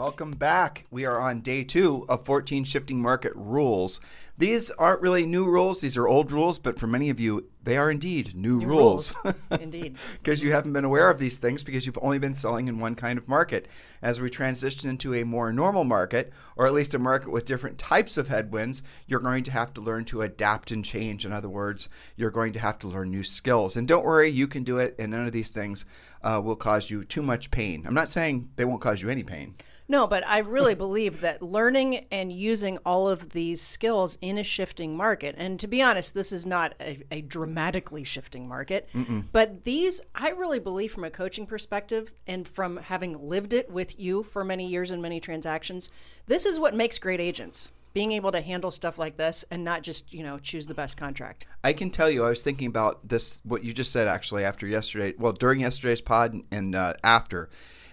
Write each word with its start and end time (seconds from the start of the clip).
Welcome 0.00 0.30
back. 0.30 0.86
We 0.90 1.04
are 1.04 1.20
on 1.20 1.42
day 1.42 1.62
two 1.62 2.06
of 2.08 2.24
14 2.24 2.64
shifting 2.64 3.02
market 3.02 3.34
rules. 3.34 4.00
These 4.38 4.70
aren't 4.70 5.02
really 5.02 5.26
new 5.26 5.44
rules, 5.44 5.82
these 5.82 5.98
are 5.98 6.08
old 6.08 6.32
rules, 6.32 6.58
but 6.58 6.78
for 6.78 6.86
many 6.86 7.10
of 7.10 7.20
you, 7.20 7.50
they 7.62 7.76
are 7.76 7.90
indeed 7.90 8.34
new, 8.34 8.60
New 8.60 8.66
rules. 8.66 9.14
rules. 9.22 9.36
Indeed. 9.60 9.98
Because 10.14 10.42
you 10.42 10.52
haven't 10.52 10.72
been 10.72 10.86
aware 10.86 11.10
of 11.10 11.18
these 11.18 11.36
things 11.36 11.62
because 11.62 11.84
you've 11.84 11.98
only 12.00 12.18
been 12.18 12.34
selling 12.34 12.66
in 12.66 12.78
one 12.78 12.94
kind 12.94 13.18
of 13.18 13.28
market. 13.28 13.68
As 14.00 14.22
we 14.22 14.30
transition 14.30 14.88
into 14.88 15.14
a 15.14 15.22
more 15.22 15.52
normal 15.52 15.84
market, 15.84 16.32
or 16.56 16.66
at 16.66 16.72
least 16.72 16.94
a 16.94 16.98
market 16.98 17.30
with 17.30 17.44
different 17.44 17.76
types 17.76 18.16
of 18.16 18.28
headwinds, 18.28 18.82
you're 19.06 19.20
going 19.20 19.44
to 19.44 19.50
have 19.50 19.74
to 19.74 19.82
learn 19.82 20.06
to 20.06 20.22
adapt 20.22 20.70
and 20.70 20.82
change. 20.82 21.26
In 21.26 21.32
other 21.32 21.50
words, 21.50 21.90
you're 22.16 22.30
going 22.30 22.54
to 22.54 22.60
have 22.60 22.78
to 22.78 22.88
learn 22.88 23.10
new 23.10 23.22
skills. 23.22 23.76
And 23.76 23.86
don't 23.86 24.06
worry, 24.06 24.30
you 24.30 24.48
can 24.48 24.64
do 24.64 24.78
it, 24.78 24.94
and 24.98 25.10
none 25.10 25.26
of 25.26 25.32
these 25.32 25.50
things 25.50 25.84
uh, 26.22 26.40
will 26.42 26.56
cause 26.56 26.88
you 26.88 27.04
too 27.04 27.20
much 27.20 27.50
pain. 27.50 27.84
I'm 27.86 27.92
not 27.92 28.08
saying 28.08 28.48
they 28.56 28.64
won't 28.64 28.80
cause 28.80 29.02
you 29.02 29.10
any 29.10 29.24
pain. 29.24 29.56
No, 29.90 30.06
but 30.06 30.24
I 30.24 30.38
really 30.38 30.76
believe 30.76 31.20
that 31.22 31.42
learning 31.42 32.06
and 32.12 32.32
using 32.32 32.78
all 32.86 33.08
of 33.08 33.30
these 33.30 33.60
skills 33.60 34.16
in 34.20 34.38
a 34.38 34.44
shifting 34.44 34.96
market, 34.96 35.34
and 35.36 35.58
to 35.58 35.66
be 35.66 35.82
honest, 35.82 36.14
this 36.14 36.30
is 36.30 36.46
not 36.46 36.74
a, 36.80 37.02
a 37.10 37.22
dramatically 37.22 38.04
shifting 38.04 38.46
market, 38.46 38.88
but 39.32 39.64
these, 39.64 40.00
I 40.14 40.30
really 40.30 40.60
believe 40.60 40.92
from 40.92 41.02
a 41.02 41.10
coaching 41.10 41.44
perspective 41.44 42.12
and 42.24 42.46
from 42.46 42.76
having 42.76 43.28
lived 43.28 43.52
it 43.52 43.68
with 43.68 43.98
you 43.98 44.22
for 44.22 44.44
many 44.44 44.68
years 44.68 44.92
and 44.92 45.02
many 45.02 45.18
transactions, 45.18 45.90
this 46.26 46.46
is 46.46 46.60
what 46.60 46.72
makes 46.72 46.96
great 46.98 47.20
agents. 47.20 47.72
Being 47.92 48.12
able 48.12 48.30
to 48.30 48.40
handle 48.40 48.70
stuff 48.70 48.96
like 48.96 49.16
this 49.16 49.44
and 49.50 49.64
not 49.64 49.82
just, 49.82 50.14
you 50.14 50.22
know, 50.22 50.38
choose 50.38 50.68
the 50.68 50.74
best 50.74 50.96
contract. 50.96 51.46
I 51.64 51.72
can 51.72 51.90
tell 51.90 52.08
you, 52.08 52.24
I 52.24 52.28
was 52.28 52.44
thinking 52.44 52.68
about 52.68 53.08
this, 53.08 53.40
what 53.42 53.64
you 53.64 53.72
just 53.72 53.90
said 53.90 54.06
actually 54.06 54.44
after 54.44 54.68
yesterday, 54.68 55.14
well, 55.18 55.32
during 55.32 55.58
yesterday's 55.58 56.00
pod 56.00 56.36
and 56.52 56.76
uh, 56.76 56.94
after. 57.02 57.50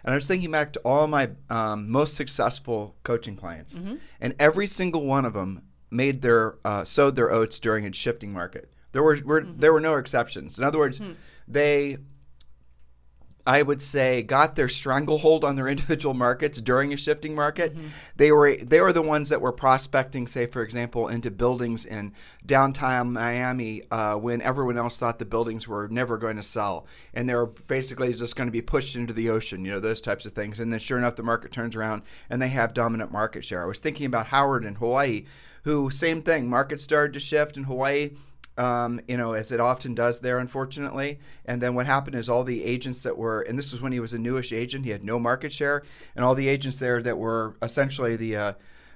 And 0.08 0.14
I 0.14 0.18
was 0.18 0.26
thinking 0.26 0.50
back 0.52 0.72
to 0.72 0.80
all 0.86 1.06
my 1.06 1.32
um, 1.50 1.90
most 1.92 2.16
successful 2.16 2.96
coaching 3.04 3.36
clients. 3.36 3.76
And 4.22 4.34
every 4.40 4.66
single 4.66 5.06
one 5.06 5.26
of 5.26 5.34
them 5.34 5.64
made 5.92 6.22
their, 6.22 6.56
uh, 6.64 6.86
sowed 6.86 7.18
their 7.18 7.30
oats 7.30 7.60
during 7.60 7.86
a 7.86 7.92
shifting 7.94 8.32
market. 8.32 8.72
There 8.94 9.04
were, 9.04 9.20
were 9.26 9.42
there 9.42 9.74
were 9.74 9.82
no 9.82 9.98
exceptions. 9.98 10.58
In 10.58 10.64
other 10.64 10.78
words, 10.80 11.02
they 11.46 11.98
I 13.48 13.62
would 13.62 13.82
say 13.82 14.24
got 14.24 14.58
their 14.58 14.68
stranglehold 14.68 15.46
on 15.46 15.56
their 15.56 15.68
individual 15.76 16.14
markets 16.14 16.60
during 16.60 16.94
a 16.94 16.98
shifting 16.98 17.34
market. 17.34 17.76
They 18.18 18.32
were 18.32 18.56
they 18.58 18.82
were 18.82 18.92
the 18.92 19.02
ones 19.02 19.30
that 19.30 19.40
were 19.40 19.54
prospecting, 19.54 20.28
say 20.28 20.46
for 20.48 20.62
example, 20.62 21.08
into 21.08 21.32
buildings 21.32 21.86
in 21.86 22.14
downtown 22.46 23.14
Miami 23.14 23.84
uh, 23.90 24.16
when 24.16 24.42
everyone 24.42 24.78
else 24.78 25.00
thought 25.00 25.18
the 25.18 25.26
buildings 25.26 25.66
were 25.66 25.88
never 25.88 26.18
going 26.18 26.36
to 26.36 26.44
sell, 26.44 26.88
and 27.14 27.28
they 27.28 27.36
were 27.36 27.48
basically 27.48 28.14
just 28.14 28.36
going 28.36 28.48
to 28.48 28.52
be 28.52 28.62
pushed 28.62 28.98
into 28.98 29.14
the 29.14 29.30
ocean, 29.30 29.64
you 29.64 29.72
know, 29.72 29.80
those 29.80 30.02
types 30.02 30.26
of 30.26 30.34
things. 30.34 30.60
And 30.60 30.72
then 30.72 30.80
sure 30.80 30.98
enough, 30.98 31.16
the 31.16 31.24
market 31.24 31.54
turns 31.54 31.76
around 31.76 32.02
and 32.30 32.42
they 32.42 32.50
have 32.50 32.74
dominant 32.74 33.14
market 33.14 33.46
share. 33.46 33.64
I 33.64 33.68
was 33.68 33.80
thinking 33.80 34.06
about 34.06 34.28
Howard 34.28 34.66
in 34.66 34.76
Hawaii, 34.76 35.26
who 35.64 35.90
same 35.90 36.22
thing, 36.22 36.50
market 36.50 36.82
started 36.82 37.14
to 37.14 37.20
shift 37.22 37.56
in 37.56 37.64
Hawaii 37.64 38.12
um, 38.58 39.00
you 39.08 39.18
know, 39.18 39.34
as 39.34 39.52
it 39.52 39.60
often 39.60 39.94
does 39.96 40.20
there, 40.20 40.40
unfortunately. 40.40 41.20
And 41.46 41.62
then 41.62 41.76
what 41.76 41.86
happened 41.86 42.16
is 42.16 42.30
all 42.30 42.44
the 42.44 42.64
agents 42.64 43.04
that 43.04 43.18
were, 43.18 43.42
and 43.42 43.58
this 43.58 43.72
was 43.72 43.82
when 43.82 43.92
he 43.92 44.00
was 44.00 44.14
a 44.14 44.20
newish 44.20 44.52
agent, 44.52 44.86
he 44.86 44.92
had 44.92 45.04
no 45.04 45.20
market 45.20 45.52
share, 45.52 45.84
and 46.16 46.26
all 46.26 46.36
the 46.36 46.48
agents 46.48 46.80
there 46.80 47.02
that 47.02 47.18
were 47.18 47.56
essentially 47.62 48.16
the 48.16 48.36
uh, 48.36 48.54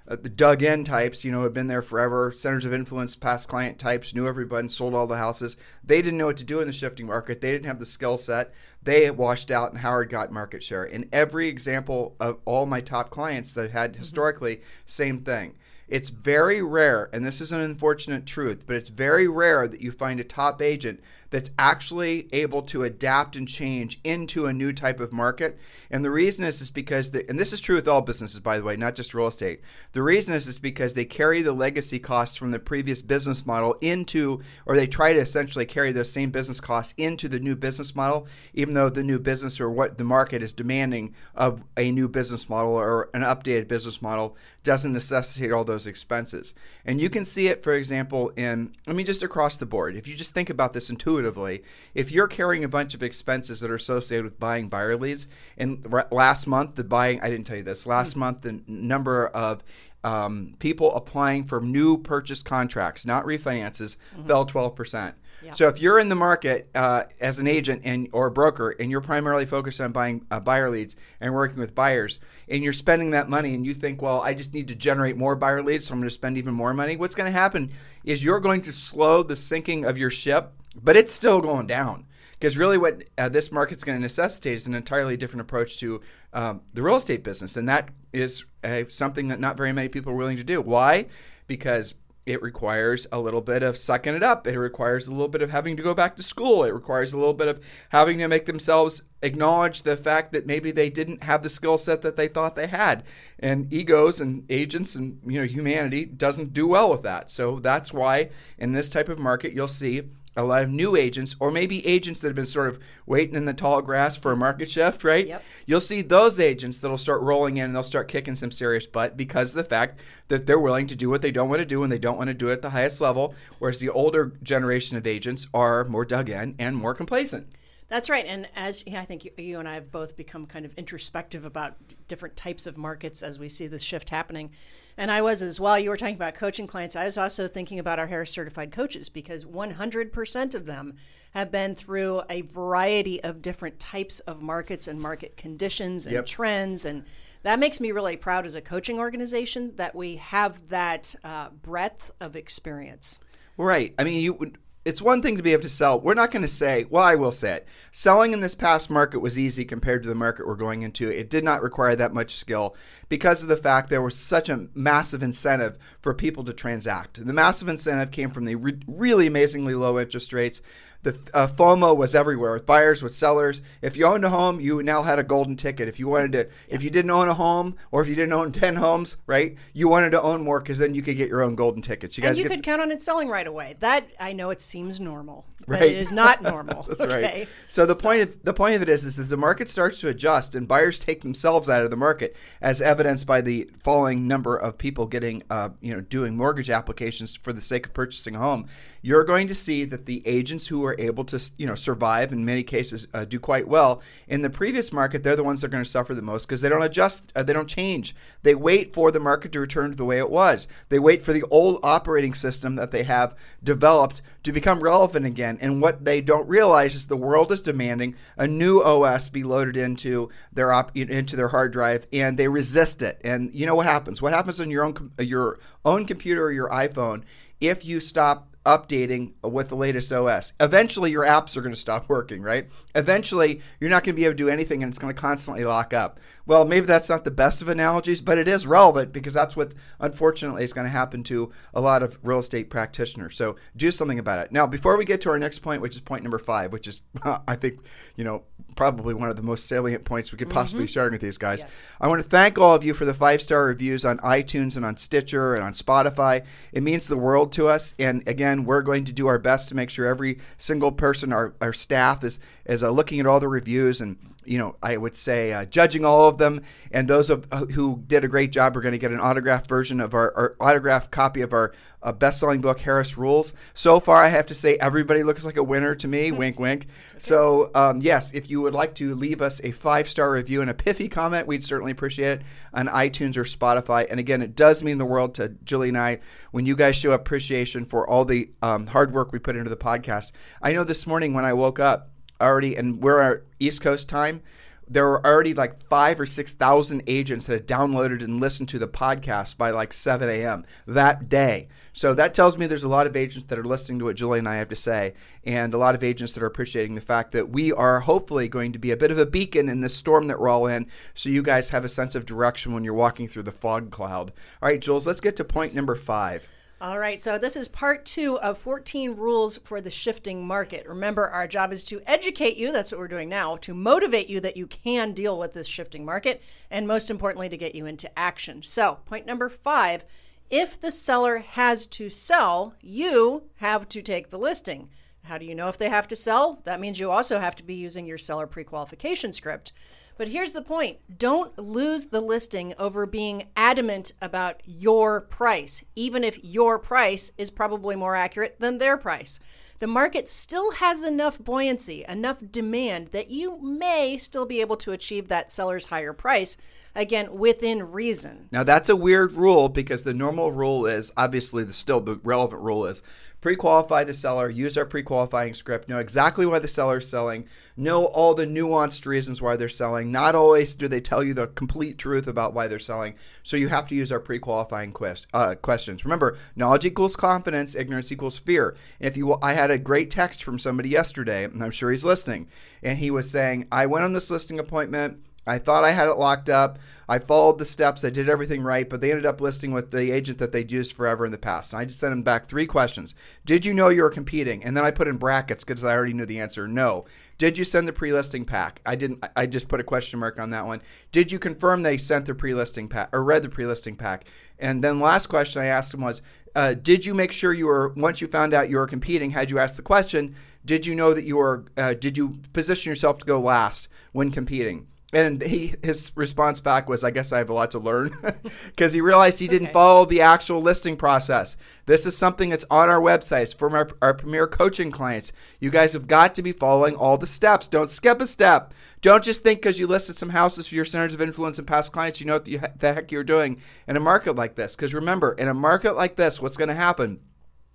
uh, 0.07 0.15
the 0.15 0.29
dug 0.29 0.63
in 0.63 0.83
types, 0.83 1.23
you 1.23 1.31
know, 1.31 1.43
had 1.43 1.53
been 1.53 1.67
there 1.67 1.81
forever, 1.81 2.31
centers 2.31 2.65
of 2.65 2.73
influence, 2.73 3.15
past 3.15 3.47
client 3.47 3.77
types, 3.77 4.15
knew 4.15 4.27
everybody, 4.27 4.67
sold 4.67 4.95
all 4.95 5.07
the 5.07 5.17
houses. 5.17 5.57
They 5.83 6.01
didn't 6.01 6.17
know 6.17 6.25
what 6.25 6.37
to 6.37 6.43
do 6.43 6.59
in 6.59 6.67
the 6.67 6.73
shifting 6.73 7.05
market. 7.05 7.39
They 7.39 7.51
didn't 7.51 7.67
have 7.67 7.79
the 7.79 7.85
skill 7.85 8.17
set. 8.17 8.51
They 8.81 9.09
washed 9.11 9.51
out, 9.51 9.71
and 9.71 9.79
Howard 9.79 10.09
got 10.09 10.31
market 10.31 10.63
share. 10.63 10.85
In 10.85 11.07
every 11.13 11.47
example 11.47 12.15
of 12.19 12.39
all 12.45 12.65
my 12.65 12.81
top 12.81 13.11
clients 13.11 13.53
that 13.53 13.71
had 13.71 13.95
historically, 13.95 14.61
same 14.85 15.19
thing. 15.19 15.53
It's 15.91 16.09
very 16.09 16.61
rare, 16.61 17.09
and 17.11 17.25
this 17.25 17.41
is 17.41 17.51
an 17.51 17.59
unfortunate 17.59 18.25
truth, 18.25 18.63
but 18.65 18.77
it's 18.77 18.87
very 18.87 19.27
rare 19.27 19.67
that 19.67 19.81
you 19.81 19.91
find 19.91 20.21
a 20.21 20.23
top 20.23 20.61
agent 20.61 21.01
that's 21.31 21.49
actually 21.57 22.27
able 22.33 22.61
to 22.61 22.83
adapt 22.83 23.35
and 23.35 23.47
change 23.47 23.99
into 24.03 24.45
a 24.45 24.53
new 24.53 24.71
type 24.71 24.99
of 24.99 25.11
market. 25.11 25.57
And 25.89 26.05
the 26.05 26.11
reason 26.11 26.45
is, 26.45 26.61
is 26.61 26.69
because, 26.69 27.11
the, 27.11 27.27
and 27.29 27.39
this 27.39 27.53
is 27.53 27.61
true 27.61 27.75
with 27.75 27.87
all 27.87 28.01
businesses, 28.01 28.39
by 28.39 28.59
the 28.59 28.63
way, 28.63 28.75
not 28.75 28.95
just 28.95 29.13
real 29.13 29.27
estate. 29.27 29.61
The 29.93 30.03
reason 30.03 30.35
is, 30.35 30.47
is 30.47 30.59
because 30.59 30.93
they 30.93 31.05
carry 31.05 31.41
the 31.41 31.53
legacy 31.53 31.99
costs 31.99 32.37
from 32.37 32.51
the 32.51 32.59
previous 32.59 33.01
business 33.01 33.45
model 33.45 33.77
into, 33.81 34.41
or 34.65 34.75
they 34.75 34.87
try 34.87 35.13
to 35.13 35.19
essentially 35.19 35.65
carry 35.65 35.91
those 35.91 36.11
same 36.11 36.31
business 36.31 36.59
costs 36.59 36.93
into 36.97 37.27
the 37.27 37.39
new 37.39 37.55
business 37.55 37.95
model, 37.95 38.27
even 38.53 38.73
though 38.73 38.89
the 38.89 39.03
new 39.03 39.19
business 39.19 39.59
or 39.59 39.69
what 39.69 39.97
the 39.97 40.03
market 40.03 40.43
is 40.43 40.53
demanding 40.53 41.15
of 41.33 41.63
a 41.77 41.91
new 41.91 42.09
business 42.09 42.49
model 42.49 42.73
or 42.73 43.09
an 43.13 43.21
updated 43.21 43.69
business 43.69 44.01
model 44.01 44.35
doesn't 44.63 44.93
necessitate 44.93 45.51
all 45.51 45.63
those 45.63 45.87
expenses. 45.87 46.53
And 46.85 46.99
you 46.99 47.09
can 47.09 47.25
see 47.25 47.47
it, 47.47 47.63
for 47.63 47.73
example, 47.73 48.29
in, 48.35 48.73
I 48.87 48.93
mean, 48.93 49.05
just 49.05 49.23
across 49.23 49.57
the 49.57 49.65
board. 49.65 49.95
If 49.95 50.07
you 50.07 50.15
just 50.15 50.33
think 50.33 50.49
about 50.49 50.73
this 50.73 50.89
intuitively, 50.89 51.63
if 51.93 52.11
you're 52.11 52.27
carrying 52.27 52.63
a 52.63 52.67
bunch 52.67 52.93
of 52.93 53.03
expenses 53.03 53.59
that 53.59 53.69
are 53.69 53.75
associated 53.75 54.25
with 54.25 54.39
buying 54.39 54.67
buyer 54.67 54.95
leads, 54.97 55.27
and 55.57 55.85
r- 55.91 56.07
last 56.11 56.47
month, 56.47 56.75
the 56.75 56.83
buying, 56.83 57.21
I 57.21 57.29
didn't 57.29 57.45
tell 57.45 57.57
you 57.57 57.63
this, 57.63 57.85
last 57.85 58.15
month, 58.15 58.41
the 58.41 58.61
number 58.67 59.27
of 59.27 59.63
um, 60.03 60.55
people 60.59 60.93
applying 60.95 61.43
for 61.43 61.61
new 61.61 61.97
purchase 61.97 62.41
contracts, 62.41 63.05
not 63.05 63.25
refinances, 63.25 63.97
fell 64.25 64.45
12%. 64.45 65.13
So 65.55 65.67
if 65.67 65.79
you're 65.79 65.99
in 65.99 66.09
the 66.09 66.15
market 66.15 66.69
uh, 66.75 67.03
as 67.19 67.39
an 67.39 67.47
agent 67.47 67.81
and 67.83 68.07
or 68.13 68.27
a 68.27 68.31
broker, 68.31 68.75
and 68.79 68.91
you're 68.91 69.01
primarily 69.01 69.45
focused 69.45 69.81
on 69.81 69.91
buying 69.91 70.25
uh, 70.29 70.39
buyer 70.39 70.69
leads 70.69 70.95
and 71.19 71.33
working 71.33 71.59
with 71.59 71.73
buyers, 71.73 72.19
and 72.47 72.63
you're 72.63 72.73
spending 72.73 73.11
that 73.11 73.29
money, 73.29 73.55
and 73.55 73.65
you 73.65 73.73
think, 73.73 74.01
well, 74.01 74.21
I 74.21 74.33
just 74.33 74.53
need 74.53 74.67
to 74.67 74.75
generate 74.75 75.17
more 75.17 75.35
buyer 75.35 75.63
leads, 75.63 75.87
so 75.87 75.93
I'm 75.93 75.99
going 75.99 76.09
to 76.09 76.13
spend 76.13 76.37
even 76.37 76.53
more 76.53 76.73
money. 76.73 76.95
What's 76.95 77.15
going 77.15 77.31
to 77.31 77.37
happen 77.37 77.71
is 78.03 78.23
you're 78.23 78.39
going 78.39 78.61
to 78.63 78.71
slow 78.71 79.23
the 79.23 79.35
sinking 79.35 79.85
of 79.85 79.97
your 79.97 80.09
ship, 80.09 80.53
but 80.83 80.95
it's 80.95 81.13
still 81.13 81.41
going 81.41 81.67
down. 81.67 82.05
Because 82.33 82.57
really, 82.57 82.79
what 82.79 83.03
uh, 83.19 83.29
this 83.29 83.51
market's 83.51 83.83
going 83.83 83.97
to 83.99 84.01
necessitate 84.01 84.55
is 84.55 84.65
an 84.65 84.73
entirely 84.73 85.15
different 85.15 85.41
approach 85.41 85.79
to 85.79 86.01
um, 86.33 86.61
the 86.73 86.81
real 86.81 86.95
estate 86.95 87.23
business, 87.23 87.55
and 87.55 87.69
that 87.69 87.89
is 88.13 88.45
uh, 88.63 88.83
something 88.89 89.27
that 89.27 89.39
not 89.39 89.57
very 89.57 89.71
many 89.71 89.89
people 89.89 90.11
are 90.11 90.15
willing 90.15 90.37
to 90.37 90.43
do. 90.43 90.59
Why? 90.59 91.05
Because 91.45 91.93
it 92.31 92.41
requires 92.41 93.07
a 93.11 93.19
little 93.19 93.41
bit 93.41 93.61
of 93.61 93.75
sucking 93.75 94.15
it 94.15 94.23
up. 94.23 94.47
It 94.47 94.57
requires 94.57 95.07
a 95.07 95.11
little 95.11 95.27
bit 95.27 95.41
of 95.41 95.51
having 95.51 95.75
to 95.75 95.83
go 95.83 95.93
back 95.93 96.15
to 96.15 96.23
school. 96.23 96.63
It 96.63 96.73
requires 96.73 97.11
a 97.11 97.17
little 97.17 97.33
bit 97.33 97.49
of 97.49 97.59
having 97.89 98.19
to 98.19 98.29
make 98.29 98.45
themselves 98.45 99.03
acknowledge 99.21 99.83
the 99.83 99.97
fact 99.97 100.31
that 100.31 100.45
maybe 100.45 100.71
they 100.71 100.89
didn't 100.89 101.23
have 101.23 101.43
the 101.43 101.49
skill 101.49 101.77
set 101.77 102.03
that 102.03 102.15
they 102.15 102.29
thought 102.29 102.55
they 102.55 102.67
had. 102.67 103.03
And 103.37 103.71
egos 103.73 104.21
and 104.21 104.45
agents 104.49 104.95
and 104.95 105.19
you 105.27 105.41
know 105.41 105.45
humanity 105.45 106.05
doesn't 106.05 106.53
do 106.53 106.67
well 106.67 106.89
with 106.89 107.03
that. 107.03 107.29
So 107.29 107.59
that's 107.59 107.91
why 107.91 108.29
in 108.57 108.71
this 108.71 108.87
type 108.87 109.09
of 109.09 109.19
market 109.19 109.51
you'll 109.51 109.67
see 109.67 110.03
a 110.35 110.43
lot 110.43 110.63
of 110.63 110.69
new 110.69 110.95
agents 110.95 111.35
or 111.39 111.51
maybe 111.51 111.85
agents 111.85 112.21
that 112.21 112.27
have 112.27 112.35
been 112.35 112.45
sort 112.45 112.69
of 112.69 112.79
waiting 113.05 113.35
in 113.35 113.45
the 113.45 113.53
tall 113.53 113.81
grass 113.81 114.15
for 114.15 114.31
a 114.31 114.37
market 114.37 114.71
shift, 114.71 115.03
right? 115.03 115.27
Yep. 115.27 115.43
You'll 115.65 115.81
see 115.81 116.01
those 116.01 116.39
agents 116.39 116.79
that'll 116.79 116.97
start 116.97 117.21
rolling 117.21 117.57
in 117.57 117.65
and 117.65 117.75
they'll 117.75 117.83
start 117.83 118.07
kicking 118.07 118.35
some 118.35 118.51
serious 118.51 118.85
butt 118.85 119.17
because 119.17 119.51
of 119.51 119.63
the 119.63 119.69
fact 119.69 119.99
that 120.29 120.45
they're 120.45 120.59
willing 120.59 120.87
to 120.87 120.95
do 120.95 121.09
what 121.09 121.21
they 121.21 121.31
don't 121.31 121.49
want 121.49 121.59
to 121.59 121.65
do 121.65 121.83
and 121.83 121.91
they 121.91 121.99
don't 121.99 122.17
want 122.17 122.29
to 122.29 122.33
do 122.33 122.49
it 122.49 122.53
at 122.53 122.61
the 122.61 122.69
highest 122.69 123.01
level, 123.01 123.35
whereas 123.59 123.79
the 123.79 123.89
older 123.89 124.33
generation 124.41 124.95
of 124.95 125.05
agents 125.05 125.47
are 125.53 125.83
more 125.85 126.05
dug 126.05 126.29
in 126.29 126.55
and 126.57 126.75
more 126.75 126.93
complacent. 126.93 127.47
That's 127.91 128.09
right. 128.09 128.25
And 128.25 128.47
as 128.55 128.85
yeah, 128.87 129.01
I 129.01 129.05
think 129.05 129.25
you, 129.25 129.31
you 129.37 129.59
and 129.59 129.67
I 129.67 129.73
have 129.73 129.91
both 129.91 130.15
become 130.15 130.45
kind 130.45 130.63
of 130.65 130.73
introspective 130.75 131.43
about 131.43 131.75
different 132.07 132.37
types 132.37 132.65
of 132.65 132.77
markets 132.77 133.21
as 133.21 133.37
we 133.37 133.49
see 133.49 133.67
this 133.67 133.83
shift 133.83 134.09
happening. 134.09 134.51
And 134.95 135.11
I 135.11 135.21
was 135.21 135.41
as 135.41 135.59
well. 135.59 135.77
You 135.77 135.89
were 135.89 135.97
talking 135.97 136.15
about 136.15 136.35
coaching 136.35 136.67
clients. 136.67 136.95
I 136.95 137.03
was 137.03 137.17
also 137.17 137.49
thinking 137.49 137.79
about 137.79 137.99
our 137.99 138.07
Harris 138.07 138.31
certified 138.31 138.71
coaches 138.71 139.09
because 139.09 139.43
100% 139.43 140.55
of 140.55 140.65
them 140.65 140.95
have 141.31 141.51
been 141.51 141.75
through 141.75 142.21
a 142.29 142.41
variety 142.43 143.21
of 143.25 143.41
different 143.41 143.77
types 143.77 144.21
of 144.21 144.41
markets 144.41 144.87
and 144.87 144.97
market 144.97 145.35
conditions 145.35 146.05
and 146.05 146.15
Yep. 146.15 146.25
trends. 146.27 146.85
And 146.85 147.03
that 147.43 147.59
makes 147.59 147.81
me 147.81 147.91
really 147.91 148.15
proud 148.15 148.45
as 148.45 148.55
a 148.55 148.61
coaching 148.61 148.99
organization 148.99 149.73
that 149.75 149.93
we 149.95 150.15
have 150.15 150.69
that 150.69 151.13
uh, 151.25 151.49
breadth 151.49 152.11
of 152.21 152.37
experience. 152.37 153.19
Right. 153.57 153.93
I 153.99 154.05
mean, 154.05 154.21
you 154.21 154.31
would. 154.33 154.57
It's 154.83 155.01
one 155.01 155.21
thing 155.21 155.37
to 155.37 155.43
be 155.43 155.53
able 155.53 155.61
to 155.61 155.69
sell. 155.69 155.99
We're 155.99 156.15
not 156.15 156.31
going 156.31 156.41
to 156.41 156.47
say, 156.47 156.85
well, 156.89 157.03
I 157.03 157.15
will 157.15 157.31
say 157.31 157.57
it. 157.57 157.67
Selling 157.91 158.33
in 158.33 158.39
this 158.39 158.55
past 158.55 158.89
market 158.89 159.19
was 159.19 159.37
easy 159.37 159.63
compared 159.63 160.01
to 160.03 160.09
the 160.09 160.15
market 160.15 160.47
we're 160.47 160.55
going 160.55 160.81
into. 160.81 161.07
It 161.07 161.29
did 161.29 161.43
not 161.43 161.61
require 161.61 161.95
that 161.95 162.13
much 162.13 162.35
skill 162.35 162.75
because 163.07 163.43
of 163.43 163.47
the 163.47 163.57
fact 163.57 163.89
there 163.89 164.01
was 164.01 164.15
such 164.15 164.49
a 164.49 164.67
massive 164.73 165.21
incentive 165.21 165.77
for 166.01 166.13
people 166.15 166.43
to 166.45 166.53
transact. 166.53 167.23
The 167.23 167.33
massive 167.33 167.69
incentive 167.69 168.11
came 168.11 168.31
from 168.31 168.45
the 168.45 168.55
re- 168.55 168.79
really 168.87 169.27
amazingly 169.27 169.75
low 169.75 169.99
interest 169.99 170.33
rates 170.33 170.61
the 171.03 171.17
uh, 171.33 171.47
FOMO 171.47 171.95
was 171.95 172.13
everywhere 172.13 172.53
with 172.53 172.65
buyers, 172.65 173.01
with 173.01 173.13
sellers. 173.13 173.61
If 173.81 173.97
you 173.97 174.05
owned 174.05 174.23
a 174.23 174.29
home, 174.29 174.59
you 174.59 174.83
now 174.83 175.01
had 175.01 175.17
a 175.17 175.23
golden 175.23 175.55
ticket. 175.55 175.87
If 175.87 175.99
you 175.99 176.07
wanted 176.07 176.31
to, 176.33 176.37
yeah. 176.37 176.75
if 176.75 176.83
you 176.83 176.89
didn't 176.89 177.11
own 177.11 177.27
a 177.27 177.33
home, 177.33 177.75
or 177.91 178.01
if 178.01 178.07
you 178.07 178.15
didn't 178.15 178.33
own 178.33 178.51
ten 178.51 178.75
homes, 178.75 179.17
right, 179.25 179.57
you 179.73 179.89
wanted 179.89 180.11
to 180.11 180.21
own 180.21 180.43
more 180.43 180.59
because 180.59 180.79
then 180.79 180.93
you 180.93 181.01
could 181.01 181.17
get 181.17 181.29
your 181.29 181.41
own 181.41 181.55
golden 181.55 181.81
tickets. 181.81 182.17
You 182.17 182.23
guys, 182.23 182.37
and 182.37 182.39
you 182.39 182.49
could 182.49 182.63
count 182.63 182.81
on 182.81 182.91
it 182.91 183.01
selling 183.01 183.29
right 183.29 183.47
away. 183.47 183.75
That 183.79 184.05
I 184.19 184.33
know 184.33 184.51
it 184.51 184.61
seems 184.61 184.99
normal, 184.99 185.45
right? 185.67 185.81
it 185.81 185.97
is 185.97 186.11
not 186.11 186.41
normal. 186.43 186.83
That's 186.83 187.01
okay? 187.01 187.23
right. 187.23 187.49
So 187.67 187.85
the 187.85 187.95
so. 187.95 188.01
point 188.01 188.21
of 188.21 188.43
the 188.43 188.53
point 188.53 188.75
of 188.75 188.81
it 188.83 188.89
is, 188.89 189.03
is 189.03 189.15
that 189.15 189.23
the 189.23 189.37
market 189.37 189.69
starts 189.69 189.99
to 190.01 190.09
adjust 190.09 190.53
and 190.55 190.67
buyers 190.67 190.99
take 190.99 191.21
themselves 191.21 191.69
out 191.69 191.83
of 191.83 191.89
the 191.89 191.97
market, 191.97 192.35
as 192.61 192.79
evidenced 192.79 193.25
by 193.25 193.41
the 193.41 193.69
falling 193.79 194.27
number 194.27 194.55
of 194.55 194.77
people 194.77 195.07
getting, 195.07 195.41
uh, 195.49 195.69
you 195.81 195.93
know, 195.93 196.01
doing 196.01 196.35
mortgage 196.35 196.69
applications 196.69 197.35
for 197.35 197.53
the 197.53 197.61
sake 197.61 197.87
of 197.87 197.93
purchasing 197.93 198.35
a 198.35 198.39
home. 198.39 198.67
You're 199.01 199.23
going 199.23 199.47
to 199.47 199.55
see 199.55 199.83
that 199.85 200.05
the 200.05 200.21
agents 200.27 200.67
who 200.67 200.85
are 200.85 200.90
able 200.99 201.23
to, 201.25 201.39
you 201.57 201.65
know, 201.65 201.75
survive 201.75 202.31
in 202.31 202.45
many 202.45 202.63
cases 202.63 203.07
uh, 203.13 203.25
do 203.25 203.39
quite 203.39 203.67
well. 203.67 204.01
In 204.27 204.41
the 204.41 204.49
previous 204.49 204.91
market, 204.91 205.23
they're 205.23 205.35
the 205.35 205.43
ones 205.43 205.61
that 205.61 205.67
are 205.67 205.71
going 205.71 205.83
to 205.83 205.89
suffer 205.89 206.13
the 206.13 206.21
most 206.21 206.47
because 206.47 206.61
they 206.61 206.69
don't 206.69 206.83
adjust, 206.83 207.31
uh, 207.35 207.43
they 207.43 207.53
don't 207.53 207.67
change. 207.67 208.15
They 208.43 208.55
wait 208.55 208.93
for 208.93 209.11
the 209.11 209.19
market 209.19 209.51
to 209.53 209.59
return 209.59 209.91
to 209.91 209.97
the 209.97 210.05
way 210.05 210.17
it 210.17 210.29
was. 210.29 210.67
They 210.89 210.99
wait 210.99 211.21
for 211.21 211.33
the 211.33 211.43
old 211.51 211.79
operating 211.83 212.33
system 212.33 212.75
that 212.75 212.91
they 212.91 213.03
have 213.03 213.35
developed 213.63 214.21
to 214.43 214.51
become 214.51 214.81
relevant 214.81 215.25
again. 215.25 215.57
And 215.61 215.81
what 215.81 216.05
they 216.05 216.21
don't 216.21 216.47
realize 216.47 216.95
is 216.95 217.07
the 217.07 217.17
world 217.17 217.51
is 217.51 217.61
demanding 217.61 218.15
a 218.37 218.47
new 218.47 218.81
OS 218.81 219.29
be 219.29 219.43
loaded 219.43 219.77
into 219.77 220.29
their 220.51 220.71
op- 220.71 220.95
into 220.95 221.35
their 221.35 221.49
hard 221.49 221.71
drive, 221.71 222.07
and 222.11 222.37
they 222.37 222.47
resist 222.47 223.01
it. 223.01 223.19
And 223.23 223.53
you 223.53 223.65
know 223.65 223.75
what 223.75 223.85
happens? 223.85 224.21
What 224.21 224.33
happens 224.33 224.59
on 224.59 224.71
your 224.71 224.83
own 224.83 225.11
your 225.19 225.59
own 225.85 226.05
computer 226.05 226.43
or 226.43 226.51
your 226.51 226.69
iPhone 226.69 227.23
if 227.61 227.85
you 227.85 227.99
stop 227.99 228.50
updating 228.65 229.33
with 229.43 229.69
the 229.69 229.75
latest 229.75 230.11
OS. 230.11 230.53
Eventually, 230.59 231.11
your 231.11 231.25
apps 231.25 231.57
are 231.57 231.61
going 231.61 231.73
to 231.73 231.79
stop 231.79 232.07
working, 232.09 232.41
right? 232.41 232.67
Eventually, 232.93 233.61
you're 233.79 233.89
not 233.89 234.03
going 234.03 234.15
to 234.15 234.19
be 234.19 234.25
able 234.25 234.33
to 234.33 234.37
do 234.37 234.49
anything 234.49 234.83
and 234.83 234.91
it's 234.91 234.99
going 234.99 235.13
to 235.13 235.19
constantly 235.19 235.63
lock 235.63 235.93
up. 235.93 236.19
Well, 236.45 236.65
maybe 236.65 236.85
that's 236.85 237.09
not 237.09 237.23
the 237.23 237.31
best 237.31 237.61
of 237.61 237.69
analogies, 237.69 238.21
but 238.21 238.37
it 238.37 238.47
is 238.47 238.67
relevant 238.67 239.13
because 239.13 239.33
that's 239.33 239.55
what, 239.55 239.73
unfortunately, 239.99 240.63
is 240.63 240.73
going 240.73 240.85
to 240.85 240.91
happen 240.91 241.23
to 241.23 241.51
a 241.73 241.81
lot 241.81 242.03
of 242.03 242.19
real 242.23 242.39
estate 242.39 242.69
practitioners. 242.69 243.35
So 243.35 243.55
do 243.75 243.91
something 243.91 244.19
about 244.19 244.45
it. 244.45 244.51
Now, 244.51 244.67
before 244.67 244.97
we 244.97 245.05
get 245.05 245.21
to 245.21 245.29
our 245.29 245.39
next 245.39 245.59
point, 245.59 245.81
which 245.81 245.95
is 245.95 246.01
point 246.01 246.23
number 246.23 246.39
five, 246.39 246.71
which 246.71 246.87
is, 246.87 247.01
I 247.23 247.55
think, 247.55 247.79
you 248.15 248.23
know, 248.23 248.43
probably 248.75 249.13
one 249.13 249.29
of 249.29 249.35
the 249.35 249.43
most 249.43 249.67
salient 249.67 250.05
points 250.05 250.31
we 250.31 250.37
could 250.37 250.49
possibly 250.49 250.81
mm-hmm. 250.81 250.87
be 250.87 250.91
sharing 250.91 251.11
with 251.11 251.21
these 251.21 251.37
guys. 251.37 251.61
Yes. 251.61 251.85
I 251.99 252.07
want 252.07 252.21
to 252.21 252.27
thank 252.27 252.57
all 252.57 252.75
of 252.75 252.83
you 252.83 252.93
for 252.93 253.05
the 253.05 253.13
five 253.13 253.41
star 253.41 253.65
reviews 253.65 254.05
on 254.05 254.17
iTunes 254.19 254.75
and 254.75 254.85
on 254.85 254.97
Stitcher 254.97 255.53
and 255.53 255.63
on 255.63 255.73
Spotify. 255.73 256.45
It 256.71 256.83
means 256.83 257.07
the 257.07 257.17
world 257.17 257.51
to 257.53 257.67
us. 257.67 257.93
And 257.99 258.27
again, 258.27 258.50
we're 258.59 258.81
going 258.81 259.05
to 259.05 259.13
do 259.13 259.27
our 259.27 259.39
best 259.39 259.69
to 259.69 259.75
make 259.75 259.89
sure 259.89 260.05
every 260.05 260.39
single 260.57 260.91
person, 260.91 261.33
our, 261.33 261.53
our 261.61 261.73
staff, 261.73 262.23
is, 262.23 262.39
is 262.65 262.83
uh, 262.83 262.89
looking 262.89 263.19
at 263.19 263.25
all 263.25 263.39
the 263.39 263.47
reviews 263.47 264.01
and 264.01 264.17
you 264.45 264.57
know, 264.57 264.75
I 264.81 264.97
would 264.97 265.15
say 265.15 265.53
uh, 265.53 265.65
judging 265.65 266.05
all 266.05 266.27
of 266.27 266.37
them, 266.37 266.61
and 266.91 267.07
those 267.07 267.29
of 267.29 267.47
uh, 267.51 267.65
who 267.65 268.03
did 268.07 268.23
a 268.23 268.27
great 268.27 268.51
job 268.51 268.75
are 268.75 268.81
going 268.81 268.93
to 268.93 268.97
get 268.97 269.11
an 269.11 269.19
autographed 269.19 269.67
version 269.67 269.99
of 269.99 270.13
our, 270.13 270.33
our 270.35 270.55
autographed 270.59 271.11
copy 271.11 271.41
of 271.41 271.53
our 271.53 271.73
uh, 272.03 272.11
best-selling 272.11 272.61
book, 272.61 272.79
Harris 272.79 273.17
Rules. 273.17 273.53
So 273.73 273.99
far, 273.99 274.23
I 274.23 274.29
have 274.29 274.47
to 274.47 274.55
say 274.55 274.75
everybody 274.75 275.23
looks 275.23 275.45
like 275.45 275.57
a 275.57 275.63
winner 275.63 275.93
to 275.95 276.07
me. 276.07 276.31
wink, 276.41 276.59
wink. 276.59 276.87
Okay. 277.09 277.19
So 277.19 277.69
um, 277.75 278.01
yes, 278.01 278.33
if 278.33 278.49
you 278.49 278.61
would 278.61 278.73
like 278.73 278.95
to 278.95 279.13
leave 279.13 279.41
us 279.41 279.61
a 279.63 279.71
five-star 279.71 280.31
review 280.31 280.61
and 280.61 280.69
a 280.69 280.73
pithy 280.73 281.07
comment, 281.07 281.47
we'd 281.47 281.63
certainly 281.63 281.91
appreciate 281.91 282.39
it 282.39 282.41
on 282.73 282.87
iTunes 282.87 283.37
or 283.37 283.43
Spotify. 283.43 284.07
And 284.09 284.19
again, 284.19 284.41
it 284.41 284.55
does 284.55 284.81
mean 284.81 284.97
the 284.97 285.05
world 285.05 285.35
to 285.35 285.49
Julie 285.63 285.89
and 285.89 285.97
I 285.97 286.19
when 286.51 286.65
you 286.65 286.75
guys 286.75 286.95
show 286.95 287.11
appreciation 287.11 287.85
for 287.85 288.07
all 288.09 288.25
the 288.25 288.51
um, 288.61 288.87
hard 288.87 289.13
work 289.13 289.31
we 289.31 289.39
put 289.39 289.55
into 289.55 289.69
the 289.69 289.77
podcast. 289.77 290.31
I 290.61 290.73
know 290.73 290.83
this 290.83 291.05
morning 291.05 291.33
when 291.33 291.45
I 291.45 291.53
woke 291.53 291.79
up 291.79 292.10
already, 292.41 292.75
and 292.75 293.01
we're 293.01 293.19
our 293.19 293.43
East 293.59 293.81
Coast 293.81 294.09
time. 294.09 294.41
There 294.87 295.07
were 295.07 295.25
already 295.25 295.53
like 295.53 295.77
five 295.77 296.19
or 296.19 296.25
six 296.25 296.53
thousand 296.53 297.03
agents 297.07 297.45
that 297.45 297.53
had 297.53 297.67
downloaded 297.67 298.21
and 298.21 298.41
listened 298.41 298.67
to 298.69 298.79
the 298.79 298.89
podcast 298.89 299.57
by 299.57 299.71
like 299.71 299.93
7 299.93 300.27
a.m. 300.27 300.65
that 300.85 301.29
day. 301.29 301.69
So 301.93 302.13
that 302.13 302.33
tells 302.33 302.57
me 302.57 302.65
there's 302.65 302.83
a 302.83 302.89
lot 302.89 303.07
of 303.07 303.15
agents 303.15 303.45
that 303.45 303.57
are 303.57 303.63
listening 303.63 303.99
to 303.99 304.05
what 304.05 304.17
Julie 304.17 304.39
and 304.39 304.49
I 304.49 304.55
have 304.55 304.67
to 304.67 304.75
say, 304.75 305.13
and 305.45 305.73
a 305.73 305.77
lot 305.77 305.95
of 305.95 306.03
agents 306.03 306.33
that 306.33 306.43
are 306.43 306.47
appreciating 306.47 306.95
the 306.95 307.01
fact 307.01 307.31
that 307.31 307.49
we 307.49 307.71
are 307.71 308.01
hopefully 308.01 308.49
going 308.49 308.73
to 308.73 308.79
be 308.79 308.91
a 308.91 308.97
bit 308.97 309.11
of 309.11 309.17
a 309.17 309.25
beacon 309.25 309.69
in 309.69 309.79
this 309.79 309.95
storm 309.95 310.27
that 310.27 310.41
we're 310.41 310.49
all 310.49 310.67
in, 310.67 310.87
so 311.13 311.29
you 311.29 311.41
guys 311.41 311.69
have 311.69 311.85
a 311.85 311.89
sense 311.89 312.13
of 312.13 312.25
direction 312.25 312.73
when 312.73 312.83
you're 312.83 312.93
walking 312.93 313.29
through 313.29 313.43
the 313.43 313.51
fog 313.53 313.91
cloud. 313.91 314.33
All 314.61 314.67
right, 314.67 314.81
Jules, 314.81 315.07
let's 315.07 315.21
get 315.21 315.37
to 315.37 315.45
point 315.45 315.73
number 315.73 315.95
five. 315.95 316.49
All 316.81 316.97
right, 316.97 317.21
so 317.21 317.37
this 317.37 317.55
is 317.55 317.67
part 317.67 318.05
two 318.05 318.39
of 318.39 318.57
14 318.57 319.15
rules 319.15 319.59
for 319.59 319.81
the 319.81 319.91
shifting 319.91 320.47
market. 320.47 320.87
Remember, 320.87 321.27
our 321.27 321.47
job 321.47 321.71
is 321.71 321.83
to 321.83 322.01
educate 322.07 322.57
you, 322.57 322.71
that's 322.71 322.91
what 322.91 322.97
we're 322.97 323.07
doing 323.07 323.29
now, 323.29 323.55
to 323.57 323.75
motivate 323.75 324.29
you 324.29 324.39
that 324.39 324.57
you 324.57 324.65
can 324.65 325.11
deal 325.11 325.37
with 325.37 325.53
this 325.53 325.67
shifting 325.67 326.03
market, 326.03 326.41
and 326.71 326.87
most 326.87 327.11
importantly, 327.11 327.49
to 327.49 327.55
get 327.55 327.75
you 327.75 327.85
into 327.85 328.17
action. 328.17 328.63
So, 328.63 328.97
point 329.05 329.27
number 329.27 329.47
five 329.47 330.05
if 330.49 330.81
the 330.81 330.91
seller 330.91 331.37
has 331.37 331.85
to 331.85 332.09
sell, 332.09 332.73
you 332.81 333.43
have 333.57 333.87
to 333.89 334.01
take 334.01 334.31
the 334.31 334.39
listing. 334.39 334.89
How 335.25 335.37
do 335.37 335.45
you 335.45 335.53
know 335.53 335.67
if 335.67 335.77
they 335.77 335.89
have 335.89 336.07
to 336.07 336.15
sell? 336.15 336.61
That 336.63 336.79
means 336.79 336.99
you 336.99 337.11
also 337.11 337.37
have 337.37 337.55
to 337.57 337.63
be 337.63 337.75
using 337.75 338.07
your 338.07 338.17
seller 338.17 338.47
pre 338.47 338.63
qualification 338.63 339.33
script. 339.33 339.71
But 340.21 340.27
here's 340.27 340.51
the 340.51 340.61
point 340.61 340.99
don't 341.17 341.57
lose 341.57 342.05
the 342.05 342.21
listing 342.21 342.75
over 342.77 343.07
being 343.07 343.47
adamant 343.57 344.13
about 344.21 344.61
your 344.67 345.21
price, 345.21 345.83
even 345.95 346.23
if 346.23 346.43
your 346.43 346.77
price 346.77 347.31
is 347.39 347.49
probably 347.49 347.95
more 347.95 348.15
accurate 348.15 348.57
than 348.59 348.77
their 348.77 348.97
price. 348.97 349.39
The 349.79 349.87
market 349.87 350.29
still 350.29 350.73
has 350.73 351.03
enough 351.03 351.39
buoyancy, 351.39 352.05
enough 352.07 352.37
demand 352.51 353.07
that 353.13 353.31
you 353.31 353.59
may 353.63 354.15
still 354.19 354.45
be 354.45 354.61
able 354.61 354.77
to 354.77 354.91
achieve 354.91 355.27
that 355.29 355.49
seller's 355.49 355.85
higher 355.85 356.13
price, 356.13 356.55
again, 356.93 357.39
within 357.39 357.91
reason. 357.91 358.47
Now, 358.51 358.63
that's 358.63 358.89
a 358.89 358.95
weird 358.95 359.31
rule 359.31 359.69
because 359.69 360.03
the 360.03 360.13
normal 360.13 360.51
rule 360.51 360.85
is 360.85 361.11
obviously 361.17 361.63
the 361.63 361.73
still 361.73 361.99
the 361.99 362.19
relevant 362.23 362.61
rule 362.61 362.85
is 362.85 363.01
pre-qualify 363.41 364.03
the 364.03 364.13
seller, 364.13 364.49
use 364.49 364.77
our 364.77 364.85
pre-qualifying 364.85 365.53
script, 365.53 365.89
know 365.89 365.99
exactly 365.99 366.45
why 366.45 366.59
the 366.59 366.67
seller 366.67 366.99
is 366.99 367.09
selling, 367.09 367.47
know 367.75 368.05
all 368.05 368.33
the 368.33 368.45
nuanced 368.45 369.05
reasons 369.05 369.41
why 369.41 369.57
they're 369.57 369.67
selling. 369.67 370.11
Not 370.11 370.35
always 370.35 370.75
do 370.75 370.87
they 370.87 371.01
tell 371.01 371.23
you 371.23 371.33
the 371.33 371.47
complete 371.47 371.97
truth 371.97 372.27
about 372.27 372.53
why 372.53 372.67
they're 372.67 372.79
selling. 372.79 373.15
So 373.43 373.57
you 373.57 373.67
have 373.69 373.87
to 373.89 373.95
use 373.95 374.11
our 374.11 374.19
pre-qualifying 374.19 374.93
quest, 374.93 375.27
uh, 375.33 375.55
questions. 375.55 376.05
Remember, 376.05 376.37
knowledge 376.55 376.85
equals 376.85 377.15
confidence, 377.15 377.75
ignorance 377.75 378.11
equals 378.11 378.39
fear. 378.39 378.75
And 378.99 379.09
if 379.09 379.17
you, 379.17 379.25
will, 379.25 379.39
I 379.41 379.53
had 379.53 379.71
a 379.71 379.77
great 379.77 380.11
text 380.11 380.43
from 380.43 380.59
somebody 380.59 380.89
yesterday, 380.89 381.43
and 381.43 381.63
I'm 381.63 381.71
sure 381.71 381.91
he's 381.91 382.05
listening, 382.05 382.47
and 382.83 382.99
he 382.99 383.09
was 383.09 383.29
saying, 383.29 383.67
I 383.71 383.87
went 383.87 384.05
on 384.05 384.13
this 384.13 384.29
listing 384.29 384.59
appointment 384.59 385.23
I 385.45 385.57
thought 385.57 385.83
I 385.83 385.91
had 385.91 386.07
it 386.07 386.17
locked 386.17 386.49
up. 386.49 386.77
I 387.09 387.19
followed 387.19 387.57
the 387.57 387.65
steps. 387.65 388.05
I 388.05 388.09
did 388.09 388.29
everything 388.29 388.61
right, 388.61 388.87
but 388.87 389.01
they 389.01 389.09
ended 389.11 389.25
up 389.25 389.41
listing 389.41 389.71
with 389.71 389.91
the 389.91 390.11
agent 390.11 390.37
that 390.37 390.51
they'd 390.51 390.71
used 390.71 390.93
forever 390.93 391.25
in 391.25 391.31
the 391.31 391.37
past. 391.37 391.73
And 391.73 391.81
I 391.81 391.85
just 391.85 391.99
sent 391.99 392.11
them 392.11 392.23
back 392.23 392.45
three 392.45 392.65
questions. 392.65 393.15
Did 393.45 393.65
you 393.65 393.73
know 393.73 393.89
you 393.89 394.03
were 394.03 394.09
competing? 394.09 394.63
And 394.63 394.77
then 394.77 394.85
I 394.85 394.91
put 394.91 395.07
in 395.07 395.17
brackets 395.17 395.63
because 395.63 395.83
I 395.83 395.93
already 395.93 396.13
knew 396.13 396.25
the 396.25 396.39
answer. 396.39 396.67
No. 396.67 397.05
Did 397.37 397.57
you 397.57 397.65
send 397.65 397.87
the 397.87 397.93
pre-listing 397.93 398.45
pack? 398.45 398.81
I 398.85 398.95
didn't. 398.95 399.25
I 399.35 399.45
just 399.45 399.67
put 399.67 399.81
a 399.81 399.83
question 399.83 400.19
mark 400.19 400.39
on 400.39 400.51
that 400.51 400.65
one. 400.65 400.81
Did 401.11 401.31
you 401.31 401.39
confirm 401.39 401.81
they 401.81 401.97
sent 401.97 402.27
the 402.27 402.35
pre-listing 402.35 402.87
pack 402.87 403.09
or 403.11 403.23
read 403.23 403.41
the 403.41 403.49
pre-listing 403.49 403.95
pack? 403.95 404.25
And 404.59 404.83
then 404.83 404.99
last 404.99 405.27
question 405.27 405.61
I 405.61 405.65
asked 405.65 405.91
them 405.91 406.01
was, 406.01 406.21
uh, 406.55 406.75
did 406.75 407.05
you 407.05 407.13
make 407.13 407.31
sure 407.31 407.51
you 407.51 407.65
were 407.65 407.89
once 407.97 408.21
you 408.21 408.27
found 408.27 408.53
out 408.53 408.69
you 408.69 408.77
were 408.77 408.87
competing? 408.87 409.31
Had 409.31 409.49
you 409.49 409.57
asked 409.57 409.77
the 409.77 409.81
question, 409.81 410.35
did 410.65 410.85
you 410.85 410.95
know 410.95 411.13
that 411.13 411.23
you 411.23 411.37
were? 411.37 411.65
Uh, 411.75 411.93
did 411.93 412.17
you 412.17 412.37
position 412.53 412.89
yourself 412.89 413.17
to 413.17 413.25
go 413.25 413.39
last 413.39 413.87
when 414.11 414.31
competing? 414.31 414.87
And 415.13 415.41
he 415.41 415.75
his 415.83 416.11
response 416.15 416.59
back 416.59 416.87
was 416.87 417.03
i 417.03 417.11
guess 417.11 417.33
i 417.33 417.37
have 417.37 417.49
a 417.49 417.53
lot 417.53 417.71
to 417.71 417.79
learn. 417.79 418.11
Because 418.67 418.93
he 418.93 419.01
realized 419.01 419.39
he 419.39 419.47
didn't 419.47 419.67
okay. 419.67 419.73
follow 419.73 420.05
the 420.05 420.21
actual 420.21 420.61
listing 420.61 420.95
process. 420.95 421.57
This 421.85 422.05
is 422.05 422.17
something 422.17 422.49
that's 422.49 422.65
on 422.71 422.89
our 422.89 422.99
websites 422.99 423.55
from 423.55 423.73
our, 423.73 423.89
our 424.01 424.13
premier 424.13 424.47
coaching 424.47 424.91
clients. 424.91 425.31
You 425.59 425.69
guys 425.69 425.93
have 425.93 426.07
got 426.07 426.35
to 426.35 426.41
be 426.41 426.51
following 426.51 426.95
all 426.95 427.17
the 427.17 427.27
steps. 427.27 427.67
Don't 427.67 427.89
skip 427.89 428.21
a 428.21 428.27
step. 428.27 428.73
Don't 429.01 429.23
just 429.23 429.43
think 429.43 429.61
because 429.61 429.79
you 429.79 429.87
listed 429.87 430.15
some 430.15 430.29
houses 430.29 430.67
for 430.67 430.75
your 430.75 430.85
centers 430.85 431.13
of 431.13 431.21
influence 431.21 431.57
and 431.57 431.67
past 431.67 431.91
clients 431.91 432.19
you 432.19 432.25
know 432.25 432.33
what 432.33 432.45
the, 432.45 432.59
the 432.77 432.93
heck 432.93 433.11
you're 433.11 433.23
doing 433.23 433.59
in 433.87 433.97
a 433.97 434.01
market 434.01 434.35
like 434.35 434.55
this. 434.55 434.75
Because 434.75 434.93
remember 434.93 435.33
in 435.33 435.47
a 435.47 435.53
market 435.53 435.95
like 435.95 436.15
this 436.15 436.41
what's 436.41 436.57
going 436.57 436.69
to 436.69 436.75
happen 436.75 437.19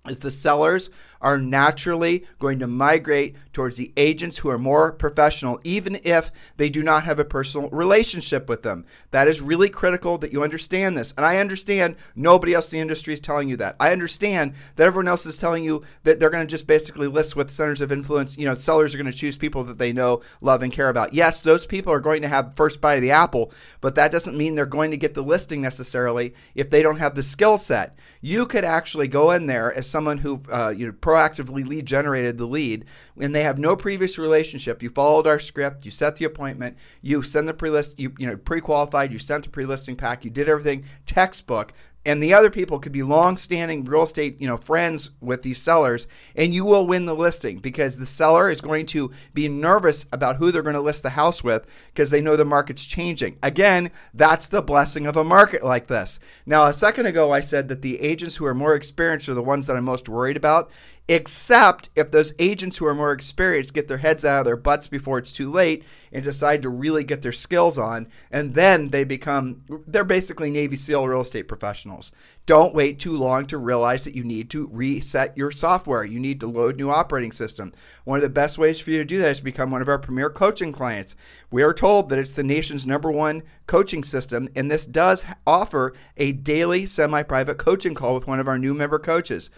is 0.09 0.19
the 0.19 0.31
sellers 0.31 0.89
are 1.21 1.37
naturally 1.37 2.25
going 2.39 2.59
to 2.59 2.67
migrate 2.67 3.35
towards 3.53 3.77
the 3.77 3.91
agents 3.97 4.37
who 4.37 4.49
are 4.49 4.59
more 4.59 4.93
professional, 4.93 5.59
even 5.63 5.99
if 6.03 6.31
they 6.57 6.69
do 6.69 6.83
not 6.83 7.03
have 7.05 7.19
a 7.19 7.25
personal 7.25 7.69
relationship 7.69 8.47
with 8.47 8.63
them. 8.63 8.85
That 9.11 9.27
is 9.27 9.41
really 9.41 9.69
critical 9.69 10.17
that 10.19 10.31
you 10.31 10.43
understand 10.43 10.97
this. 10.97 11.13
And 11.17 11.25
I 11.25 11.37
understand 11.37 11.95
nobody 12.15 12.53
else 12.53 12.71
in 12.71 12.77
the 12.77 12.81
industry 12.81 13.13
is 13.13 13.19
telling 13.19 13.49
you 13.49 13.57
that. 13.57 13.75
I 13.79 13.91
understand 13.91 14.53
that 14.75 14.85
everyone 14.85 15.07
else 15.07 15.25
is 15.25 15.39
telling 15.39 15.63
you 15.63 15.83
that 16.03 16.19
they're 16.19 16.29
going 16.29 16.45
to 16.45 16.51
just 16.51 16.67
basically 16.67 17.07
list 17.07 17.35
with 17.35 17.49
centers 17.49 17.81
of 17.81 17.91
influence. 17.91 18.37
You 18.37 18.45
know, 18.45 18.55
sellers 18.55 18.93
are 18.93 18.97
going 18.97 19.11
to 19.11 19.17
choose 19.17 19.37
people 19.37 19.63
that 19.65 19.79
they 19.79 19.93
know, 19.93 20.21
love, 20.41 20.61
and 20.61 20.71
care 20.71 20.89
about. 20.89 21.13
Yes, 21.13 21.43
those 21.43 21.65
people 21.65 21.91
are 21.91 21.99
going 21.99 22.21
to 22.21 22.27
have 22.27 22.55
first 22.55 22.79
bite 22.79 22.95
of 22.95 23.01
the 23.01 23.11
apple, 23.11 23.51
but 23.81 23.95
that 23.95 24.11
doesn't 24.11 24.37
mean 24.37 24.55
they're 24.55 24.65
going 24.65 24.91
to 24.91 24.97
get 24.97 25.13
the 25.13 25.23
listing 25.23 25.61
necessarily 25.61 26.33
if 26.53 26.69
they 26.69 26.81
don't 26.81 26.97
have 26.97 27.15
the 27.15 27.23
skill 27.23 27.57
set. 27.57 27.97
You 28.21 28.45
could 28.45 28.63
actually 28.63 29.07
go 29.07 29.31
in 29.31 29.45
there 29.45 29.73
as 29.73 29.89
someone 29.89 30.19
who, 30.19 30.41
uh, 30.51 30.73
you 30.75 30.85
know, 30.85 30.91
proactively 30.91 31.65
lead 31.65 31.85
generated 31.85 32.37
the 32.37 32.45
lead 32.45 32.85
and 33.19 33.33
they 33.33 33.43
have 33.43 33.57
no 33.57 33.75
previous 33.75 34.17
relationship. 34.17 34.81
You 34.81 34.89
followed 34.89 35.27
our 35.27 35.39
script, 35.39 35.85
you 35.85 35.91
set 35.91 36.15
the 36.15 36.25
appointment, 36.25 36.77
you 37.01 37.21
send 37.21 37.47
the 37.47 37.53
pre-list, 37.53 37.99
you, 37.99 38.13
you 38.17 38.27
know, 38.27 38.37
pre-qualified, 38.37 39.11
you 39.11 39.19
sent 39.19 39.43
the 39.43 39.49
pre-listing 39.49 39.95
pack, 39.95 40.25
you 40.25 40.31
did 40.31 40.49
everything 40.49 40.85
textbook 41.05 41.73
and 42.07 42.23
the 42.23 42.33
other 42.33 42.49
people 42.49 42.79
could 42.79 42.93
be 42.93 43.03
long-standing 43.03 43.83
real 43.83 44.03
estate 44.03 44.39
you 44.39 44.47
know 44.47 44.57
friends 44.57 45.11
with 45.21 45.43
these 45.43 45.61
sellers 45.61 46.07
and 46.35 46.55
you 46.55 46.63
will 46.63 46.87
win 46.87 47.05
the 47.05 47.13
listing 47.13 47.57
because 47.57 47.97
the 47.97 48.05
seller 48.05 48.49
is 48.49 48.61
going 48.61 48.85
to 48.85 49.11
be 49.33 49.47
nervous 49.47 50.05
about 50.11 50.37
who 50.37 50.49
they're 50.49 50.63
going 50.63 50.73
to 50.73 50.81
list 50.81 51.03
the 51.03 51.11
house 51.11 51.43
with 51.43 51.65
because 51.93 52.09
they 52.09 52.21
know 52.21 52.35
the 52.35 52.45
market's 52.45 52.85
changing. 52.85 53.37
Again 53.43 53.91
that's 54.13 54.47
the 54.47 54.61
blessing 54.61 55.05
of 55.05 55.17
a 55.17 55.23
market 55.23 55.63
like 55.63 55.87
this. 55.87 56.19
Now 56.45 56.65
a 56.65 56.73
second 56.73 57.05
ago 57.05 57.31
i 57.31 57.41
said 57.41 57.67
that 57.67 57.81
the 57.81 57.99
agents 57.99 58.37
who 58.37 58.45
are 58.45 58.55
more 58.55 58.73
experienced 58.73 59.27
are 59.27 59.33
the 59.33 59.43
ones 59.43 59.67
that 59.67 59.75
i'm 59.75 59.83
most 59.83 60.07
worried 60.07 60.37
about 60.37 60.71
except 61.09 61.89
if 61.95 62.11
those 62.11 62.33
agents 62.37 62.77
who 62.77 62.85
are 62.85 62.93
more 62.93 63.13
experienced 63.13 63.73
get 63.73 63.87
their 63.87 63.99
heads 63.99 64.25
out 64.25 64.39
of 64.39 64.45
their 64.45 64.57
butts 64.57 64.87
before 64.87 65.17
it's 65.17 65.31
too 65.31 65.49
late 65.49 65.85
and 66.11 66.21
decide 66.21 66.61
to 66.61 66.69
really 66.69 67.03
get 67.03 67.21
their 67.21 67.31
skills 67.31 67.77
on 67.77 68.07
and 68.29 68.53
then 68.55 68.89
they 68.89 69.05
become 69.05 69.63
they're 69.87 70.03
basically 70.03 70.51
navy 70.51 70.75
seal 70.75 71.07
real 71.07 71.21
estate 71.21 71.47
professionals. 71.47 72.11
Don't 72.45 72.75
wait 72.75 72.99
too 72.99 73.17
long 73.17 73.45
to 73.47 73.57
realize 73.57 74.03
that 74.03 74.15
you 74.15 74.23
need 74.23 74.49
to 74.49 74.69
reset 74.71 75.37
your 75.37 75.51
software. 75.51 76.03
You 76.03 76.19
need 76.19 76.41
to 76.41 76.47
load 76.47 76.77
new 76.77 76.89
operating 76.89 77.31
system. 77.31 77.71
One 78.03 78.17
of 78.17 78.23
the 78.23 78.29
best 78.29 78.57
ways 78.57 78.79
for 78.79 78.91
you 78.91 78.97
to 78.97 79.05
do 79.05 79.19
that 79.19 79.31
is 79.31 79.37
to 79.37 79.43
become 79.43 79.71
one 79.71 79.81
of 79.81 79.89
our 79.89 79.99
premier 79.99 80.29
coaching 80.29 80.73
clients. 80.73 81.15
We 81.51 81.63
are 81.63 81.73
told 81.73 82.09
that 82.09 82.19
it's 82.19 82.35
the 82.35 82.43
nation's 82.43 82.85
number 82.85 83.11
one 83.11 83.43
coaching 83.65 84.03
system 84.03 84.49
and 84.57 84.69
this 84.69 84.85
does 84.85 85.25
offer 85.45 85.93
a 86.17 86.33
daily 86.33 86.85
semi-private 86.85 87.57
coaching 87.57 87.93
call 87.93 88.13
with 88.13 88.27
one 88.27 88.41
of 88.41 88.47
our 88.49 88.57
new 88.57 88.73
member 88.73 88.99
coaches 88.99 89.49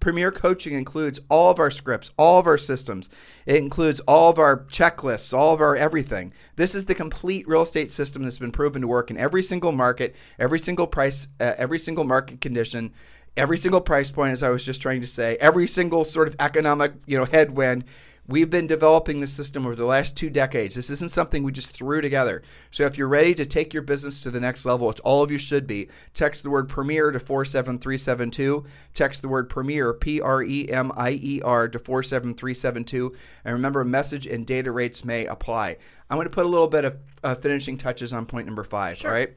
Premier 0.00 0.30
Coaching 0.30 0.74
includes 0.74 1.20
all 1.28 1.50
of 1.50 1.58
our 1.58 1.70
scripts, 1.70 2.12
all 2.16 2.38
of 2.38 2.46
our 2.46 2.58
systems. 2.58 3.08
It 3.46 3.56
includes 3.56 4.00
all 4.00 4.30
of 4.30 4.38
our 4.38 4.64
checklists, 4.64 5.36
all 5.36 5.54
of 5.54 5.60
our 5.60 5.76
everything. 5.76 6.32
This 6.56 6.74
is 6.74 6.86
the 6.86 6.94
complete 6.94 7.46
real 7.46 7.62
estate 7.62 7.92
system 7.92 8.22
that's 8.22 8.38
been 8.38 8.52
proven 8.52 8.82
to 8.82 8.88
work 8.88 9.10
in 9.10 9.18
every 9.18 9.42
single 9.42 9.72
market, 9.72 10.16
every 10.38 10.58
single 10.58 10.86
price, 10.86 11.28
uh, 11.40 11.54
every 11.58 11.78
single 11.78 12.04
market 12.04 12.40
condition, 12.40 12.92
every 13.36 13.58
single 13.58 13.80
price 13.80 14.10
point 14.10 14.32
as 14.32 14.42
I 14.42 14.50
was 14.50 14.64
just 14.64 14.82
trying 14.82 15.00
to 15.00 15.06
say, 15.06 15.36
every 15.36 15.66
single 15.66 16.04
sort 16.04 16.28
of 16.28 16.36
economic, 16.38 16.92
you 17.06 17.18
know, 17.18 17.24
headwind 17.24 17.84
We've 18.28 18.50
been 18.50 18.68
developing 18.68 19.20
this 19.20 19.32
system 19.32 19.66
over 19.66 19.74
the 19.74 19.84
last 19.84 20.16
two 20.16 20.30
decades. 20.30 20.76
This 20.76 20.90
isn't 20.90 21.10
something 21.10 21.42
we 21.42 21.50
just 21.50 21.72
threw 21.72 22.00
together. 22.00 22.42
So 22.70 22.84
if 22.84 22.96
you're 22.96 23.08
ready 23.08 23.34
to 23.34 23.44
take 23.44 23.74
your 23.74 23.82
business 23.82 24.22
to 24.22 24.30
the 24.30 24.38
next 24.38 24.64
level, 24.64 24.86
which 24.86 25.00
all 25.00 25.24
of 25.24 25.32
you 25.32 25.38
should 25.38 25.66
be, 25.66 25.88
text 26.14 26.44
the 26.44 26.50
word 26.50 26.68
Premier 26.68 27.10
to 27.10 27.18
47372. 27.18 28.64
Text 28.94 29.22
the 29.22 29.28
word 29.28 29.48
Premier, 29.48 29.92
P 29.92 30.20
R 30.20 30.40
E 30.40 30.68
M 30.68 30.92
I 30.96 31.18
E 31.20 31.40
R, 31.42 31.68
to 31.68 31.78
47372. 31.80 33.12
And 33.44 33.54
remember, 33.54 33.84
message 33.84 34.26
and 34.26 34.46
data 34.46 34.70
rates 34.70 35.04
may 35.04 35.26
apply. 35.26 35.78
I'm 36.08 36.16
going 36.16 36.26
to 36.26 36.30
put 36.30 36.46
a 36.46 36.48
little 36.48 36.68
bit 36.68 36.84
of 36.84 36.96
uh, 37.24 37.34
finishing 37.34 37.76
touches 37.76 38.12
on 38.12 38.26
point 38.26 38.46
number 38.46 38.64
five. 38.64 38.98
Sure. 38.98 39.10
All 39.10 39.16
right. 39.16 39.34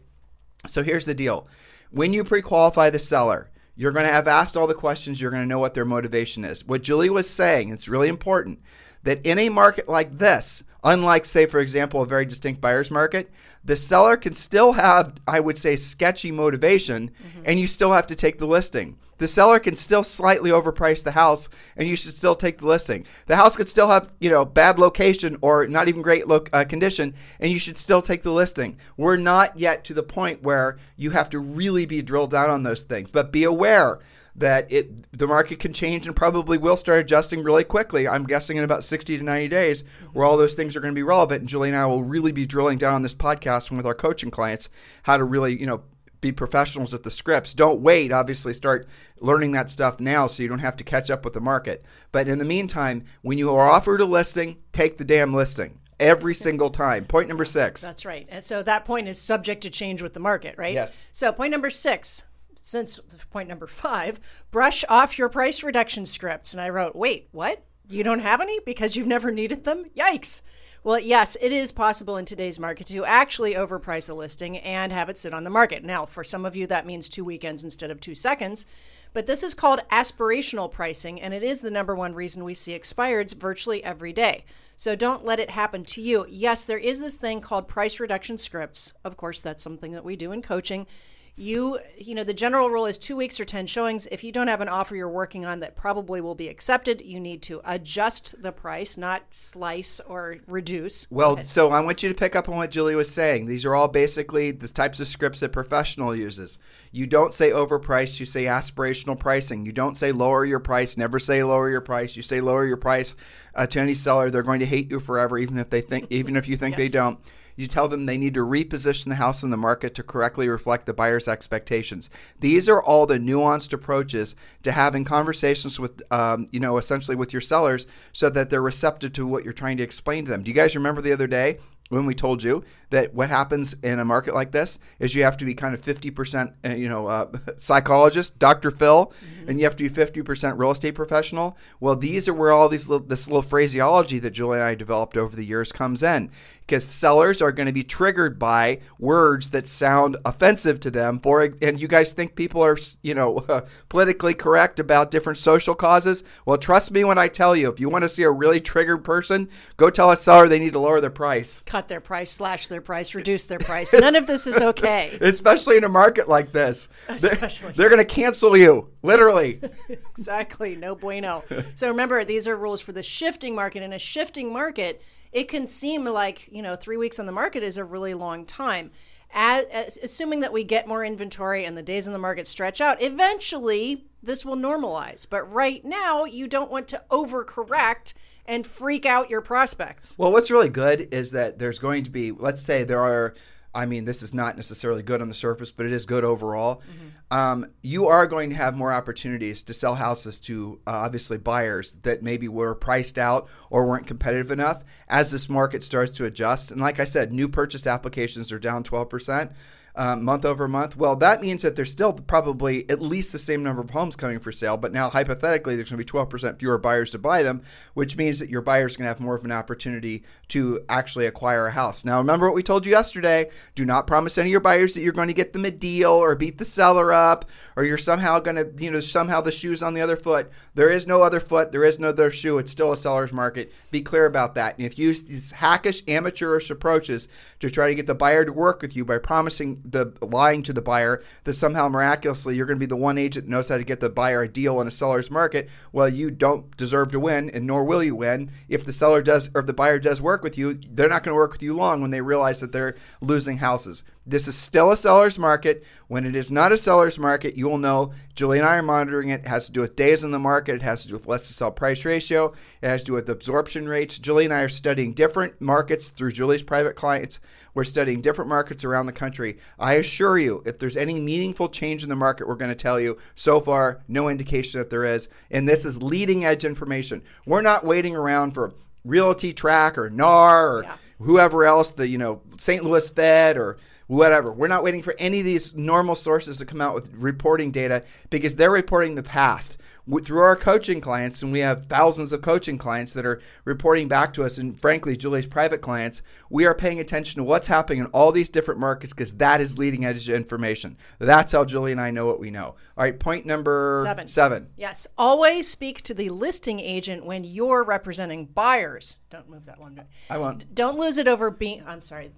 So 0.67 0.83
here's 0.83 1.05
the 1.05 1.15
deal 1.15 1.47
when 1.89 2.13
you 2.13 2.23
pre 2.23 2.41
qualify 2.41 2.91
the 2.91 2.99
seller, 2.99 3.49
you're 3.75 3.91
going 3.91 4.05
to 4.05 4.11
have 4.11 4.27
asked 4.27 4.55
all 4.55 4.67
the 4.67 4.73
questions. 4.73 5.19
You're 5.19 5.31
going 5.31 5.43
to 5.43 5.47
know 5.47 5.59
what 5.59 5.73
their 5.73 5.85
motivation 5.85 6.45
is. 6.45 6.65
What 6.65 6.81
Julie 6.81 7.09
was 7.09 7.29
saying, 7.29 7.69
it's 7.69 7.89
really 7.89 8.07
important 8.07 8.59
that 9.03 9.25
in 9.25 9.37
a 9.37 9.49
market 9.49 9.87
like 9.87 10.17
this, 10.17 10.63
unlike, 10.83 11.25
say, 11.25 11.45
for 11.45 11.59
example, 11.59 12.01
a 12.01 12.07
very 12.07 12.25
distinct 12.25 12.61
buyer's 12.61 12.89
market, 12.89 13.29
the 13.65 13.75
seller 13.75 14.15
can 14.15 14.33
still 14.33 14.73
have, 14.73 15.15
I 15.27 15.39
would 15.39 15.57
say, 15.57 15.75
sketchy 15.75 16.31
motivation, 16.31 17.09
mm-hmm. 17.09 17.41
and 17.45 17.59
you 17.59 17.67
still 17.67 17.91
have 17.91 18.07
to 18.07 18.15
take 18.15 18.37
the 18.37 18.45
listing. 18.45 18.97
The 19.17 19.27
seller 19.27 19.59
can 19.59 19.75
still 19.75 20.03
slightly 20.03 20.51
overprice 20.51 21.03
the 21.03 21.11
house, 21.11 21.49
and 21.77 21.87
you 21.87 21.95
should 21.95 22.13
still 22.13 22.35
take 22.35 22.57
the 22.59 22.67
listing. 22.67 23.05
The 23.27 23.37
house 23.37 23.55
could 23.55 23.69
still 23.69 23.87
have, 23.87 24.11
you 24.19 24.29
know, 24.29 24.43
bad 24.45 24.77
location 24.77 25.37
or 25.41 25.67
not 25.67 25.87
even 25.87 26.01
great 26.01 26.27
look 26.27 26.49
uh, 26.53 26.65
condition, 26.65 27.15
and 27.39 27.51
you 27.51 27.57
should 27.57 27.77
still 27.77 28.01
take 28.01 28.23
the 28.23 28.31
listing. 28.31 28.77
We're 28.97 29.17
not 29.17 29.57
yet 29.57 29.83
to 29.85 29.93
the 29.93 30.03
point 30.03 30.43
where 30.43 30.77
you 30.97 31.11
have 31.11 31.29
to 31.31 31.39
really 31.39 31.85
be 31.85 32.01
drilled 32.01 32.31
down 32.31 32.49
on 32.49 32.63
those 32.63 32.83
things, 32.83 33.09
but 33.09 33.31
be 33.31 33.45
aware 33.45 33.99
that 34.37 34.71
it 34.71 35.11
the 35.17 35.27
market 35.27 35.59
can 35.59 35.73
change 35.73 36.05
and 36.05 36.15
probably 36.15 36.57
will 36.57 36.77
start 36.77 36.99
adjusting 36.99 37.43
really 37.43 37.63
quickly. 37.63 38.07
I'm 38.07 38.25
guessing 38.25 38.57
in 38.57 38.63
about 38.63 38.83
60 38.83 39.17
to 39.17 39.23
90 39.23 39.47
days, 39.47 39.83
where 40.13 40.25
all 40.25 40.37
those 40.37 40.55
things 40.55 40.75
are 40.75 40.81
going 40.81 40.93
to 40.93 40.99
be 40.99 41.03
relevant. 41.03 41.41
And 41.41 41.49
Julie 41.49 41.69
and 41.69 41.77
I 41.77 41.85
will 41.85 42.03
really 42.03 42.31
be 42.31 42.45
drilling 42.45 42.77
down 42.77 42.93
on 42.93 43.03
this 43.03 43.15
podcast 43.15 43.69
and 43.69 43.77
with 43.77 43.85
our 43.85 43.93
coaching 43.93 44.31
clients 44.31 44.69
how 45.03 45.17
to 45.17 45.23
really, 45.23 45.57
you 45.57 45.65
know, 45.65 45.83
be 46.21 46.31
professionals 46.31 46.93
at 46.93 47.03
the 47.03 47.11
scripts. 47.11 47.53
Don't 47.53 47.81
wait, 47.81 48.11
obviously, 48.11 48.53
start 48.53 48.87
learning 49.19 49.51
that 49.51 49.69
stuff 49.69 49.99
now 49.99 50.27
so 50.27 50.43
you 50.43 50.49
don't 50.49 50.59
have 50.59 50.77
to 50.77 50.83
catch 50.83 51.09
up 51.09 51.23
with 51.23 51.33
the 51.33 51.41
market. 51.41 51.85
But 52.11 52.27
in 52.27 52.39
the 52.39 52.45
meantime, 52.45 53.03
when 53.21 53.37
you 53.37 53.51
are 53.51 53.69
offered 53.69 54.01
a 54.01 54.05
listing, 54.05 54.57
take 54.71 54.97
the 54.97 55.05
damn 55.05 55.33
listing 55.33 55.79
every 55.99 56.33
single 56.33 56.69
time. 56.69 57.05
Point 57.05 57.27
number 57.27 57.45
six. 57.45 57.81
That's 57.81 58.05
right. 58.05 58.27
And 58.29 58.43
so 58.43 58.63
that 58.63 58.85
point 58.85 59.07
is 59.07 59.21
subject 59.21 59.61
to 59.63 59.69
change 59.69 60.01
with 60.01 60.13
the 60.13 60.19
market, 60.19 60.57
right? 60.57 60.73
Yes. 60.73 61.07
So 61.11 61.31
point 61.31 61.51
number 61.51 61.69
six 61.69 62.23
since 62.65 62.99
point 63.29 63.47
number 63.47 63.67
five, 63.67 64.19
brush 64.49 64.83
off 64.89 65.19
your 65.19 65.29
price 65.29 65.61
reduction 65.61 66.03
scripts. 66.03 66.51
And 66.51 66.59
I 66.59 66.69
wrote, 66.69 66.95
wait, 66.95 67.29
what? 67.31 67.63
You 67.87 68.03
don't 68.03 68.19
have 68.19 68.41
any 68.41 68.59
because 68.65 68.95
you've 68.95 69.05
never 69.05 69.29
needed 69.29 69.63
them? 69.63 69.85
Yikes. 69.95 70.41
Well, 70.83 70.99
yes, 70.99 71.37
it 71.39 71.51
is 71.51 71.71
possible 71.71 72.17
in 72.17 72.25
today's 72.25 72.59
market 72.59 72.87
to 72.87 73.05
actually 73.05 73.53
overprice 73.53 74.09
a 74.09 74.15
listing 74.15 74.57
and 74.57 74.91
have 74.91 75.09
it 75.09 75.19
sit 75.19 75.33
on 75.33 75.43
the 75.43 75.49
market. 75.51 75.83
Now, 75.83 76.05
for 76.05 76.23
some 76.23 76.43
of 76.43 76.55
you, 76.55 76.65
that 76.65 76.87
means 76.87 77.07
two 77.07 77.23
weekends 77.23 77.63
instead 77.63 77.91
of 77.91 78.01
two 78.01 78.15
seconds. 78.15 78.65
But 79.13 79.27
this 79.27 79.43
is 79.43 79.53
called 79.53 79.81
aspirational 79.91 80.71
pricing, 80.71 81.21
and 81.21 81.35
it 81.35 81.43
is 81.43 81.61
the 81.61 81.71
number 81.71 81.95
one 81.95 82.15
reason 82.15 82.43
we 82.43 82.55
see 82.55 82.77
expireds 82.77 83.35
virtually 83.35 83.83
every 83.83 84.11
day. 84.11 84.43
So 84.75 84.95
don't 84.95 85.23
let 85.23 85.39
it 85.39 85.51
happen 85.51 85.83
to 85.85 86.01
you. 86.01 86.25
Yes, 86.27 86.65
there 86.65 86.79
is 86.79 86.99
this 86.99 87.15
thing 87.15 87.41
called 87.41 87.67
price 87.67 87.99
reduction 87.99 88.39
scripts. 88.39 88.93
Of 89.03 89.17
course, 89.17 89.41
that's 89.41 89.63
something 89.63 89.91
that 89.91 90.03
we 90.03 90.15
do 90.15 90.31
in 90.31 90.41
coaching 90.41 90.87
you 91.37 91.79
you 91.97 92.15
know 92.15 92.23
the 92.23 92.33
general 92.33 92.69
rule 92.69 92.85
is 92.85 92.97
two 92.97 93.15
weeks 93.15 93.39
or 93.39 93.45
10 93.45 93.67
showings. 93.67 94.07
If 94.09 94.23
you 94.23 94.31
don't 94.31 94.47
have 94.47 94.61
an 94.61 94.69
offer 94.69 94.95
you're 94.95 95.09
working 95.09 95.43
on 95.45 95.59
that 95.59 95.75
probably 95.75 96.21
will 96.21 96.35
be 96.35 96.47
accepted 96.47 97.01
you 97.01 97.19
need 97.19 97.41
to 97.43 97.61
adjust 97.65 98.41
the 98.41 98.53
price 98.53 98.95
not 98.95 99.23
slice 99.31 99.99
or 99.99 100.37
reduce. 100.47 101.07
Well 101.11 101.37
so 101.37 101.71
i 101.71 101.81
want 101.81 102.03
you 102.03 102.09
to 102.09 102.15
pick 102.15 102.35
up 102.35 102.47
on 102.47 102.55
what 102.55 102.71
julie 102.71 102.95
was 102.95 103.11
saying. 103.11 103.45
These 103.45 103.65
are 103.65 103.75
all 103.75 103.89
basically 103.89 104.51
the 104.51 104.69
types 104.69 104.99
of 105.01 105.07
scripts 105.07 105.41
that 105.41 105.51
professional 105.51 106.15
uses. 106.15 106.57
You 106.91 107.05
don't 107.05 107.33
say 107.33 107.51
overpriced 107.51 108.19
you 108.19 108.25
say 108.25 108.45
aspirational 108.45 109.19
pricing. 109.19 109.65
You 109.65 109.73
don't 109.73 109.97
say 109.97 110.13
lower 110.13 110.45
your 110.45 110.59
price 110.59 110.95
never 110.95 111.19
say 111.19 111.43
lower 111.43 111.69
your 111.69 111.81
price. 111.81 112.15
You 112.15 112.21
say 112.21 112.39
lower 112.39 112.65
your 112.65 112.77
price. 112.77 113.15
Uh, 113.53 113.65
to 113.65 113.79
any 113.79 113.93
seller 113.93 114.29
they're 114.29 114.43
going 114.43 114.59
to 114.59 114.65
hate 114.65 114.89
you 114.89 114.99
forever 114.99 115.37
even 115.37 115.57
if 115.57 115.69
they 115.69 115.81
think 115.81 116.07
even 116.09 116.37
if 116.37 116.47
you 116.47 116.55
think 116.55 116.77
yes. 116.77 116.91
they 116.91 116.97
don't 116.97 117.19
you 117.55 117.67
tell 117.67 117.87
them 117.87 118.05
they 118.05 118.17
need 118.17 118.33
to 118.33 118.41
reposition 118.41 119.05
the 119.05 119.15
house 119.15 119.43
in 119.43 119.49
the 119.49 119.57
market 119.57 119.95
to 119.95 120.03
correctly 120.03 120.49
reflect 120.49 120.85
the 120.85 120.93
buyer's 120.93 121.27
expectations. 121.27 122.09
These 122.39 122.67
are 122.69 122.83
all 122.83 123.05
the 123.05 123.19
nuanced 123.19 123.73
approaches 123.73 124.35
to 124.63 124.71
having 124.71 125.05
conversations 125.05 125.79
with, 125.79 126.01
um, 126.11 126.47
you 126.51 126.59
know, 126.59 126.77
essentially 126.77 127.15
with 127.15 127.33
your 127.33 127.41
sellers 127.41 127.87
so 128.11 128.29
that 128.29 128.49
they're 128.49 128.61
receptive 128.61 129.13
to 129.13 129.27
what 129.27 129.43
you're 129.43 129.53
trying 129.53 129.77
to 129.77 129.83
explain 129.83 130.25
to 130.25 130.31
them. 130.31 130.43
Do 130.43 130.49
you 130.49 130.55
guys 130.55 130.75
remember 130.75 131.01
the 131.01 131.13
other 131.13 131.27
day 131.27 131.59
when 131.89 132.05
we 132.05 132.15
told 132.15 132.41
you 132.41 132.63
that 132.89 133.13
what 133.13 133.29
happens 133.29 133.73
in 133.83 133.99
a 133.99 134.05
market 134.05 134.33
like 134.33 134.51
this 134.51 134.79
is 134.99 135.13
you 135.13 135.23
have 135.23 135.37
to 135.37 135.45
be 135.45 135.53
kind 135.53 135.75
of 135.75 135.81
50% 135.81 136.53
uh, 136.65 136.69
you 136.69 136.89
know 136.89 137.07
uh, 137.07 137.31
psychologist 137.57 138.39
dr 138.39 138.71
phil 138.71 139.07
mm-hmm. 139.07 139.49
and 139.49 139.59
you 139.59 139.65
have 139.65 139.75
to 139.75 139.87
be 139.87 139.89
50% 139.89 140.57
real 140.57 140.71
estate 140.71 140.95
professional 140.95 141.57
well 141.79 141.95
these 141.95 142.27
are 142.27 142.33
where 142.33 142.51
all 142.51 142.69
these 142.69 142.87
little, 142.87 143.05
this 143.05 143.27
little 143.27 143.41
phraseology 143.41 144.19
that 144.19 144.31
julie 144.31 144.57
and 144.57 144.63
i 144.63 144.75
developed 144.75 145.17
over 145.17 145.35
the 145.35 145.45
years 145.45 145.71
comes 145.71 146.01
in 146.01 146.31
because 146.65 146.83
sellers 146.83 147.41
are 147.41 147.51
going 147.51 147.67
to 147.67 147.73
be 147.73 147.83
triggered 147.83 148.39
by 148.39 148.79
words 148.97 149.51
that 149.51 149.67
sound 149.67 150.17
offensive 150.25 150.79
to 150.81 150.91
them. 150.91 151.19
For 151.19 151.53
and 151.61 151.79
you 151.79 151.87
guys 151.87 152.13
think 152.13 152.35
people 152.35 152.63
are, 152.63 152.77
you 153.01 153.13
know, 153.13 153.45
politically 153.89 154.33
correct 154.33 154.79
about 154.79 155.11
different 155.11 155.37
social 155.37 155.75
causes? 155.75 156.23
Well, 156.45 156.57
trust 156.57 156.91
me 156.91 157.03
when 157.03 157.17
I 157.17 157.27
tell 157.27 157.55
you, 157.55 157.71
if 157.71 157.79
you 157.79 157.89
want 157.89 158.03
to 158.03 158.09
see 158.09 158.23
a 158.23 158.31
really 158.31 158.59
triggered 158.59 159.03
person, 159.03 159.49
go 159.77 159.89
tell 159.89 160.11
a 160.11 160.17
seller 160.17 160.47
they 160.47 160.59
need 160.59 160.73
to 160.73 160.79
lower 160.79 161.01
their 161.01 161.09
price. 161.09 161.61
Cut 161.65 161.87
their 161.87 162.01
price, 162.01 162.31
slash 162.31 162.67
their 162.67 162.81
price, 162.81 163.13
reduce 163.13 163.45
their 163.45 163.59
price. 163.59 163.93
None 163.93 164.15
of 164.15 164.25
this 164.25 164.47
is 164.47 164.59
okay. 164.59 165.17
Especially 165.21 165.77
in 165.77 165.83
a 165.83 165.89
market 165.89 166.27
like 166.27 166.51
this. 166.51 166.89
Especially. 167.07 167.67
They're, 167.67 167.73
they're 167.73 167.89
going 167.89 168.05
to 168.05 168.13
cancel 168.13 168.57
you, 168.57 168.89
literally. 169.03 169.61
exactly. 169.89 170.75
No 170.75 170.95
bueno. 170.95 171.43
So 171.75 171.89
remember, 171.89 172.25
these 172.25 172.47
are 172.47 172.55
rules 172.55 172.81
for 172.81 172.91
the 172.91 173.03
shifting 173.03 173.55
market. 173.55 173.83
In 173.83 173.93
a 173.93 173.99
shifting 173.99 174.51
market, 174.51 175.01
it 175.35 175.49
can 175.49 175.67
seem 175.67 176.05
like, 176.05 176.49
you 176.49 176.61
know, 176.61 176.77
three 176.77 176.95
weeks 176.95 177.19
on 177.19 177.25
the 177.25 177.31
market 177.33 177.61
is 177.61 177.77
a 177.77 177.83
really 177.83 178.13
long 178.13 178.45
time. 178.45 178.89
As, 179.33 179.65
as, 179.65 179.97
assuming 180.01 180.39
that 180.39 180.53
we 180.53 180.63
get 180.63 180.87
more 180.87 181.03
inventory 181.03 181.65
and 181.65 181.77
the 181.77 181.83
days 181.83 182.07
in 182.07 182.13
the 182.13 182.19
market 182.19 182.47
stretch 182.47 182.79
out, 182.79 183.01
eventually 183.01 184.05
this 184.23 184.45
will 184.45 184.55
normalize. 184.55 185.27
But 185.29 185.51
right 185.51 185.83
now, 185.83 186.23
you 186.23 186.47
don't 186.47 186.71
want 186.71 186.87
to 186.87 187.03
overcorrect 187.11 188.13
and 188.45 188.65
freak 188.65 189.05
out 189.05 189.29
your 189.29 189.41
prospects. 189.41 190.17
Well, 190.17 190.31
what's 190.31 190.49
really 190.49 190.69
good 190.69 191.13
is 191.13 191.31
that 191.31 191.59
there's 191.59 191.79
going 191.79 192.05
to 192.05 192.09
be, 192.09 192.31
let's 192.31 192.61
say 192.61 192.85
there 192.85 193.01
are 193.01 193.35
I 193.75 193.85
mean, 193.85 194.05
this 194.05 194.23
is 194.23 194.33
not 194.33 194.55
necessarily 194.55 195.03
good 195.03 195.21
on 195.21 195.27
the 195.27 195.35
surface, 195.35 195.73
but 195.73 195.85
it 195.85 195.91
is 195.91 196.05
good 196.05 196.23
overall. 196.23 196.77
Mm-hmm. 196.77 197.07
Um, 197.31 197.71
you 197.81 198.07
are 198.07 198.27
going 198.27 198.51
to 198.51 198.55
have 198.55 198.77
more 198.77 198.93
opportunities 198.93 199.63
to 199.63 199.73
sell 199.73 199.95
houses 199.95 200.39
to 200.41 200.79
uh, 200.85 200.91
obviously 200.91 201.37
buyers 201.37 201.93
that 202.03 202.21
maybe 202.21 202.47
were 202.47 202.75
priced 202.75 203.17
out 203.17 203.49
or 203.69 203.85
weren't 203.87 204.07
competitive 204.07 204.51
enough 204.51 204.83
as 205.09 205.31
this 205.31 205.49
market 205.49 205.83
starts 205.83 206.15
to 206.17 206.25
adjust. 206.25 206.71
And 206.71 206.79
like 206.79 206.99
I 206.99 207.05
said, 207.05 207.33
new 207.33 207.49
purchase 207.49 207.87
applications 207.87 208.51
are 208.51 208.59
down 208.59 208.83
12% 208.83 209.53
um, 209.97 210.23
month 210.23 210.45
over 210.45 210.67
month, 210.67 210.97
well, 210.97 211.15
that 211.17 211.41
means 211.41 211.61
that 211.63 211.75
there's 211.75 211.91
still 211.91 212.13
probably 212.13 212.89
at 212.89 213.01
least 213.01 213.31
the 213.31 213.39
same 213.39 213.63
number 213.63 213.81
of 213.81 213.89
homes 213.89 214.15
coming 214.15 214.39
for 214.39 214.51
sale. 214.51 214.77
But 214.77 214.91
now, 214.91 215.09
hypothetically, 215.09 215.75
there's 215.75 215.89
going 215.89 216.03
to 216.03 216.13
be 216.13 216.19
12% 216.19 216.59
fewer 216.59 216.77
buyers 216.77 217.11
to 217.11 217.17
buy 217.17 217.43
them, 217.43 217.61
which 217.93 218.17
means 218.17 218.39
that 218.39 218.49
your 218.49 218.61
buyers 218.61 218.97
going 218.97 219.05
to 219.05 219.09
have 219.09 219.19
more 219.19 219.35
of 219.35 219.45
an 219.45 219.51
opportunity 219.51 220.23
to 220.49 220.79
actually 220.89 221.25
acquire 221.25 221.67
a 221.67 221.71
house. 221.71 222.05
Now, 222.05 222.17
remember 222.17 222.47
what 222.47 222.55
we 222.55 222.63
told 222.63 222.85
you 222.85 222.91
yesterday 222.91 223.49
do 223.73 223.85
not 223.85 224.07
promise 224.07 224.37
any 224.37 224.49
of 224.49 224.51
your 224.51 224.59
buyers 224.59 224.93
that 224.93 225.01
you're 225.01 225.13
going 225.13 225.27
to 225.27 225.33
get 225.33 225.53
them 225.53 225.65
a 225.65 225.71
deal 225.71 226.11
or 226.11 226.35
beat 226.35 226.57
the 226.57 226.65
seller 226.65 227.13
up 227.13 227.45
or 227.75 227.83
you're 227.83 227.97
somehow 227.97 228.39
going 228.39 228.55
to, 228.55 228.83
you 228.83 228.91
know, 228.91 228.99
somehow 228.99 229.41
the 229.41 229.51
shoe's 229.51 229.83
on 229.83 229.93
the 229.93 230.01
other 230.01 230.15
foot. 230.15 230.49
There 230.73 230.89
is 230.89 231.07
no 231.07 231.21
other 231.21 231.39
foot, 231.39 231.71
there 231.71 231.83
is 231.83 231.99
no 231.99 232.09
other 232.09 232.29
shoe. 232.29 232.57
It's 232.57 232.71
still 232.71 232.91
a 232.91 232.97
seller's 232.97 233.33
market. 233.33 233.71
Be 233.91 234.01
clear 234.01 234.25
about 234.25 234.55
that. 234.55 234.77
And 234.77 234.85
if 234.85 234.97
you 234.97 235.07
use 235.07 235.23
these 235.23 235.51
hackish, 235.51 236.03
amateurish 236.07 236.69
approaches 236.69 237.27
to 237.59 237.69
try 237.69 237.87
to 237.87 237.95
get 237.95 238.07
the 238.07 238.15
buyer 238.15 238.45
to 238.45 238.51
work 238.51 238.81
with 238.81 238.95
you 238.95 239.05
by 239.05 239.17
promising 239.17 239.81
the 239.91 240.13
lying 240.21 240.63
to 240.63 240.73
the 240.73 240.81
buyer 240.81 241.21
that 241.43 241.53
somehow 241.53 241.87
miraculously 241.87 242.55
you're 242.55 242.65
going 242.65 242.77
to 242.77 242.85
be 242.85 242.85
the 242.85 242.95
one 242.95 243.17
agent 243.17 243.45
that 243.45 243.51
knows 243.51 243.69
how 243.69 243.77
to 243.77 243.83
get 243.83 243.99
the 243.99 244.09
buyer 244.09 244.43
a 244.43 244.47
deal 244.47 244.81
in 244.81 244.87
a 244.87 244.91
seller's 244.91 245.31
market. 245.31 245.69
Well, 245.91 246.09
you 246.09 246.31
don't 246.31 246.75
deserve 246.77 247.11
to 247.11 247.19
win, 247.19 247.49
and 247.49 247.65
nor 247.65 247.83
will 247.83 248.03
you 248.03 248.15
win 248.15 248.51
if 248.67 248.83
the 248.83 248.93
seller 248.93 249.21
does 249.21 249.49
or 249.53 249.61
if 249.61 249.67
the 249.67 249.73
buyer 249.73 249.99
does 249.99 250.21
work 250.21 250.43
with 250.43 250.57
you. 250.57 250.73
They're 250.73 251.09
not 251.09 251.23
going 251.23 251.33
to 251.33 251.37
work 251.37 251.51
with 251.51 251.63
you 251.63 251.73
long 251.73 252.01
when 252.01 252.11
they 252.11 252.21
realize 252.21 252.59
that 252.59 252.71
they're 252.71 252.95
losing 253.21 253.57
houses. 253.57 254.03
This 254.27 254.47
is 254.47 254.55
still 254.55 254.91
a 254.91 254.97
seller's 254.97 255.37
market. 255.37 255.83
When 256.07 256.25
it 256.25 256.35
is 256.35 256.49
not 256.49 256.71
a 256.71 256.77
seller's 256.77 257.19
market, 257.19 257.55
you 257.55 257.69
will 257.69 257.77
know. 257.77 258.11
Julie 258.33 258.57
and 258.57 258.67
I 258.67 258.77
are 258.77 258.81
monitoring 258.81 259.29
it. 259.29 259.41
It 259.41 259.47
has 259.47 259.67
to 259.67 259.71
do 259.71 259.81
with 259.81 259.95
days 259.95 260.23
in 260.23 260.31
the 260.31 260.39
market. 260.39 260.75
It 260.75 260.81
has 260.81 261.03
to 261.03 261.09
do 261.09 261.13
with 261.13 261.27
list 261.27 261.47
to 261.47 261.53
sell 261.53 261.71
price 261.71 262.03
ratio. 262.05 262.53
It 262.81 262.87
has 262.87 263.01
to 263.03 263.07
do 263.07 263.13
with 263.13 263.29
absorption 263.29 263.87
rates. 263.87 264.17
Julie 264.17 264.45
and 264.45 264.53
I 264.53 264.61
are 264.61 264.69
studying 264.69 265.13
different 265.13 265.61
markets 265.61 266.09
through 266.09 266.31
Julie's 266.31 266.63
private 266.63 266.95
clients. 266.95 267.39
We're 267.75 267.83
studying 267.83 268.21
different 268.21 268.49
markets 268.49 268.83
around 268.83 269.05
the 269.05 269.13
country. 269.13 269.57
I 269.77 269.93
assure 269.93 270.39
you, 270.39 270.63
if 270.65 270.79
there's 270.79 270.97
any 270.97 271.19
meaningful 271.19 271.69
change 271.69 272.01
in 272.01 272.09
the 272.09 272.15
market, 272.15 272.47
we're 272.47 272.55
going 272.55 272.71
to 272.71 272.75
tell 272.75 272.99
you. 272.99 273.17
So 273.35 273.59
far, 273.59 274.03
no 274.07 274.27
indication 274.27 274.79
that 274.79 274.89
there 274.89 275.05
is. 275.05 275.29
And 275.51 275.67
this 275.67 275.85
is 275.85 276.01
leading 276.01 276.45
edge 276.45 276.65
information. 276.65 277.21
We're 277.45 277.61
not 277.61 277.85
waiting 277.85 278.15
around 278.15 278.53
for 278.53 278.73
RealtyTrac 279.05 279.97
or 279.97 280.09
NAR 280.09 280.77
or 280.77 280.83
yeah. 280.83 280.97
whoever 281.19 281.63
else, 281.65 281.91
the 281.91 282.07
you 282.07 282.17
know 282.17 282.41
St. 282.57 282.83
Louis 282.83 283.07
Fed 283.09 283.57
or 283.57 283.77
whatever. 284.07 284.51
We're 284.51 284.67
not 284.67 284.83
waiting 284.83 285.01
for 285.01 285.15
any 285.17 285.39
of 285.39 285.45
these 285.45 285.75
normal 285.75 286.15
sources 286.15 286.57
to 286.57 286.65
come 286.65 286.81
out 286.81 286.95
with 286.95 287.13
reporting 287.13 287.71
data 287.71 288.03
because 288.29 288.55
they're 288.55 288.71
reporting 288.71 289.15
the 289.15 289.23
past. 289.23 289.77
Through 290.23 290.41
our 290.41 290.55
coaching 290.55 291.01
clients, 291.01 291.41
and 291.41 291.51
we 291.51 291.61
have 291.61 291.87
thousands 291.87 292.31
of 292.31 292.43
coaching 292.43 292.77
clients 292.77 293.13
that 293.13 293.25
are 293.25 293.41
reporting 293.63 294.07
back 294.07 294.33
to 294.33 294.43
us, 294.43 294.59
and 294.59 294.79
frankly, 294.79 295.17
Julie's 295.17 295.47
private 295.47 295.81
clients, 295.81 296.21
we 296.47 296.67
are 296.67 296.75
paying 296.75 296.99
attention 296.99 297.39
to 297.39 297.43
what's 297.43 297.65
happening 297.65 298.01
in 298.01 298.05
all 298.07 298.31
these 298.31 298.51
different 298.51 298.79
markets 298.79 299.13
because 299.13 299.33
that 299.37 299.61
is 299.61 299.79
leading 299.79 300.05
edge 300.05 300.29
information. 300.29 300.95
That's 301.17 301.53
how 301.53 301.65
Julie 301.65 301.91
and 301.91 301.99
I 301.99 302.11
know 302.11 302.27
what 302.27 302.39
we 302.39 302.51
know. 302.51 302.65
All 302.65 302.75
right, 302.97 303.19
point 303.19 303.47
number 303.47 304.01
seven. 304.05 304.27
seven. 304.27 304.69
Yes, 304.77 305.07
always 305.17 305.67
speak 305.67 306.03
to 306.03 306.13
the 306.13 306.29
listing 306.29 306.79
agent 306.79 307.25
when 307.25 307.43
you're 307.43 307.83
representing 307.83 308.45
buyers. 308.45 309.17
Don't 309.31 309.49
move 309.49 309.65
that 309.65 309.79
one. 309.79 309.99
I 310.29 310.37
won't. 310.37 310.75
Don't 310.75 310.99
lose 310.99 311.17
it 311.17 311.27
over 311.27 311.49
being. 311.49 311.83
I'm 311.87 312.03
sorry. 312.03 312.29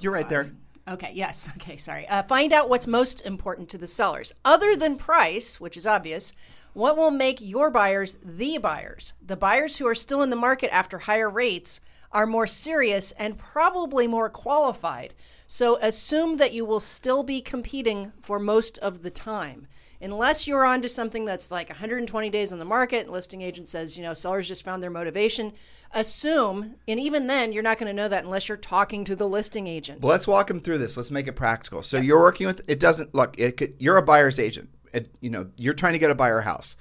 You're 0.00 0.12
right 0.12 0.28
there. 0.28 0.50
Okay, 0.88 1.12
yes. 1.14 1.48
Okay, 1.56 1.76
sorry. 1.76 2.06
Uh, 2.08 2.22
find 2.22 2.52
out 2.52 2.68
what's 2.68 2.86
most 2.86 3.24
important 3.26 3.68
to 3.70 3.78
the 3.78 3.86
sellers. 3.86 4.32
Other 4.44 4.76
than 4.76 4.96
price, 4.96 5.60
which 5.60 5.76
is 5.76 5.86
obvious, 5.86 6.32
what 6.74 6.96
will 6.96 7.10
make 7.10 7.40
your 7.40 7.70
buyers 7.70 8.18
the 8.22 8.58
buyers? 8.58 9.14
The 9.24 9.36
buyers 9.36 9.78
who 9.78 9.86
are 9.86 9.94
still 9.94 10.22
in 10.22 10.30
the 10.30 10.36
market 10.36 10.72
after 10.72 10.98
higher 10.98 11.30
rates 11.30 11.80
are 12.12 12.26
more 12.26 12.46
serious 12.46 13.12
and 13.12 13.38
probably 13.38 14.06
more 14.06 14.28
qualified. 14.28 15.14
So 15.46 15.76
assume 15.80 16.36
that 16.36 16.52
you 16.52 16.64
will 16.64 16.80
still 16.80 17.22
be 17.22 17.40
competing 17.40 18.12
for 18.22 18.38
most 18.38 18.78
of 18.78 19.02
the 19.02 19.10
time 19.10 19.66
unless 20.00 20.46
you're 20.46 20.64
onto 20.64 20.88
something 20.88 21.24
that's 21.24 21.50
like 21.50 21.68
120 21.68 22.30
days 22.30 22.52
on 22.52 22.58
the 22.58 22.64
market, 22.64 23.10
listing 23.10 23.42
agent 23.42 23.68
says, 23.68 23.96
you 23.96 24.02
know, 24.02 24.14
sellers 24.14 24.48
just 24.48 24.64
found 24.64 24.82
their 24.82 24.90
motivation, 24.90 25.52
assume, 25.92 26.76
and 26.86 27.00
even 27.00 27.26
then, 27.26 27.52
you're 27.52 27.62
not 27.62 27.78
going 27.78 27.88
to 27.88 27.96
know 27.96 28.08
that 28.08 28.24
unless 28.24 28.48
you're 28.48 28.56
talking 28.56 29.04
to 29.04 29.16
the 29.16 29.28
listing 29.28 29.66
agent. 29.66 30.00
Well, 30.00 30.10
let's 30.10 30.26
walk 30.26 30.48
them 30.48 30.60
through 30.60 30.78
this. 30.78 30.96
Let's 30.96 31.10
make 31.10 31.28
it 31.28 31.32
practical. 31.32 31.82
So 31.82 31.98
you're 31.98 32.20
working 32.20 32.46
with, 32.46 32.68
it 32.68 32.80
doesn't, 32.80 33.14
look, 33.14 33.38
it 33.38 33.56
could, 33.56 33.74
you're 33.78 33.96
a 33.96 34.02
buyer's 34.02 34.38
agent. 34.38 34.68
It, 34.92 35.14
you 35.20 35.30
know, 35.30 35.48
you're 35.56 35.74
trying 35.74 35.94
to 35.94 35.98
get 35.98 36.10
a 36.10 36.14
buyer 36.14 36.42
house. 36.42 36.76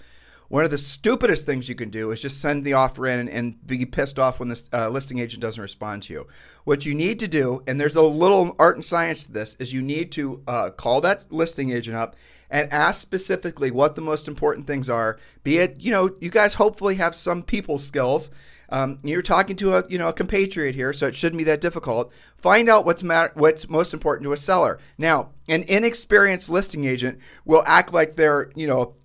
One 0.48 0.64
of 0.64 0.70
the 0.70 0.78
stupidest 0.78 1.46
things 1.46 1.68
you 1.68 1.76
can 1.76 1.90
do 1.90 2.12
is 2.12 2.22
just 2.22 2.40
send 2.40 2.64
the 2.64 2.74
offer 2.74 3.08
in 3.08 3.20
and, 3.20 3.30
and 3.30 3.68
be 3.68 3.84
pissed 3.86 4.20
off 4.20 4.40
when 4.40 4.50
the 4.50 4.70
uh, 4.72 4.90
listing 4.90 5.18
agent 5.18 5.42
doesn't 5.42 5.62
respond 5.62 6.04
to 6.04 6.14
you. 6.14 6.28
What 6.66 6.86
you 6.86 6.94
need 6.94 7.20
to 7.20 7.28
do, 7.28 7.64
and 7.66 7.80
there's 7.80 7.96
a 7.96 8.04
little 8.04 8.56
art 8.60 8.76
and 8.76 8.86
science 8.86 9.26
to 9.26 9.32
this, 9.32 9.56
is 9.56 9.74
you 9.74 9.82
need 9.82 10.12
to 10.14 10.44
uh, 10.48 10.70
call 10.70 11.02
that 11.02 11.32
listing 11.32 11.72
agent 11.72 11.98
up 11.98 12.16
and 12.50 12.72
ask 12.72 13.02
specifically 13.02 13.72
what 13.72 13.96
the 13.96 14.02
most 14.02 14.28
important 14.28 14.68
things 14.68 14.90
are. 14.90 15.20
Be 15.44 15.58
it, 15.58 15.78
you 15.80 15.92
know, 15.92 16.16
you 16.20 16.30
guys 16.30 16.56
hopefully 16.56 16.96
have 16.96 17.16
some 17.16 17.44
people 17.44 17.80
skills. 17.80 18.30
Um, 18.70 19.00
you're 19.04 19.22
talking 19.22 19.56
to 19.58 19.76
a 19.76 19.84
you 19.88 19.98
know 19.98 20.10
a 20.10 20.14
compatriot 20.14 20.74
here, 20.76 20.92
so 20.92 21.08
it 21.08 21.16
shouldn't 21.16 21.38
be 21.38 21.44
that 21.46 21.62
difficult. 21.62 22.12
Find 22.38 22.68
out 22.68 22.86
what's 22.86 23.04
mat- 23.04 23.36
what's 23.36 23.70
most 23.70 23.94
important 23.94 24.26
to 24.26 24.34
a 24.34 24.38
seller. 24.38 24.80
Now, 24.98 25.30
an 25.48 25.64
inexperienced 25.68 26.50
listing 26.50 26.86
agent 26.86 27.20
will 27.46 27.64
act 27.68 27.94
like 27.94 28.16
they're 28.16 28.52
you 28.56 28.66
know 28.66 28.96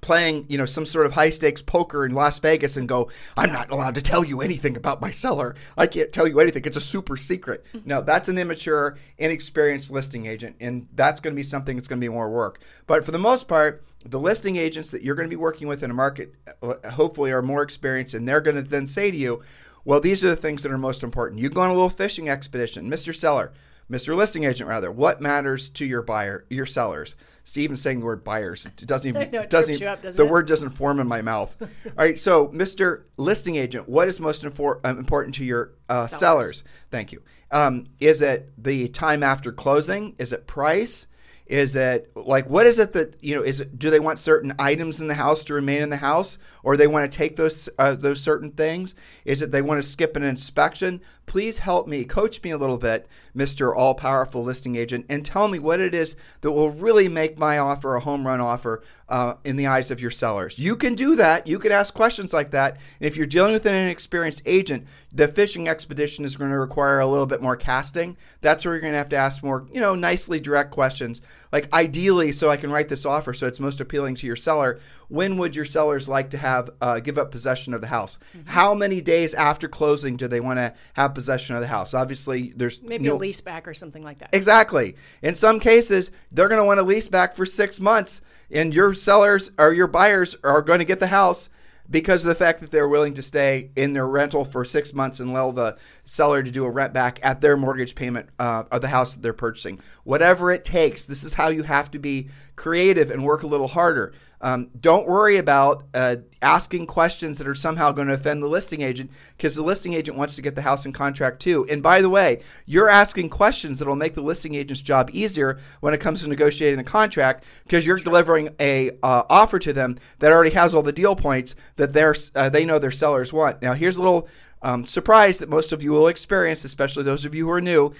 playing, 0.00 0.46
you 0.48 0.58
know, 0.58 0.66
some 0.66 0.86
sort 0.86 1.06
of 1.06 1.12
high 1.12 1.30
stakes 1.30 1.62
poker 1.62 2.04
in 2.04 2.14
Las 2.14 2.38
Vegas 2.38 2.76
and 2.76 2.88
go, 2.88 3.10
I'm 3.36 3.52
not 3.52 3.70
allowed 3.70 3.94
to 3.96 4.02
tell 4.02 4.24
you 4.24 4.40
anything 4.40 4.76
about 4.76 5.00
my 5.00 5.10
seller. 5.10 5.54
I 5.76 5.86
can't 5.86 6.12
tell 6.12 6.26
you 6.26 6.40
anything. 6.40 6.64
It's 6.64 6.76
a 6.76 6.80
super 6.80 7.16
secret. 7.16 7.64
Mm-hmm. 7.74 7.88
No, 7.88 8.00
that's 8.00 8.28
an 8.28 8.38
immature, 8.38 8.96
inexperienced 9.18 9.90
listing 9.90 10.26
agent, 10.26 10.56
and 10.60 10.88
that's 10.94 11.20
going 11.20 11.34
to 11.34 11.36
be 11.36 11.42
something 11.42 11.76
that's 11.76 11.88
going 11.88 12.00
to 12.00 12.04
be 12.04 12.12
more 12.12 12.30
work. 12.30 12.60
But 12.86 13.04
for 13.04 13.12
the 13.12 13.18
most 13.18 13.48
part, 13.48 13.84
the 14.04 14.20
listing 14.20 14.56
agents 14.56 14.90
that 14.92 15.02
you're 15.02 15.14
going 15.14 15.28
to 15.28 15.36
be 15.36 15.40
working 15.40 15.68
with 15.68 15.82
in 15.82 15.90
a 15.90 15.94
market 15.94 16.34
uh, 16.62 16.90
hopefully 16.90 17.32
are 17.32 17.42
more 17.42 17.62
experienced, 17.62 18.14
and 18.14 18.26
they're 18.26 18.40
going 18.40 18.56
to 18.56 18.62
then 18.62 18.86
say 18.86 19.10
to 19.10 19.16
you, 19.16 19.42
well, 19.84 20.00
these 20.00 20.24
are 20.24 20.28
the 20.28 20.36
things 20.36 20.62
that 20.62 20.72
are 20.72 20.78
most 20.78 21.02
important. 21.02 21.40
You 21.40 21.48
go 21.48 21.62
on 21.62 21.70
a 21.70 21.74
little 21.74 21.90
fishing 21.90 22.28
expedition, 22.28 22.90
Mr. 22.90 23.14
Seller, 23.14 23.52
Mr. 23.90 24.16
Listing 24.16 24.44
Agent, 24.44 24.68
rather. 24.68 24.90
What 24.90 25.20
matters 25.20 25.68
to 25.70 25.84
your 25.84 26.02
buyer, 26.02 26.44
your 26.48 26.66
sellers? 26.66 27.16
See, 27.44 27.62
even 27.62 27.76
saying 27.76 28.00
the 28.00 28.06
word 28.06 28.22
buyers, 28.22 28.66
it 28.66 28.86
doesn't 28.86 29.08
even 29.08 29.30
know, 29.32 29.44
doesn't, 29.44 29.74
even, 29.74 29.88
up, 29.88 30.02
doesn't 30.02 30.22
the 30.22 30.28
it? 30.28 30.32
word 30.32 30.46
doesn't 30.46 30.70
form 30.70 31.00
in 31.00 31.08
my 31.08 31.22
mouth. 31.22 31.56
All 31.60 31.92
right, 31.96 32.18
so 32.18 32.48
Mr. 32.48 33.02
Listing 33.16 33.56
Agent, 33.56 33.88
what 33.88 34.06
is 34.06 34.20
most 34.20 34.44
infor- 34.44 34.80
uh, 34.84 34.96
important 34.96 35.34
to 35.36 35.44
your 35.44 35.72
uh, 35.88 36.06
sellers. 36.06 36.58
sellers. 36.58 36.64
Thank 36.90 37.12
you. 37.12 37.22
Um, 37.50 37.88
is 37.98 38.22
it 38.22 38.52
the 38.56 38.88
time 38.88 39.24
after 39.24 39.50
closing? 39.50 40.14
Is 40.18 40.32
it 40.32 40.46
price? 40.46 41.08
Is 41.50 41.74
it 41.74 42.12
like 42.14 42.48
what 42.48 42.64
is 42.64 42.78
it 42.78 42.92
that 42.92 43.16
you 43.24 43.34
know? 43.34 43.42
Is 43.42 43.58
it 43.58 43.76
do 43.76 43.90
they 43.90 43.98
want 43.98 44.20
certain 44.20 44.52
items 44.60 45.00
in 45.00 45.08
the 45.08 45.14
house 45.14 45.42
to 45.44 45.54
remain 45.54 45.82
in 45.82 45.90
the 45.90 45.96
house, 45.96 46.38
or 46.62 46.76
they 46.76 46.86
want 46.86 47.10
to 47.10 47.18
take 47.18 47.34
those 47.34 47.68
uh, 47.76 47.96
those 47.96 48.20
certain 48.20 48.52
things? 48.52 48.94
Is 49.24 49.42
it 49.42 49.50
they 49.50 49.60
want 49.60 49.82
to 49.82 49.88
skip 49.88 50.14
an 50.14 50.22
inspection? 50.22 51.00
Please 51.26 51.58
help 51.58 51.88
me, 51.88 52.04
coach 52.04 52.40
me 52.44 52.50
a 52.50 52.56
little 52.56 52.78
bit, 52.78 53.08
Mister 53.34 53.74
All 53.74 53.94
Powerful 53.94 54.42
Listing 54.42 54.76
Agent, 54.76 55.06
and 55.08 55.24
tell 55.24 55.48
me 55.48 55.58
what 55.58 55.80
it 55.80 55.94
is 55.94 56.16
that 56.40 56.52
will 56.52 56.70
really 56.70 57.08
make 57.08 57.38
my 57.38 57.58
offer 57.58 57.94
a 57.94 58.00
home 58.00 58.26
run 58.26 58.40
offer 58.40 58.82
uh, 59.08 59.34
in 59.44 59.56
the 59.56 59.66
eyes 59.66 59.90
of 59.90 60.00
your 60.00 60.10
sellers. 60.10 60.58
You 60.58 60.76
can 60.76 60.94
do 60.94 61.16
that. 61.16 61.46
You 61.46 61.58
can 61.58 61.72
ask 61.72 61.92
questions 61.92 62.32
like 62.32 62.50
that. 62.52 62.74
And 62.74 63.06
if 63.06 63.16
you're 63.16 63.26
dealing 63.26 63.52
with 63.52 63.66
an 63.66 63.74
inexperienced 63.74 64.42
agent, 64.46 64.86
the 65.12 65.26
fishing 65.26 65.68
expedition 65.68 66.24
is 66.24 66.36
going 66.36 66.52
to 66.52 66.58
require 66.58 67.00
a 67.00 67.06
little 67.06 67.26
bit 67.26 67.42
more 67.42 67.56
casting. 67.56 68.16
That's 68.40 68.64
where 68.64 68.74
you're 68.74 68.80
going 68.80 68.92
to 68.92 68.98
have 68.98 69.08
to 69.08 69.16
ask 69.16 69.42
more, 69.42 69.66
you 69.72 69.80
know, 69.80 69.94
nicely 69.94 70.38
direct 70.38 70.70
questions. 70.70 71.20
Like 71.52 71.72
ideally, 71.72 72.32
so 72.32 72.50
I 72.50 72.56
can 72.56 72.70
write 72.70 72.88
this 72.88 73.04
offer 73.04 73.32
so 73.32 73.46
it's 73.46 73.60
most 73.60 73.80
appealing 73.80 74.14
to 74.16 74.26
your 74.26 74.36
seller 74.36 74.78
when 75.10 75.36
would 75.38 75.56
your 75.56 75.64
sellers 75.64 76.08
like 76.08 76.30
to 76.30 76.38
have 76.38 76.70
uh, 76.80 77.00
give 77.00 77.18
up 77.18 77.32
possession 77.32 77.74
of 77.74 77.80
the 77.80 77.88
house? 77.88 78.18
Mm-hmm. 78.36 78.50
How 78.50 78.74
many 78.74 79.00
days 79.00 79.34
after 79.34 79.68
closing 79.68 80.16
do 80.16 80.28
they 80.28 80.38
want 80.38 80.58
to 80.58 80.72
have 80.94 81.14
possession 81.14 81.56
of 81.56 81.60
the 81.60 81.66
house? 81.66 81.92
Obviously, 81.92 82.52
there's 82.54 82.80
maybe 82.80 83.08
a 83.08 83.14
lease 83.14 83.40
back 83.40 83.66
or 83.66 83.74
something 83.74 84.04
like 84.04 84.20
that. 84.20 84.30
Exactly. 84.32 84.94
In 85.20 85.34
some 85.34 85.58
cases, 85.58 86.12
they're 86.30 86.48
going 86.48 86.60
to 86.60 86.64
want 86.64 86.78
to 86.78 86.84
lease 86.84 87.08
back 87.08 87.34
for 87.34 87.44
six 87.44 87.80
months, 87.80 88.22
and 88.50 88.72
your 88.72 88.94
sellers 88.94 89.50
or 89.58 89.72
your 89.72 89.88
buyers 89.88 90.36
are 90.44 90.62
going 90.62 90.78
to 90.78 90.84
get 90.84 91.00
the 91.00 91.08
house 91.08 91.50
because 91.90 92.24
of 92.24 92.28
the 92.28 92.36
fact 92.36 92.60
that 92.60 92.70
they're 92.70 92.88
willing 92.88 93.14
to 93.14 93.22
stay 93.22 93.70
in 93.74 93.92
their 93.92 94.06
rental 94.06 94.44
for 94.44 94.64
six 94.64 94.94
months 94.94 95.18
and 95.18 95.30
allow 95.30 95.50
the 95.50 95.76
seller 96.10 96.42
to 96.42 96.50
do 96.50 96.64
a 96.64 96.70
rent 96.70 96.92
back 96.92 97.20
at 97.22 97.40
their 97.40 97.56
mortgage 97.56 97.94
payment 97.94 98.28
uh, 98.38 98.64
of 98.70 98.80
the 98.80 98.88
house 98.88 99.14
that 99.14 99.22
they're 99.22 99.32
purchasing. 99.32 99.78
Whatever 100.04 100.50
it 100.50 100.64
takes, 100.64 101.04
this 101.04 101.22
is 101.22 101.34
how 101.34 101.48
you 101.48 101.62
have 101.62 101.90
to 101.92 101.98
be 101.98 102.28
creative 102.56 103.10
and 103.10 103.24
work 103.24 103.42
a 103.42 103.46
little 103.46 103.68
harder. 103.68 104.12
Um, 104.42 104.70
don't 104.80 105.06
worry 105.06 105.36
about 105.36 105.84
uh, 105.92 106.16
asking 106.40 106.86
questions 106.86 107.36
that 107.38 107.46
are 107.46 107.54
somehow 107.54 107.92
going 107.92 108.08
to 108.08 108.14
offend 108.14 108.42
the 108.42 108.48
listing 108.48 108.80
agent 108.80 109.10
because 109.36 109.54
the 109.54 109.62
listing 109.62 109.92
agent 109.92 110.16
wants 110.16 110.34
to 110.36 110.42
get 110.42 110.56
the 110.56 110.62
house 110.62 110.86
in 110.86 110.92
contract 110.92 111.40
too. 111.40 111.66
And 111.70 111.82
by 111.82 112.00
the 112.00 112.08
way, 112.08 112.42
you're 112.64 112.88
asking 112.88 113.28
questions 113.28 113.78
that 113.78 113.86
will 113.86 113.96
make 113.96 114.14
the 114.14 114.22
listing 114.22 114.54
agent's 114.54 114.80
job 114.80 115.10
easier 115.12 115.58
when 115.80 115.92
it 115.92 116.00
comes 116.00 116.22
to 116.22 116.28
negotiating 116.28 116.78
the 116.78 116.84
contract 116.84 117.44
because 117.64 117.86
you're 117.86 117.98
delivering 117.98 118.48
a 118.58 118.90
uh, 119.02 119.24
offer 119.28 119.58
to 119.58 119.74
them 119.74 119.96
that 120.20 120.32
already 120.32 120.54
has 120.54 120.74
all 120.74 120.82
the 120.82 120.92
deal 120.92 121.14
points 121.14 121.54
that 121.76 121.92
they're, 121.92 122.16
uh, 122.34 122.48
they 122.48 122.64
know 122.64 122.78
their 122.78 122.90
sellers 122.90 123.32
want. 123.34 123.60
Now, 123.60 123.74
here's 123.74 123.98
a 123.98 124.02
little 124.02 124.26
um, 124.62 124.86
surprise 124.86 125.38
that 125.38 125.48
most 125.48 125.72
of 125.72 125.82
you 125.82 125.92
will 125.92 126.08
experience, 126.08 126.64
especially 126.64 127.02
those 127.02 127.24
of 127.24 127.34
you 127.34 127.46
who 127.46 127.52
are 127.52 127.60
new. 127.60 127.92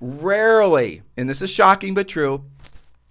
Rarely, 0.00 1.02
and 1.16 1.28
this 1.28 1.42
is 1.42 1.50
shocking 1.50 1.94
but 1.94 2.08
true, 2.08 2.44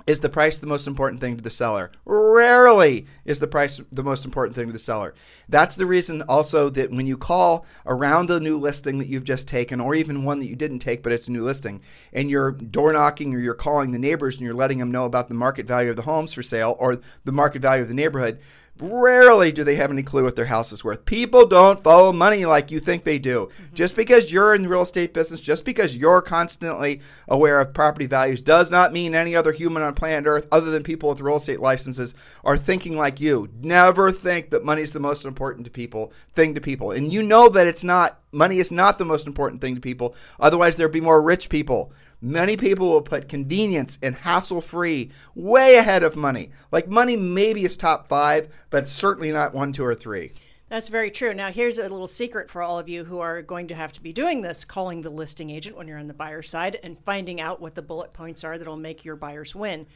is 0.08 0.22
the 0.22 0.30
price 0.30 0.58
the 0.58 0.68
most 0.68 0.88
important 0.88 1.20
thing 1.20 1.36
to 1.36 1.44
the 1.44 1.50
seller? 1.50 1.92
Rarely 2.06 3.06
is 3.26 3.42
the 3.42 3.48
price 3.48 3.82
the 3.92 4.04
most 4.04 4.24
important 4.24 4.56
thing 4.56 4.68
to 4.68 4.74
the 4.74 4.80
seller. 4.80 5.14
That's 5.50 5.76
the 5.76 5.86
reason 5.86 6.22
also 6.24 6.70
that 6.70 6.92
when 6.92 7.06
you 7.06 7.18
call 7.18 7.66
around 7.86 8.32
a 8.32 8.40
new 8.40 8.58
listing 8.58 9.00
that 9.00 9.10
you've 9.10 9.26
just 9.26 9.50
taken, 9.50 9.82
or 9.82 9.96
even 9.96 10.24
one 10.24 10.40
that 10.40 10.48
you 10.48 10.56
didn't 10.56 10.80
take 10.80 11.04
but 11.04 11.12
it's 11.12 11.28
a 11.28 11.32
new 11.32 11.44
listing, 11.44 11.82
and 12.14 12.30
you're 12.30 12.52
door 12.52 12.94
knocking 12.94 13.36
or 13.36 13.40
you're 13.40 13.54
calling 13.54 13.92
the 13.92 14.00
neighbors 14.00 14.38
and 14.38 14.46
you're 14.46 14.54
letting 14.54 14.78
them 14.78 14.92
know 14.92 15.04
about 15.04 15.28
the 15.28 15.34
market 15.34 15.68
value 15.68 15.90
of 15.90 15.98
the 15.98 16.04
homes 16.04 16.32
for 16.32 16.42
sale 16.42 16.78
or 16.80 17.02
the 17.26 17.32
market 17.34 17.62
value 17.62 17.84
of 17.84 17.90
the 17.90 17.94
neighborhood, 17.94 18.40
Rarely 18.80 19.52
do 19.52 19.64
they 19.64 19.76
have 19.76 19.92
any 19.92 20.04
clue 20.04 20.24
what 20.24 20.36
their 20.36 20.46
house 20.46 20.72
is 20.72 20.84
worth. 20.84 21.06
People 21.06 21.46
don't 21.46 21.84
follow 21.84 22.14
money 22.14 22.46
like 22.46 22.72
you 22.72 22.80
think 22.80 23.04
they 23.04 23.20
do. 23.20 23.50
Mm-hmm. 23.52 23.76
Just 23.76 23.96
because 23.96 24.32
you're 24.32 24.54
in 24.54 24.64
the 24.64 24.70
real 24.70 24.82
estate 24.82 25.14
business, 25.14 25.42
just 25.42 25.66
because 25.66 25.98
you're 25.98 26.22
constantly 26.22 27.02
aware 27.28 27.60
of 27.60 27.74
property 27.74 28.06
values, 28.06 28.42
does 28.42 28.70
not 28.72 28.94
mean 28.94 29.16
any 29.16 29.36
other 29.36 29.52
human 29.52 29.84
on 29.84 29.94
planet 29.94 30.28
Earth, 30.28 30.48
other 30.52 30.72
than 30.72 30.84
people 30.84 31.10
with 31.10 31.22
real 31.22 31.38
estate 31.38 31.60
licenses, 31.60 32.16
are 32.44 32.58
thinking 32.58 32.96
like 32.96 33.20
you. 33.20 33.50
Never 33.62 34.12
think 34.12 34.50
that 34.52 34.66
money 34.66 34.82
is 34.82 34.94
the 34.94 35.00
most 35.00 35.26
important 35.26 35.66
to 35.66 35.72
people 35.72 36.14
thing 36.34 36.54
to 36.56 36.62
people, 36.62 36.92
and 36.92 37.12
you 37.12 37.24
know 37.24 37.50
that 37.50 37.68
it's 37.68 37.84
not. 37.84 38.20
Money 38.32 38.60
is 38.60 38.72
not 38.72 38.98
the 38.98 39.06
most 39.06 39.26
important 39.26 39.62
thing 39.62 39.76
to 39.76 39.82
people. 39.82 40.16
Otherwise, 40.40 40.78
there'd 40.78 40.92
be 40.92 41.02
more 41.02 41.22
rich 41.22 41.50
people. 41.50 41.94
Many 42.20 42.58
people 42.58 42.90
will 42.90 43.02
put 43.02 43.30
convenience 43.30 43.98
and 44.02 44.16
hassle 44.16 44.62
free 44.62 45.12
way 45.36 45.78
ahead 45.78 46.04
of 46.04 46.16
money. 46.16 46.52
Like 46.72 46.88
money 46.88 47.16
maybe 47.16 47.64
is 47.64 47.78
top 47.78 48.08
five, 48.08 48.50
but 48.70 48.90
certainly 48.90 49.32
not 49.32 49.54
one, 49.54 49.72
two, 49.72 49.86
or 49.86 49.96
three. 49.96 50.34
That's 50.70 50.90
very 50.90 51.12
true. 51.12 51.34
Now, 51.34 51.50
here's 51.50 51.78
a 51.78 51.84
little 51.84 52.08
secret 52.08 52.50
for 52.50 52.62
all 52.62 52.78
of 52.78 52.90
you 52.90 53.06
who 53.06 53.20
are 53.20 53.42
going 53.42 53.70
to 53.70 53.76
have 53.76 53.94
to 53.94 54.02
be 54.02 54.12
doing 54.12 54.42
this 54.42 54.66
calling 54.66 55.02
the 55.02 55.10
listing 55.10 55.50
agent 55.50 55.78
when 55.78 55.88
you're 55.88 55.98
on 55.98 56.08
the 56.08 56.14
buyer 56.14 56.42
side 56.42 56.78
and 56.84 57.00
finding 57.06 57.40
out 57.40 57.62
what 57.62 57.76
the 57.76 57.82
bullet 57.82 58.12
points 58.12 58.44
are 58.44 58.58
that'll 58.58 58.76
make 58.76 59.06
your 59.06 59.16
buyers 59.16 59.56
win. 59.56 59.88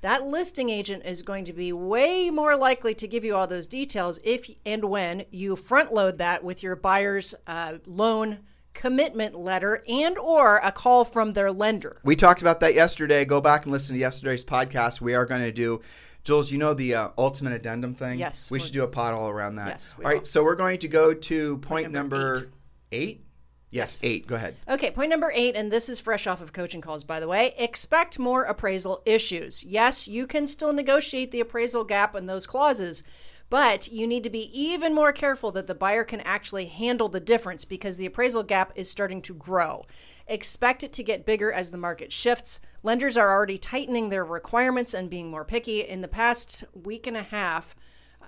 That 0.00 0.24
listing 0.24 0.70
agent 0.70 1.04
is 1.04 1.22
going 1.22 1.44
to 1.46 1.52
be 1.52 1.72
way 1.72 2.30
more 2.30 2.56
likely 2.56 2.94
to 2.94 3.08
give 3.08 3.24
you 3.24 3.34
all 3.34 3.46
those 3.46 3.66
details 3.66 4.20
if 4.22 4.48
and 4.64 4.84
when 4.84 5.24
you 5.30 5.56
front 5.56 5.92
load 5.92 6.18
that 6.18 6.44
with 6.44 6.62
your 6.62 6.76
buyer's 6.76 7.34
uh, 7.46 7.78
loan 7.84 8.38
commitment 8.74 9.36
letter 9.36 9.82
and 9.88 10.16
or 10.18 10.58
a 10.62 10.70
call 10.70 11.04
from 11.04 11.32
their 11.32 11.50
lender. 11.50 12.00
We 12.04 12.14
talked 12.14 12.42
about 12.42 12.60
that 12.60 12.74
yesterday. 12.74 13.24
Go 13.24 13.40
back 13.40 13.64
and 13.64 13.72
listen 13.72 13.96
to 13.96 14.00
yesterday's 14.00 14.44
podcast. 14.44 15.00
We 15.00 15.14
are 15.14 15.26
going 15.26 15.42
to 15.42 15.52
do 15.52 15.80
Jules, 16.24 16.52
you 16.52 16.58
know 16.58 16.74
the 16.74 16.94
uh, 16.94 17.08
ultimate 17.16 17.54
addendum 17.54 17.94
thing? 17.94 18.18
Yes. 18.18 18.50
We 18.50 18.60
should 18.60 18.74
do 18.74 18.82
a 18.82 18.86
pod 18.86 19.14
all 19.14 19.30
around 19.30 19.56
that. 19.56 19.68
Yes. 19.68 19.94
all 19.96 20.04
right. 20.04 20.18
Will. 20.18 20.26
So 20.26 20.44
we're 20.44 20.56
going 20.56 20.78
to 20.80 20.88
go 20.88 21.14
to 21.14 21.56
point, 21.58 21.62
point 21.62 21.90
number, 21.90 22.34
number 22.34 22.50
eight. 22.92 23.08
eight? 23.08 23.24
Yes, 23.70 24.02
eight. 24.02 24.26
Go 24.26 24.36
ahead. 24.36 24.56
Okay, 24.66 24.90
point 24.90 25.10
number 25.10 25.30
eight, 25.34 25.54
and 25.54 25.70
this 25.70 25.90
is 25.90 26.00
fresh 26.00 26.26
off 26.26 26.40
of 26.40 26.54
coaching 26.54 26.80
calls, 26.80 27.04
by 27.04 27.20
the 27.20 27.28
way. 27.28 27.54
Expect 27.58 28.18
more 28.18 28.44
appraisal 28.44 29.02
issues. 29.04 29.62
Yes, 29.62 30.08
you 30.08 30.26
can 30.26 30.46
still 30.46 30.72
negotiate 30.72 31.32
the 31.32 31.40
appraisal 31.40 31.84
gap 31.84 32.14
in 32.16 32.26
those 32.26 32.46
clauses, 32.46 33.02
but 33.50 33.92
you 33.92 34.06
need 34.06 34.22
to 34.22 34.30
be 34.30 34.50
even 34.58 34.94
more 34.94 35.12
careful 35.12 35.52
that 35.52 35.66
the 35.66 35.74
buyer 35.74 36.04
can 36.04 36.20
actually 36.22 36.66
handle 36.66 37.10
the 37.10 37.20
difference 37.20 37.66
because 37.66 37.98
the 37.98 38.06
appraisal 38.06 38.42
gap 38.42 38.72
is 38.74 38.90
starting 38.90 39.20
to 39.22 39.34
grow. 39.34 39.84
Expect 40.26 40.82
it 40.82 40.92
to 40.94 41.02
get 41.02 41.26
bigger 41.26 41.52
as 41.52 41.70
the 41.70 41.78
market 41.78 42.12
shifts. 42.12 42.60
Lenders 42.82 43.16
are 43.16 43.30
already 43.30 43.58
tightening 43.58 44.08
their 44.08 44.24
requirements 44.24 44.94
and 44.94 45.10
being 45.10 45.30
more 45.30 45.44
picky. 45.44 45.80
In 45.80 46.00
the 46.00 46.08
past 46.08 46.64
week 46.74 47.06
and 47.06 47.16
a 47.16 47.22
half, 47.22 47.74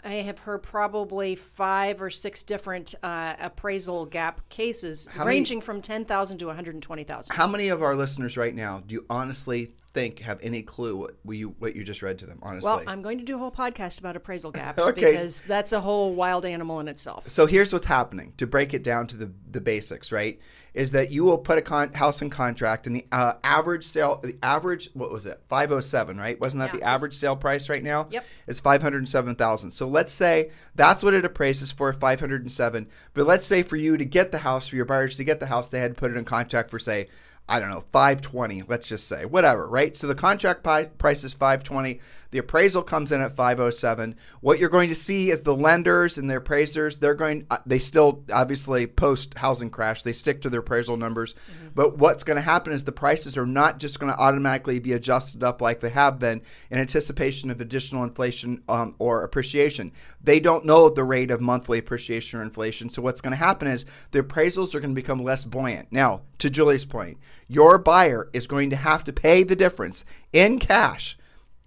I 0.02 0.14
have 0.14 0.40
heard 0.40 0.62
probably 0.62 1.34
five 1.34 2.00
or 2.00 2.10
six 2.10 2.42
different 2.42 2.94
uh, 3.02 3.34
appraisal 3.38 4.06
gap 4.06 4.48
cases, 4.48 5.08
how 5.12 5.24
ranging 5.26 5.58
many, 5.58 5.64
from 5.64 5.82
ten 5.82 6.04
thousand 6.04 6.38
to 6.38 6.46
one 6.46 6.56
hundred 6.56 6.80
twenty 6.82 7.04
thousand. 7.04 7.34
How 7.36 7.46
many 7.46 7.68
of 7.68 7.82
our 7.82 7.94
listeners 7.94 8.36
right 8.36 8.54
now 8.54 8.82
do 8.86 8.94
you 8.94 9.06
honestly 9.10 9.72
think 9.92 10.20
have 10.20 10.38
any 10.42 10.62
clue 10.62 10.96
what 10.96 11.36
you 11.36 11.54
what 11.58 11.74
you 11.74 11.82
just 11.82 12.02
read 12.02 12.18
to 12.18 12.26
them. 12.26 12.38
Honestly, 12.42 12.68
well, 12.68 12.82
I'm 12.86 13.02
going 13.02 13.18
to 13.18 13.24
do 13.24 13.34
a 13.34 13.38
whole 13.38 13.50
podcast 13.50 13.98
about 13.98 14.16
appraisal 14.16 14.50
gaps 14.52 14.82
okay. 14.82 14.92
because 14.92 15.42
that's 15.42 15.72
a 15.72 15.80
whole 15.80 16.14
wild 16.14 16.44
animal 16.44 16.80
in 16.80 16.88
itself. 16.88 17.28
So 17.28 17.46
here's 17.46 17.72
what's 17.72 17.86
happening 17.86 18.32
to 18.36 18.46
break 18.46 18.72
it 18.74 18.84
down 18.84 19.06
to 19.08 19.16
the 19.16 19.30
the 19.50 19.60
basics. 19.60 20.12
Right, 20.12 20.40
is 20.74 20.92
that 20.92 21.10
you 21.10 21.24
will 21.24 21.38
put 21.38 21.58
a 21.58 21.62
con- 21.62 21.92
house 21.92 22.22
in 22.22 22.30
contract 22.30 22.86
and 22.86 22.94
the 22.94 23.06
uh, 23.10 23.34
average 23.42 23.84
sale, 23.84 24.20
the 24.22 24.36
average 24.42 24.90
what 24.94 25.10
was 25.10 25.26
it, 25.26 25.40
507, 25.48 26.18
right? 26.18 26.40
Wasn't 26.40 26.60
that 26.60 26.72
yeah, 26.72 26.80
the 26.80 26.86
average 26.86 27.14
sale 27.14 27.36
price 27.36 27.68
right 27.68 27.82
now? 27.82 28.06
Yep, 28.10 28.24
is 28.46 28.60
507,000. 28.60 29.70
So 29.70 29.88
let's 29.88 30.12
say 30.12 30.50
that's 30.74 31.02
what 31.02 31.14
it 31.14 31.24
appraises 31.24 31.72
for, 31.72 31.92
507. 31.92 32.88
But 33.14 33.26
let's 33.26 33.46
say 33.46 33.62
for 33.62 33.76
you 33.76 33.96
to 33.96 34.04
get 34.04 34.30
the 34.30 34.38
house, 34.38 34.68
for 34.68 34.76
your 34.76 34.84
buyers 34.84 35.16
to 35.16 35.24
get 35.24 35.40
the 35.40 35.46
house, 35.46 35.68
they 35.68 35.80
had 35.80 35.94
to 35.96 36.00
put 36.00 36.12
it 36.12 36.16
in 36.16 36.24
contract 36.24 36.70
for 36.70 36.78
say 36.78 37.08
I 37.50 37.58
don't 37.58 37.68
know, 37.68 37.82
520, 37.90 38.62
let's 38.68 38.86
just 38.86 39.08
say, 39.08 39.24
whatever, 39.24 39.66
right? 39.66 39.96
So 39.96 40.06
the 40.06 40.14
contract 40.14 40.62
price 40.62 41.24
is 41.24 41.34
520. 41.34 42.00
The 42.30 42.38
appraisal 42.38 42.84
comes 42.84 43.10
in 43.10 43.20
at 43.20 43.34
507. 43.34 44.14
What 44.40 44.60
you're 44.60 44.68
going 44.68 44.88
to 44.88 44.94
see 44.94 45.30
is 45.30 45.40
the 45.40 45.54
lenders 45.54 46.16
and 46.16 46.30
the 46.30 46.36
appraisers, 46.36 46.98
they're 46.98 47.14
going 47.14 47.46
uh, 47.50 47.58
they 47.66 47.80
still 47.80 48.22
obviously 48.32 48.86
post 48.86 49.34
housing 49.36 49.68
crash. 49.68 50.04
They 50.04 50.12
stick 50.12 50.42
to 50.42 50.50
their 50.50 50.60
appraisal 50.60 50.96
numbers. 50.96 51.34
Mm-hmm. 51.34 51.68
But 51.74 51.98
what's 51.98 52.22
going 52.22 52.36
to 52.36 52.42
happen 52.42 52.72
is 52.72 52.84
the 52.84 52.92
prices 52.92 53.36
are 53.36 53.46
not 53.46 53.80
just 53.80 53.98
going 53.98 54.12
to 54.12 54.18
automatically 54.18 54.78
be 54.78 54.92
adjusted 54.92 55.42
up 55.42 55.60
like 55.60 55.80
they 55.80 55.90
have 55.90 56.20
been 56.20 56.42
in 56.70 56.78
anticipation 56.78 57.50
of 57.50 57.60
additional 57.60 58.04
inflation 58.04 58.62
um, 58.68 58.94
or 59.00 59.24
appreciation. 59.24 59.90
They 60.22 60.38
don't 60.38 60.64
know 60.64 60.88
the 60.88 61.02
rate 61.02 61.32
of 61.32 61.40
monthly 61.40 61.78
appreciation 61.78 62.38
or 62.38 62.44
inflation. 62.44 62.90
So 62.90 63.02
what's 63.02 63.20
going 63.20 63.32
to 63.32 63.44
happen 63.44 63.66
is 63.66 63.86
the 64.12 64.22
appraisals 64.22 64.72
are 64.72 64.80
going 64.80 64.94
to 64.94 65.00
become 65.00 65.20
less 65.20 65.44
buoyant. 65.44 65.90
Now, 65.90 66.22
to 66.38 66.48
Julie's 66.48 66.84
point, 66.84 67.18
your 67.50 67.78
buyer 67.78 68.30
is 68.32 68.46
going 68.46 68.70
to 68.70 68.76
have 68.76 69.02
to 69.02 69.12
pay 69.12 69.42
the 69.42 69.56
difference 69.56 70.04
in 70.32 70.58
cash 70.60 71.18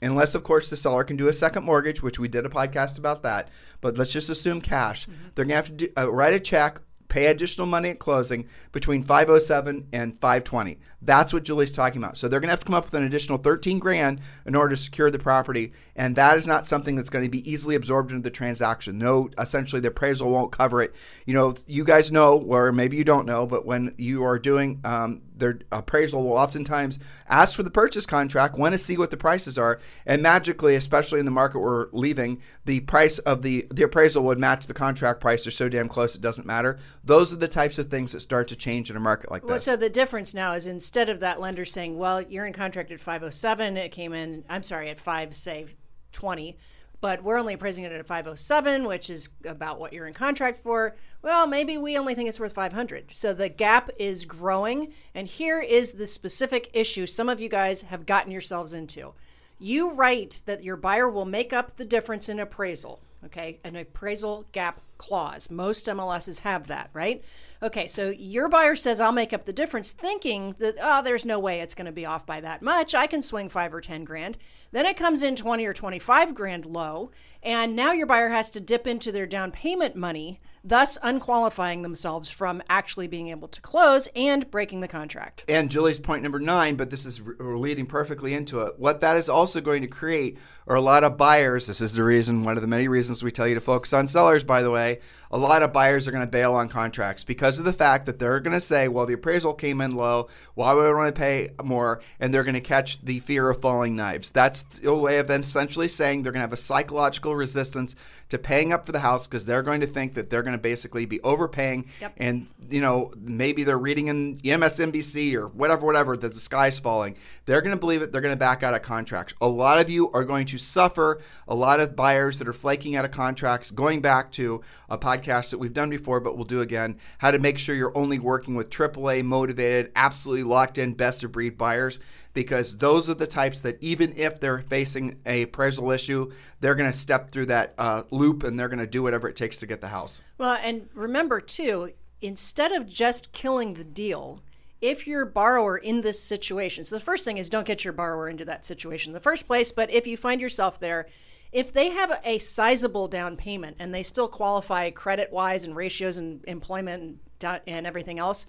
unless 0.02 0.34
of 0.34 0.44
course 0.44 0.70
the 0.70 0.78
seller 0.78 1.04
can 1.04 1.18
do 1.18 1.28
a 1.28 1.34
second 1.34 1.66
mortgage 1.66 2.02
which 2.02 2.18
we 2.18 2.30
did 2.30 2.46
a 2.46 2.50
podcast 2.50 2.98
about 2.98 3.22
that 3.22 3.50
but 3.82 3.98
let's 3.98 4.14
just 4.14 4.30
assume 4.30 4.62
cash 4.62 5.06
mm-hmm. 5.06 5.28
they're 5.36 5.44
going 5.44 5.50
to 5.50 5.56
have 5.56 5.66
to 5.66 5.74
do, 5.74 5.88
uh, 5.98 6.10
write 6.10 6.34
a 6.34 6.40
check 6.40 6.80
pay 7.14 7.28
additional 7.28 7.68
money 7.68 7.90
at 7.90 8.00
closing 8.00 8.48
between 8.72 9.04
507 9.04 9.88
and 9.94 10.20
520. 10.20 10.80
That's 11.00 11.32
what 11.32 11.44
Julie's 11.44 11.72
talking 11.72 12.02
about. 12.02 12.18
So 12.18 12.28
they're 12.28 12.40
going 12.40 12.48
to 12.48 12.54
have 12.54 12.62
to 12.62 12.66
come 12.66 12.74
up 12.74 12.86
with 12.86 12.96
an 12.96 13.04
additional 13.04 13.38
13 13.38 13.78
grand 13.78 14.20
in 14.48 14.56
order 14.56 14.76
to 14.76 14.82
secure 14.82 15.12
the 15.12 15.20
property, 15.20 15.74
and 15.96 16.16
that 16.16 16.38
is 16.38 16.48
not 16.48 16.68
something 16.68 16.96
that's 16.96 17.12
going 17.12 17.24
to 17.24 17.30
be 17.30 17.48
easily 17.50 17.76
absorbed 17.76 18.10
into 18.10 18.24
the 18.24 18.32
transaction. 18.32 18.98
No, 18.98 19.30
essentially 19.38 19.80
the 19.80 19.90
appraisal 19.90 20.32
won't 20.32 20.52
cover 20.52 20.82
it. 20.82 20.96
You 21.28 21.36
know, 21.36 21.54
you 21.68 21.84
guys 21.84 22.12
know, 22.12 22.40
or 22.40 22.72
maybe 22.72 22.98
you 22.98 23.04
don't 23.04 23.28
know, 23.28 23.46
but 23.46 23.64
when 23.64 23.94
you 24.00 24.24
are 24.24 24.40
doing 24.40 24.82
um, 24.84 25.22
their 25.36 25.60
appraisal 25.72 26.24
will 26.24 26.34
oftentimes 26.38 27.00
ask 27.28 27.56
for 27.56 27.64
the 27.64 27.72
purchase 27.72 28.06
contract, 28.06 28.58
want 28.58 28.74
to 28.74 28.78
see 28.78 28.98
what 28.98 29.12
the 29.12 29.18
prices 29.18 29.58
are, 29.58 29.80
and 30.06 30.22
magically, 30.22 30.76
especially 30.76 31.20
in 31.20 31.26
the 31.26 31.32
market 31.32 31.60
we're 31.60 31.88
leaving, 31.92 32.42
the 32.66 32.80
price 32.82 33.20
of 33.20 33.42
the 33.42 33.66
the 33.72 33.84
appraisal 33.84 34.24
would 34.24 34.40
match 34.40 34.68
the 34.68 34.74
contract 34.74 35.22
price. 35.22 35.44
They're 35.44 35.52
so 35.52 35.70
damn 35.70 35.88
close 35.88 36.16
it 36.16 36.22
doesn't 36.22 36.46
matter. 36.48 36.78
Those 37.04 37.34
are 37.34 37.38
the 37.38 37.48
types 37.48 37.78
of 37.80 37.88
things 37.88 38.12
that 38.12 38.20
start 38.22 38.48
to 38.50 38.56
change 38.56 38.90
in 38.90 38.96
a 38.96 39.00
market 39.00 39.32
like 39.32 39.44
Well, 39.44 39.56
this. 39.56 39.64
so 39.64 39.76
the 39.76 39.90
difference 39.90 40.34
now 40.34 40.54
is 40.54 40.68
instead 40.68 41.10
of 41.10 41.20
that 41.22 41.40
lender 41.40 41.66
saying, 41.66 41.98
"Well, 41.98 42.22
you're 42.22 42.46
in 42.46 42.54
contract 42.54 42.92
at 42.92 43.00
507, 43.00 43.78
it 43.78 43.90
came 43.90 44.14
in, 44.14 44.44
I'm 44.50 44.64
sorry, 44.64 44.90
at 44.90 45.00
5 45.00 45.36
say 45.36 45.66
20, 46.12 46.58
but 47.04 47.22
we're 47.22 47.38
only 47.38 47.54
appraising 47.54 47.84
it 47.84 47.92
at 47.92 48.06
507, 48.08 48.88
which 48.88 49.10
is 49.10 49.28
about 49.44 49.78
what 49.78 49.92
you're 49.92 50.08
in 50.08 50.14
contract 50.14 50.64
for." 50.64 50.96
Well, 51.22 51.48
maybe 51.48 51.78
we 51.78 51.98
only 51.98 52.16
think 52.16 52.30
it's 52.30 52.40
worth 52.40 52.54
500. 52.54 53.08
So 53.12 53.34
the 53.34 53.50
gap 53.50 53.90
is 54.00 54.24
growing, 54.24 54.94
and 55.14 55.28
here 55.28 55.60
is 55.60 55.92
the 55.92 56.08
specific 56.08 56.70
issue 56.74 57.06
some 57.06 57.28
of 57.28 57.42
you 57.42 57.50
guys 57.50 57.82
have 57.82 58.06
gotten 58.06 58.32
yourselves 58.32 58.72
into. 58.72 59.14
You 59.60 59.92
write 59.92 60.42
that 60.46 60.64
your 60.64 60.78
buyer 60.78 61.10
will 61.10 61.26
make 61.26 61.52
up 61.52 61.76
the 61.76 61.86
difference 61.86 62.30
in 62.30 62.40
appraisal, 62.40 63.02
okay? 63.26 63.60
An 63.64 63.76
appraisal 63.76 64.46
gap 64.54 64.82
clause. 64.98 65.50
Most 65.50 65.86
MLSs 65.86 66.40
have 66.40 66.68
that, 66.68 66.90
right? 66.94 67.24
Okay, 67.62 67.88
so 67.88 68.10
your 68.10 68.50
buyer 68.50 68.76
says, 68.76 69.00
I'll 69.00 69.14
make 69.14 69.32
up 69.32 69.46
the 69.46 69.54
difference, 69.54 69.92
thinking 69.92 70.56
that, 70.60 70.76
oh, 70.82 71.02
there's 71.02 71.26
no 71.26 71.40
way 71.40 71.60
it's 71.60 71.76
going 71.76 71.86
to 71.86 71.94
be 71.94 72.06
off 72.06 72.26
by 72.26 72.42
that 72.42 72.62
much. 72.62 72.94
I 72.94 73.08
can 73.08 73.22
swing 73.22 73.48
five 73.48 73.74
or 73.74 73.80
10 73.80 74.04
grand. 74.04 74.38
Then 74.74 74.88
it 74.88 74.98
comes 74.98 75.22
in 75.22 75.36
20 75.36 75.66
or 75.68 75.74
25 75.74 76.34
grand 76.34 76.66
low, 76.66 77.12
and 77.44 77.76
now 77.76 77.92
your 77.92 78.08
buyer 78.08 78.30
has 78.30 78.50
to 78.50 78.60
dip 78.60 78.88
into 78.88 79.12
their 79.12 79.28
down 79.28 79.52
payment 79.52 79.96
money, 79.96 80.42
thus 80.64 80.98
unqualifying 81.04 81.82
themselves 81.82 82.30
from 82.30 82.64
actually 82.70 83.08
being 83.08 83.28
able 83.28 83.48
to 83.50 83.62
close 83.62 84.08
and 84.16 84.50
breaking 84.50 84.80
the 84.80 84.88
contract. 84.88 85.44
and 85.48 85.70
Julie's 85.70 86.00
point 86.00 86.24
number 86.24 86.40
nine, 86.40 86.76
but 86.76 86.90
this 86.90 87.06
is 87.06 87.22
leading 87.40 87.86
perfectly 87.86 88.34
into 88.34 88.62
it. 88.62 88.80
What 88.80 89.02
that 89.02 89.18
is 89.18 89.30
also 89.30 89.60
going 89.62 89.82
to 89.82 89.88
create 89.88 90.38
are 90.68 90.76
a 90.76 90.82
lot 90.82 91.04
of 91.04 91.18
buyers. 91.18 91.68
This 91.68 91.82
is 91.82 91.94
the 91.94 92.04
reason, 92.04 92.44
one 92.44 92.58
of 92.58 92.62
the 92.62 92.68
many 92.68 92.88
reasons 92.88 93.22
we 93.22 93.32
tell 93.32 93.48
you 93.48 93.56
to 93.56 93.62
focus 93.62 93.92
on 93.94 94.08
sellers, 94.08 94.44
by 94.44 94.62
the 94.62 94.72
way. 94.72 95.00
A 95.32 95.38
lot 95.38 95.64
of 95.64 95.74
buyers 95.74 96.08
are 96.08 96.12
going 96.12 96.26
to 96.26 96.32
bail 96.32 96.54
on 96.54 96.70
contracts 96.70 97.24
because 97.24 97.60
of 97.60 97.66
the 97.66 97.74
fact 97.74 98.06
that 98.06 98.20
they're 98.20 98.40
going 98.40 98.54
to 98.54 98.62
say, 98.62 98.88
well, 98.88 99.06
the 99.06 99.16
appraisal 99.16 99.54
came 99.54 99.82
in 99.82 99.92
low. 99.96 100.30
Why 100.54 100.74
would 100.74 100.86
I 100.86 100.94
want 100.94 101.14
to 101.14 101.20
pay 101.20 101.50
more? 101.64 102.02
And 102.20 102.34
they're 102.34 102.44
going 102.44 102.54
to 102.54 102.62
catch 102.62 103.02
the 103.04 103.20
fear 103.20 103.50
of 103.50 103.60
falling 103.60 103.96
knives. 103.96 104.30
That's 104.32 104.64
a 104.84 104.94
way 104.94 105.18
of 105.18 105.30
essentially 105.32 105.88
saying 105.88 106.22
they're 106.22 106.32
going 106.32 106.42
to 106.42 106.48
have 106.48 106.54
a 106.54 106.58
psychological 106.58 107.36
resistance 107.36 107.96
to 108.34 108.38
paying 108.38 108.74
up 108.74 108.86
for 108.86 108.92
the 108.92 109.00
house 109.00 109.28
because 109.28 109.46
they're 109.46 109.64
going 109.64 109.82
to 109.82 109.88
think 109.88 110.14
that 110.16 110.30
they're 110.30 110.44
going 110.44 110.58
to 110.58 110.62
basically 110.62 111.06
be 111.06 111.22
overpaying. 111.22 111.90
Yep. 112.02 112.14
and 112.18 112.48
you 112.70 112.82
know 112.82 113.12
maybe 113.18 113.64
they're 113.64 113.78
reading 113.78 114.08
in 114.08 114.38
MSNBC 114.40 115.36
or 115.36 115.48
whatever 115.48 115.86
whatever 115.86 116.18
that 116.18 116.34
the 116.34 116.40
sky's 116.40 116.78
falling. 116.80 117.16
They're 117.46 117.62
going 117.62 117.76
to 117.76 117.80
believe 117.80 118.02
it. 118.02 118.12
They're 118.12 118.22
going 118.22 118.34
to 118.34 118.40
back 118.40 118.64
out 118.64 118.74
of 118.74 118.82
contracts. 118.82 119.34
A 119.42 119.48
lot 119.48 119.80
of 119.80 119.90
you 119.90 120.12
are 120.12 120.24
going 120.24 120.46
to 120.48 120.58
suffer. 120.58 121.22
A 121.48 121.56
lot 121.56 121.80
of 121.80 121.96
buyers 121.96 122.38
that 122.40 122.48
are 122.48 122.54
flaking 122.54 122.96
out 122.96 123.06
of 123.06 123.12
contracts 123.12 123.72
going 123.72 124.02
back 124.02 124.32
to 124.34 124.62
a 124.90 124.98
podcast 124.98 125.50
that 125.50 125.58
we've 125.58 125.74
done 125.74 125.90
before 125.90 126.20
but 126.20 126.36
we'll 126.36 126.46
do 126.46 126.62
again 126.62 127.00
how 127.18 127.32
to 127.32 127.40
make 127.40 127.58
sure 127.58 127.76
you're 127.76 127.98
only 127.98 128.20
working 128.20 128.54
with 128.54 128.70
AAA 128.70 129.24
motivated 129.24 129.92
absolutely 129.96 130.44
locked 130.44 130.78
in 130.78 130.94
best 130.94 131.24
of 131.24 131.32
breed 131.32 131.58
buyers 131.58 132.00
because 132.34 132.78
those 132.78 133.10
are 133.10 133.14
the 133.14 133.28
types 133.28 133.62
that 133.62 133.82
even 133.82 134.14
if 134.18 134.40
they're 134.40 134.62
facing 134.62 135.20
a 135.26 135.44
appraisal 135.44 135.92
issue 135.92 136.32
they're 136.60 136.76
going 136.76 136.92
to 136.92 136.98
step 136.98 137.30
through 137.30 137.46
that 137.46 137.74
uh, 137.78 138.04
loop 138.12 138.44
and 138.44 138.60
they're 138.60 138.70
going 138.70 138.80
to 138.80 138.88
do 138.88 139.04
whatever 139.04 139.28
it 139.28 139.36
takes 139.36 139.60
to 139.60 139.68
get 139.68 139.82
the 139.82 139.88
house. 139.90 140.22
Well, 140.38 140.58
and 140.62 140.88
remember 140.94 141.42
too, 141.42 141.92
instead 142.22 142.72
of 142.72 142.88
just 142.88 143.34
killing 143.34 143.74
the 143.74 143.84
deal, 143.84 144.42
if 144.82 145.06
your 145.06 145.26
borrower 145.26 145.78
in 145.78 146.02
this 146.02 146.22
situation, 146.22 146.84
so 146.84 146.96
the 146.96 147.02
first 147.02 147.26
thing 147.26 147.38
is 147.38 147.50
don't 147.50 147.68
get 147.68 147.84
your 147.84 147.94
borrower 147.94 148.30
into 148.30 148.46
that 148.46 148.66
situation 148.66 149.10
in 149.10 149.14
the 149.14 149.20
first 149.20 149.46
place, 149.46 149.72
but 149.72 149.92
if 149.92 150.08
you 150.08 150.18
find 150.18 150.42
yourself 150.42 150.80
there, 150.80 151.08
if 151.52 151.72
they 151.72 151.90
have 151.90 152.20
a 152.24 152.40
sizable 152.40 153.08
down 153.08 153.38
payment 153.38 153.78
and 153.80 153.94
they 153.94 154.04
still 154.04 154.28
qualify 154.28 154.90
credit 154.90 155.32
wise 155.32 155.64
and 155.64 155.76
ratios 155.76 156.18
and 156.18 156.44
employment 156.48 157.20
and, 157.44 157.62
and 157.68 157.86
everything 157.86 158.20
else, 158.20 158.48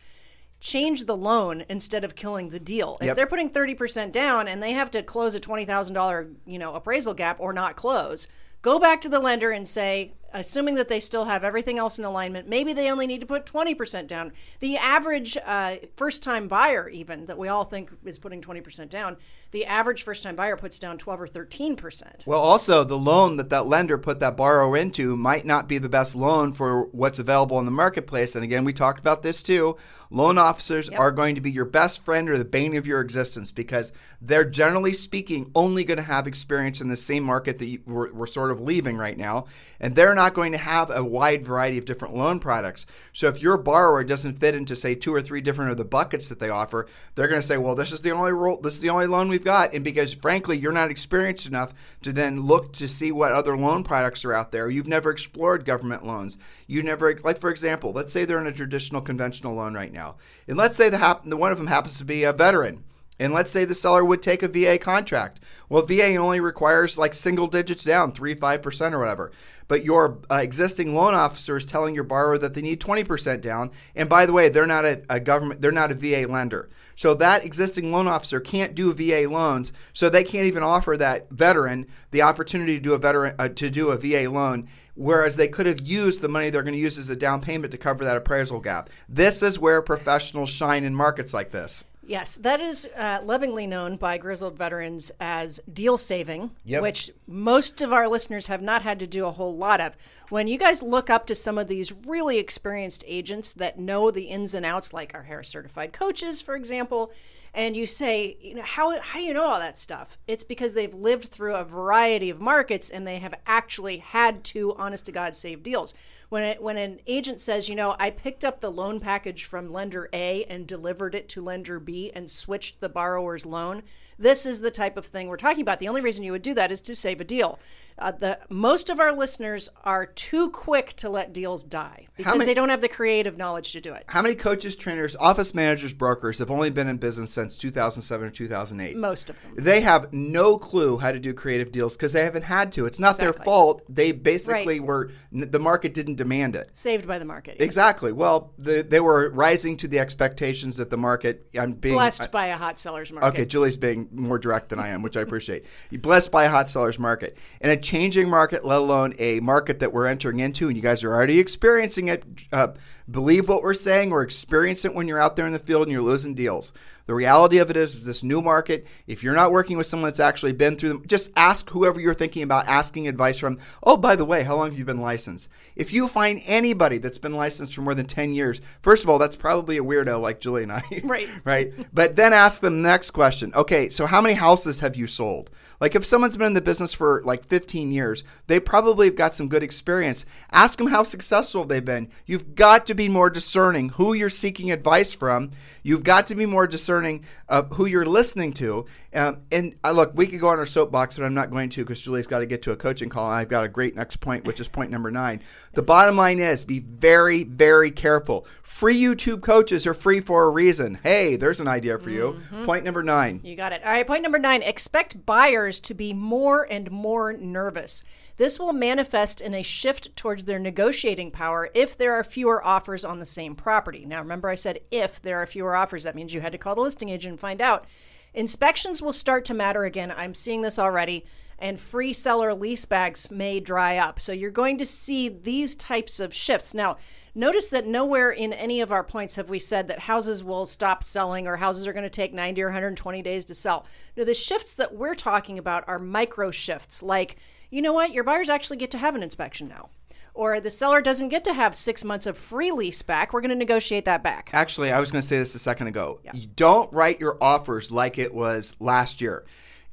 change 0.64 1.04
the 1.04 1.14
loan 1.16 1.62
instead 1.68 2.04
of 2.04 2.14
killing 2.14 2.48
the 2.48 2.58
deal. 2.58 2.96
If 3.02 3.08
Yep. 3.08 3.16
they're 3.16 3.26
putting 3.26 3.50
30% 3.50 4.12
down 4.12 4.48
and 4.48 4.62
they 4.62 4.72
have 4.72 4.90
to 4.92 5.02
close 5.02 5.34
a 5.34 5.40
$20,000, 5.40 6.34
you 6.46 6.58
know, 6.58 6.72
appraisal 6.72 7.12
gap 7.12 7.36
or 7.38 7.52
not 7.52 7.76
close, 7.76 8.28
go 8.62 8.78
back 8.78 9.02
to 9.02 9.10
the 9.10 9.18
lender 9.18 9.50
and 9.50 9.68
say, 9.68 10.14
assuming 10.32 10.74
that 10.76 10.88
they 10.88 11.00
still 11.00 11.26
have 11.26 11.44
everything 11.44 11.78
else 11.78 11.98
in 11.98 12.04
alignment, 12.06 12.48
maybe 12.48 12.72
they 12.72 12.90
only 12.90 13.06
need 13.06 13.20
to 13.20 13.26
put 13.26 13.44
20% 13.44 14.06
down. 14.06 14.32
The 14.60 14.78
average 14.78 15.36
uh, 15.44 15.76
first 15.98 16.22
time 16.22 16.48
buyer, 16.48 16.88
even 16.88 17.26
that 17.26 17.36
we 17.36 17.48
all 17.48 17.64
think 17.64 17.90
is 18.02 18.16
putting 18.16 18.40
20% 18.40 18.88
down, 18.88 19.18
the 19.54 19.64
average 19.66 20.02
first 20.02 20.24
time 20.24 20.34
buyer 20.34 20.56
puts 20.56 20.80
down 20.80 20.98
12 20.98 21.20
or 21.20 21.28
13%. 21.28 22.26
Well, 22.26 22.40
also 22.40 22.82
the 22.82 22.98
loan 22.98 23.36
that 23.36 23.50
that 23.50 23.66
lender 23.66 23.96
put 23.96 24.18
that 24.18 24.36
borrower 24.36 24.76
into 24.76 25.16
might 25.16 25.46
not 25.46 25.68
be 25.68 25.78
the 25.78 25.88
best 25.88 26.16
loan 26.16 26.52
for 26.52 26.86
what's 26.86 27.20
available 27.20 27.60
in 27.60 27.64
the 27.64 27.70
marketplace. 27.70 28.34
And 28.34 28.42
again, 28.42 28.64
we 28.64 28.72
talked 28.72 28.98
about 28.98 29.22
this 29.22 29.44
too. 29.44 29.76
Loan 30.10 30.38
officers 30.38 30.88
are 30.90 31.10
going 31.10 31.36
to 31.36 31.40
be 31.40 31.50
your 31.50 31.64
best 31.64 32.04
friend 32.04 32.28
or 32.28 32.36
the 32.36 32.44
bane 32.44 32.76
of 32.76 32.86
your 32.86 33.00
existence 33.00 33.52
because 33.52 33.92
they're 34.20 34.44
generally 34.44 34.92
speaking 34.92 35.50
only 35.54 35.84
going 35.84 35.96
to 35.96 36.04
have 36.04 36.26
experience 36.26 36.80
in 36.80 36.88
the 36.88 36.96
same 36.96 37.24
market 37.24 37.58
that 37.58 37.66
you, 37.66 37.80
we're, 37.86 38.12
we're 38.12 38.26
sort 38.26 38.50
of 38.50 38.60
leaving 38.60 38.96
right 38.96 39.18
now, 39.18 39.46
and 39.80 39.94
they're 39.94 40.14
not 40.14 40.34
going 40.34 40.52
to 40.52 40.58
have 40.58 40.90
a 40.90 41.04
wide 41.04 41.44
variety 41.44 41.78
of 41.78 41.84
different 41.84 42.14
loan 42.14 42.38
products. 42.38 42.86
So 43.12 43.28
if 43.28 43.42
your 43.42 43.58
borrower 43.58 44.04
doesn't 44.04 44.38
fit 44.38 44.54
into 44.54 44.76
say 44.76 44.94
two 44.94 45.14
or 45.14 45.20
three 45.20 45.40
different 45.40 45.72
of 45.72 45.76
the 45.76 45.84
buckets 45.84 46.28
that 46.28 46.38
they 46.38 46.48
offer, 46.50 46.86
they're 47.14 47.28
going 47.28 47.40
to 47.40 47.46
say, 47.46 47.58
"Well, 47.58 47.74
this 47.74 47.92
is 47.92 48.02
the 48.02 48.12
only 48.12 48.32
role, 48.32 48.60
this 48.60 48.74
is 48.74 48.80
the 48.80 48.90
only 48.90 49.06
loan 49.06 49.28
we've 49.28 49.43
got," 49.44 49.74
and 49.74 49.84
because 49.84 50.14
frankly 50.14 50.58
you're 50.58 50.72
not 50.72 50.90
experienced 50.90 51.46
enough 51.46 51.72
to 52.02 52.12
then 52.12 52.40
look 52.40 52.72
to 52.74 52.88
see 52.88 53.12
what 53.12 53.32
other 53.32 53.56
loan 53.56 53.84
products 53.84 54.24
are 54.24 54.32
out 54.32 54.50
there. 54.50 54.68
You've 54.68 54.88
never 54.88 55.10
explored 55.10 55.64
government 55.64 56.06
loans. 56.06 56.36
You 56.66 56.82
never, 56.82 57.18
like 57.22 57.38
for 57.38 57.50
example, 57.50 57.92
let's 57.92 58.12
say 58.12 58.24
they're 58.24 58.40
in 58.40 58.46
a 58.46 58.52
traditional 58.52 59.00
conventional 59.00 59.54
loan 59.54 59.74
right 59.74 59.92
now, 59.92 60.16
and 60.48 60.56
let's 60.56 60.76
say 60.76 60.88
the, 60.88 60.98
hap- 60.98 61.24
the 61.24 61.36
one 61.36 61.52
of 61.52 61.58
them 61.58 61.68
happens 61.68 61.98
to 61.98 62.04
be 62.04 62.24
a 62.24 62.32
veteran. 62.32 62.84
And 63.18 63.32
let's 63.32 63.50
say 63.50 63.64
the 63.64 63.74
seller 63.74 64.04
would 64.04 64.22
take 64.22 64.42
a 64.42 64.48
VA 64.48 64.76
contract. 64.76 65.40
Well, 65.68 65.86
VA 65.86 66.16
only 66.16 66.40
requires 66.40 66.98
like 66.98 67.14
single 67.14 67.46
digits 67.46 67.84
down, 67.84 68.12
3 68.12 68.34
5% 68.34 68.92
or 68.92 68.98
whatever. 68.98 69.32
But 69.68 69.84
your 69.84 70.18
uh, 70.30 70.36
existing 70.36 70.94
loan 70.94 71.14
officer 71.14 71.56
is 71.56 71.64
telling 71.64 71.94
your 71.94 72.04
borrower 72.04 72.38
that 72.38 72.54
they 72.54 72.62
need 72.62 72.80
20% 72.80 73.40
down. 73.40 73.70
And 73.94 74.08
by 74.08 74.26
the 74.26 74.32
way, 74.32 74.48
they're 74.48 74.66
not 74.66 74.84
a, 74.84 75.02
a 75.08 75.20
government, 75.20 75.60
they're 75.60 75.72
not 75.72 75.92
a 75.92 75.94
VA 75.94 76.30
lender. 76.30 76.68
So 76.96 77.14
that 77.14 77.44
existing 77.44 77.90
loan 77.90 78.06
officer 78.06 78.40
can't 78.40 78.74
do 78.74 78.92
VA 78.92 79.28
loans. 79.28 79.72
So 79.92 80.08
they 80.08 80.24
can't 80.24 80.46
even 80.46 80.62
offer 80.62 80.96
that 80.96 81.30
veteran 81.30 81.86
the 82.10 82.22
opportunity 82.22 82.76
to 82.76 82.82
do 82.82 82.94
a 82.94 82.98
veteran 82.98 83.34
uh, 83.38 83.48
to 83.48 83.70
do 83.70 83.90
a 83.90 83.96
VA 83.96 84.30
loan. 84.30 84.68
Whereas 84.94 85.36
they 85.36 85.48
could 85.48 85.66
have 85.66 85.80
used 85.80 86.20
the 86.20 86.28
money 86.28 86.50
they're 86.50 86.62
going 86.62 86.74
to 86.74 86.80
use 86.80 86.98
as 86.98 87.10
a 87.10 87.16
down 87.16 87.40
payment 87.40 87.72
to 87.72 87.78
cover 87.78 88.04
that 88.04 88.16
appraisal 88.16 88.60
gap. 88.60 88.90
This 89.08 89.42
is 89.42 89.58
where 89.58 89.82
professionals 89.82 90.50
shine 90.50 90.84
in 90.84 90.94
markets 90.94 91.34
like 91.34 91.50
this. 91.50 91.84
Yes, 92.06 92.36
that 92.36 92.60
is 92.60 92.88
uh, 92.96 93.20
lovingly 93.22 93.66
known 93.66 93.96
by 93.96 94.18
grizzled 94.18 94.56
veterans 94.58 95.10
as 95.20 95.60
deal 95.72 95.96
saving, 95.96 96.50
Yep. 96.64 96.82
which 96.82 97.10
most 97.26 97.80
of 97.82 97.92
our 97.92 98.06
listeners 98.08 98.46
have 98.46 98.60
not 98.62 98.82
had 98.82 98.98
to 99.00 99.06
do 99.06 99.26
a 99.26 99.32
whole 99.32 99.56
lot 99.56 99.80
of. 99.80 99.96
When 100.28 100.48
you 100.48 100.58
guys 100.58 100.82
look 100.82 101.08
up 101.10 101.26
to 101.26 101.34
some 101.34 101.58
of 101.58 101.68
these 101.68 101.92
really 101.92 102.38
experienced 102.38 103.04
agents 103.06 103.52
that 103.54 103.78
know 103.78 104.10
the 104.10 104.24
ins 104.24 104.54
and 104.54 104.66
outs, 104.66 104.92
like 104.92 105.14
our 105.14 105.22
Harris 105.24 105.48
certified 105.48 105.92
coaches, 105.92 106.40
for 106.40 106.56
example, 106.56 107.12
and 107.54 107.76
you 107.76 107.86
say, 107.86 108.36
you 108.40 108.54
know, 108.54 108.62
how, 108.62 108.98
how 109.00 109.20
do 109.20 109.24
you 109.24 109.32
know 109.32 109.44
all 109.44 109.60
that 109.60 109.78
stuff? 109.78 110.18
It's 110.26 110.42
because 110.42 110.74
they've 110.74 110.92
lived 110.92 111.26
through 111.26 111.54
a 111.54 111.64
variety 111.64 112.28
of 112.28 112.40
markets 112.40 112.90
and 112.90 113.06
they 113.06 113.18
have 113.20 113.34
actually 113.46 113.98
had 113.98 114.42
to, 114.44 114.74
honest 114.74 115.06
to 115.06 115.12
God, 115.12 115.36
save 115.36 115.62
deals. 115.62 115.94
When, 116.30 116.42
it, 116.42 116.60
when 116.60 116.76
an 116.76 116.98
agent 117.06 117.40
says, 117.40 117.68
you 117.68 117.76
know, 117.76 117.94
I 118.00 118.10
picked 118.10 118.44
up 118.44 118.60
the 118.60 118.72
loan 118.72 118.98
package 118.98 119.44
from 119.44 119.72
lender 119.72 120.08
A 120.12 120.44
and 120.46 120.66
delivered 120.66 121.14
it 121.14 121.28
to 121.30 121.42
lender 121.42 121.78
B 121.78 122.10
and 122.12 122.28
switched 122.28 122.80
the 122.80 122.88
borrower's 122.88 123.46
loan, 123.46 123.82
this 124.18 124.46
is 124.46 124.60
the 124.60 124.70
type 124.70 124.96
of 124.96 125.06
thing 125.06 125.28
we're 125.28 125.36
talking 125.36 125.62
about. 125.62 125.78
The 125.78 125.88
only 125.88 126.00
reason 126.00 126.24
you 126.24 126.32
would 126.32 126.42
do 126.42 126.54
that 126.54 126.72
is 126.72 126.80
to 126.82 126.96
save 126.96 127.20
a 127.20 127.24
deal. 127.24 127.60
Uh, 127.96 128.10
the 128.10 128.38
most 128.48 128.90
of 128.90 128.98
our 128.98 129.12
listeners 129.12 129.68
are 129.84 130.04
too 130.04 130.50
quick 130.50 130.94
to 130.94 131.08
let 131.08 131.32
deals 131.32 131.62
die 131.62 132.08
because 132.16 132.34
many- 132.38 132.44
they 132.44 132.54
don't 132.54 132.68
have 132.68 132.80
the 132.80 132.88
creative 132.88 133.36
knowledge 133.36 133.70
to 133.72 133.80
do 133.80 133.92
it. 133.94 134.02
How 134.08 134.20
many 134.20 134.34
coaches, 134.34 134.74
trainers, 134.74 135.14
office 135.16 135.54
managers, 135.54 135.92
brokers 135.92 136.38
have 136.40 136.50
only 136.50 136.70
been 136.70 136.88
in 136.88 136.96
business 136.96 137.30
since 137.30 137.56
2007 137.56 138.26
or 138.26 138.30
2008? 138.30 138.96
Most 138.96 139.30
of 139.30 139.40
them. 139.40 139.52
They 139.56 139.80
have 139.82 140.12
no 140.12 140.56
clue 140.58 140.98
how 140.98 141.12
to 141.12 141.20
do 141.20 141.32
creative 141.32 141.70
deals 141.70 141.96
because 141.96 142.12
they 142.12 142.24
haven't 142.24 142.42
had 142.42 142.72
to. 142.72 142.84
It's 142.84 142.98
not 142.98 143.16
their 143.16 143.32
fault. 143.32 143.82
They 143.88 144.10
basically 144.10 144.80
Right. 144.80 144.86
were, 144.88 145.10
the 145.30 145.60
market 145.60 145.94
didn't 145.94 146.16
demand 146.16 146.56
it. 146.56 146.70
Saved 146.72 147.06
by 147.06 147.20
the 147.20 147.24
market. 147.24 147.58
Exactly. 147.60 148.10
Well, 148.10 148.54
the, 148.58 148.82
they 148.82 149.00
were 149.00 149.30
rising 149.30 149.76
to 149.78 149.88
the 149.88 150.00
expectations 150.00 150.78
that 150.78 150.90
the 150.90 150.96
market, 150.96 151.46
I'm 151.56 151.72
being 151.72 151.94
Blessed 151.94 152.32
by 152.32 152.46
a 152.46 152.56
hot 152.56 152.80
seller's 152.80 153.12
market. 153.12 153.28
Okay, 153.28 153.44
Julie's 153.44 153.76
being 153.76 154.08
more 154.12 154.38
direct 154.38 154.70
than 154.70 154.80
I 154.80 154.88
am, 154.88 155.02
which 155.02 155.16
I 155.16 155.20
appreciate. 155.20 155.64
You're 155.90 156.00
blessed 156.00 156.32
by 156.32 156.44
a 156.44 156.48
hot 156.48 156.68
seller's 156.68 156.98
market. 156.98 157.38
In 157.60 157.70
a 157.70 157.83
changing 157.84 158.28
market, 158.28 158.64
let 158.64 158.78
alone 158.78 159.14
a 159.18 159.38
market 159.40 159.78
that 159.78 159.92
we're 159.92 160.06
entering 160.06 160.40
into, 160.40 160.66
and 160.66 160.76
you 160.76 160.82
guys 160.82 161.04
are 161.04 161.14
already 161.14 161.38
experiencing 161.38 162.08
it. 162.08 162.24
Uh, 162.52 162.68
believe 163.10 163.48
what 163.48 163.62
we're 163.62 163.74
saying 163.74 164.12
or 164.12 164.22
experience 164.22 164.84
it 164.84 164.94
when 164.94 165.08
you're 165.08 165.20
out 165.20 165.36
there 165.36 165.46
in 165.46 165.52
the 165.52 165.58
field 165.58 165.82
and 165.82 165.92
you're 165.92 166.02
losing 166.02 166.34
deals. 166.34 166.72
The 167.06 167.14
reality 167.14 167.58
of 167.58 167.68
it 167.68 167.76
is, 167.76 167.94
is 167.94 168.06
this 168.06 168.22
new 168.22 168.40
market. 168.40 168.86
If 169.06 169.22
you're 169.22 169.34
not 169.34 169.52
working 169.52 169.76
with 169.76 169.86
someone 169.86 170.08
that's 170.08 170.20
actually 170.20 170.54
been 170.54 170.76
through 170.76 170.88
them, 170.88 171.06
just 171.06 171.30
ask 171.36 171.68
whoever 171.68 172.00
you're 172.00 172.14
thinking 172.14 172.42
about 172.42 172.66
asking 172.66 173.08
advice 173.08 173.36
from. 173.38 173.58
Oh, 173.82 173.98
by 173.98 174.16
the 174.16 174.24
way, 174.24 174.42
how 174.42 174.56
long 174.56 174.70
have 174.70 174.78
you 174.78 174.86
been 174.86 175.02
licensed? 175.02 175.50
If 175.76 175.92
you 175.92 176.08
find 176.08 176.40
anybody 176.46 176.96
that's 176.96 177.18
been 177.18 177.34
licensed 177.34 177.74
for 177.74 177.82
more 177.82 177.94
than 177.94 178.06
10 178.06 178.32
years, 178.32 178.62
first 178.80 179.04
of 179.04 179.10
all, 179.10 179.18
that's 179.18 179.36
probably 179.36 179.76
a 179.76 179.84
weirdo 179.84 180.18
like 180.18 180.40
Julie 180.40 180.62
and 180.62 180.72
I. 180.72 180.82
Right. 181.04 181.28
right. 181.44 181.72
But 181.92 182.16
then 182.16 182.32
ask 182.32 182.60
them 182.60 182.80
the 182.80 182.88
next 182.88 183.10
question. 183.10 183.52
Okay, 183.54 183.90
so 183.90 184.06
how 184.06 184.22
many 184.22 184.34
houses 184.34 184.80
have 184.80 184.96
you 184.96 185.06
sold? 185.06 185.50
Like 185.80 185.94
if 185.94 186.06
someone's 186.06 186.36
been 186.36 186.46
in 186.46 186.54
the 186.54 186.62
business 186.62 186.94
for 186.94 187.20
like 187.24 187.44
15 187.44 187.92
years, 187.92 188.24
they 188.46 188.58
probably 188.58 189.08
have 189.08 189.16
got 189.16 189.34
some 189.34 189.48
good 189.48 189.62
experience. 189.62 190.24
Ask 190.50 190.78
them 190.78 190.86
how 190.86 191.02
successful 191.02 191.64
they've 191.64 191.84
been. 191.84 192.08
You've 192.24 192.54
got 192.54 192.86
to 192.86 192.93
be 192.94 193.08
more 193.08 193.30
discerning 193.30 193.90
who 193.90 194.12
you're 194.12 194.30
seeking 194.30 194.70
advice 194.70 195.14
from. 195.14 195.50
You've 195.82 196.04
got 196.04 196.26
to 196.28 196.34
be 196.34 196.46
more 196.46 196.66
discerning 196.66 197.24
of 197.48 197.72
who 197.72 197.86
you're 197.86 198.06
listening 198.06 198.52
to. 198.54 198.86
Um, 199.14 199.42
and 199.52 199.76
uh, 199.84 199.92
look, 199.92 200.12
we 200.14 200.26
could 200.26 200.40
go 200.40 200.48
on 200.48 200.58
our 200.58 200.66
soapbox, 200.66 201.16
but 201.16 201.24
I'm 201.24 201.34
not 201.34 201.50
going 201.50 201.68
to 201.70 201.84
because 201.84 202.00
Julie's 202.00 202.26
got 202.26 202.40
to 202.40 202.46
get 202.46 202.62
to 202.62 202.72
a 202.72 202.76
coaching 202.76 203.08
call. 203.08 203.26
And 203.26 203.36
I've 203.36 203.48
got 203.48 203.64
a 203.64 203.68
great 203.68 203.94
next 203.94 204.16
point, 204.16 204.44
which 204.44 204.60
is 204.60 204.68
point 204.68 204.90
number 204.90 205.10
nine. 205.10 205.42
The 205.74 205.82
bottom 205.82 206.16
line 206.16 206.38
is 206.38 206.64
be 206.64 206.80
very, 206.80 207.44
very 207.44 207.90
careful. 207.90 208.46
Free 208.62 209.00
YouTube 209.00 209.42
coaches 209.42 209.86
are 209.86 209.94
free 209.94 210.20
for 210.20 210.44
a 210.44 210.50
reason. 210.50 210.98
Hey, 211.02 211.36
there's 211.36 211.60
an 211.60 211.68
idea 211.68 211.98
for 211.98 212.10
you. 212.10 212.38
Point 212.64 212.84
number 212.84 213.02
nine. 213.02 213.40
You 213.44 213.56
got 213.56 213.72
it. 213.72 213.82
All 213.84 213.92
right, 213.92 214.06
point 214.06 214.22
number 214.22 214.38
nine 214.38 214.62
expect 214.62 215.24
buyers 215.26 215.80
to 215.80 215.94
be 215.94 216.12
more 216.12 216.66
and 216.70 216.90
more 216.90 217.32
nervous. 217.32 218.04
This 218.36 218.58
will 218.58 218.72
manifest 218.72 219.40
in 219.40 219.54
a 219.54 219.62
shift 219.62 220.16
towards 220.16 220.44
their 220.44 220.58
negotiating 220.58 221.30
power 221.30 221.70
if 221.72 221.96
there 221.96 222.14
are 222.14 222.24
fewer 222.24 222.64
offers 222.64 223.04
on 223.04 223.20
the 223.20 223.26
same 223.26 223.54
property. 223.54 224.04
Now, 224.04 224.20
remember, 224.20 224.48
I 224.48 224.56
said 224.56 224.80
if 224.90 225.22
there 225.22 225.38
are 225.38 225.46
fewer 225.46 225.76
offers, 225.76 226.02
that 226.02 226.16
means 226.16 226.34
you 226.34 226.40
had 226.40 226.52
to 226.52 226.58
call 226.58 226.74
the 226.74 226.80
listing 226.80 227.10
agent 227.10 227.32
and 227.32 227.40
find 227.40 227.60
out. 227.60 227.86
Inspections 228.34 229.00
will 229.00 229.12
start 229.12 229.44
to 229.44 229.54
matter 229.54 229.84
again. 229.84 230.12
I'm 230.16 230.34
seeing 230.34 230.62
this 230.62 230.80
already, 230.80 231.24
and 231.60 231.78
free 231.78 232.12
seller 232.12 232.52
lease 232.52 232.84
backs 232.84 233.30
may 233.30 233.60
dry 233.60 233.96
up. 233.96 234.20
So 234.20 234.32
you're 234.32 234.50
going 234.50 234.78
to 234.78 234.86
see 234.86 235.28
these 235.28 235.76
types 235.76 236.18
of 236.18 236.34
shifts. 236.34 236.74
Now, 236.74 236.96
notice 237.36 237.70
that 237.70 237.86
nowhere 237.86 238.32
in 238.32 238.52
any 238.52 238.80
of 238.80 238.90
our 238.90 239.04
points 239.04 239.36
have 239.36 239.48
we 239.48 239.60
said 239.60 239.86
that 239.86 240.00
houses 240.00 240.42
will 240.42 240.66
stop 240.66 241.04
selling 241.04 241.46
or 241.46 241.58
houses 241.58 241.86
are 241.86 241.92
going 241.92 242.02
to 242.02 242.10
take 242.10 242.34
90 242.34 242.60
or 242.62 242.66
120 242.66 243.22
days 243.22 243.44
to 243.44 243.54
sell. 243.54 243.86
No, 244.16 244.24
the 244.24 244.34
shifts 244.34 244.74
that 244.74 244.96
we're 244.96 245.14
talking 245.14 245.56
about 245.56 245.84
are 245.86 246.00
micro 246.00 246.50
shifts, 246.50 247.00
like, 247.00 247.36
you 247.74 247.82
know 247.82 247.92
what, 247.92 248.12
your 248.12 248.22
buyers 248.22 248.48
actually 248.48 248.76
get 248.76 248.92
to 248.92 248.98
have 248.98 249.16
an 249.16 249.22
inspection 249.22 249.68
now. 249.68 249.90
Or 250.32 250.60
the 250.60 250.70
seller 250.70 251.00
doesn't 251.00 251.28
get 251.28 251.44
to 251.44 251.52
have 251.52 251.74
six 251.74 252.04
months 252.04 252.26
of 252.26 252.38
free 252.38 252.72
lease 252.72 253.02
back. 253.02 253.32
We're 253.32 253.40
going 253.40 253.50
to 253.50 253.56
negotiate 253.56 254.04
that 254.04 254.22
back. 254.22 254.50
Actually, 254.52 254.90
I 254.90 255.00
was 255.00 255.10
going 255.10 255.22
to 255.22 255.26
say 255.26 255.38
this 255.38 255.54
a 255.54 255.60
second 255.60 255.88
ago. 255.88 256.20
You 256.32 256.46
don't 256.46 256.92
write 256.92 257.20
your 257.20 257.36
offers 257.40 257.90
like 257.90 258.18
it 258.18 258.32
was 258.34 258.74
last 258.80 259.20
year. 259.20 259.44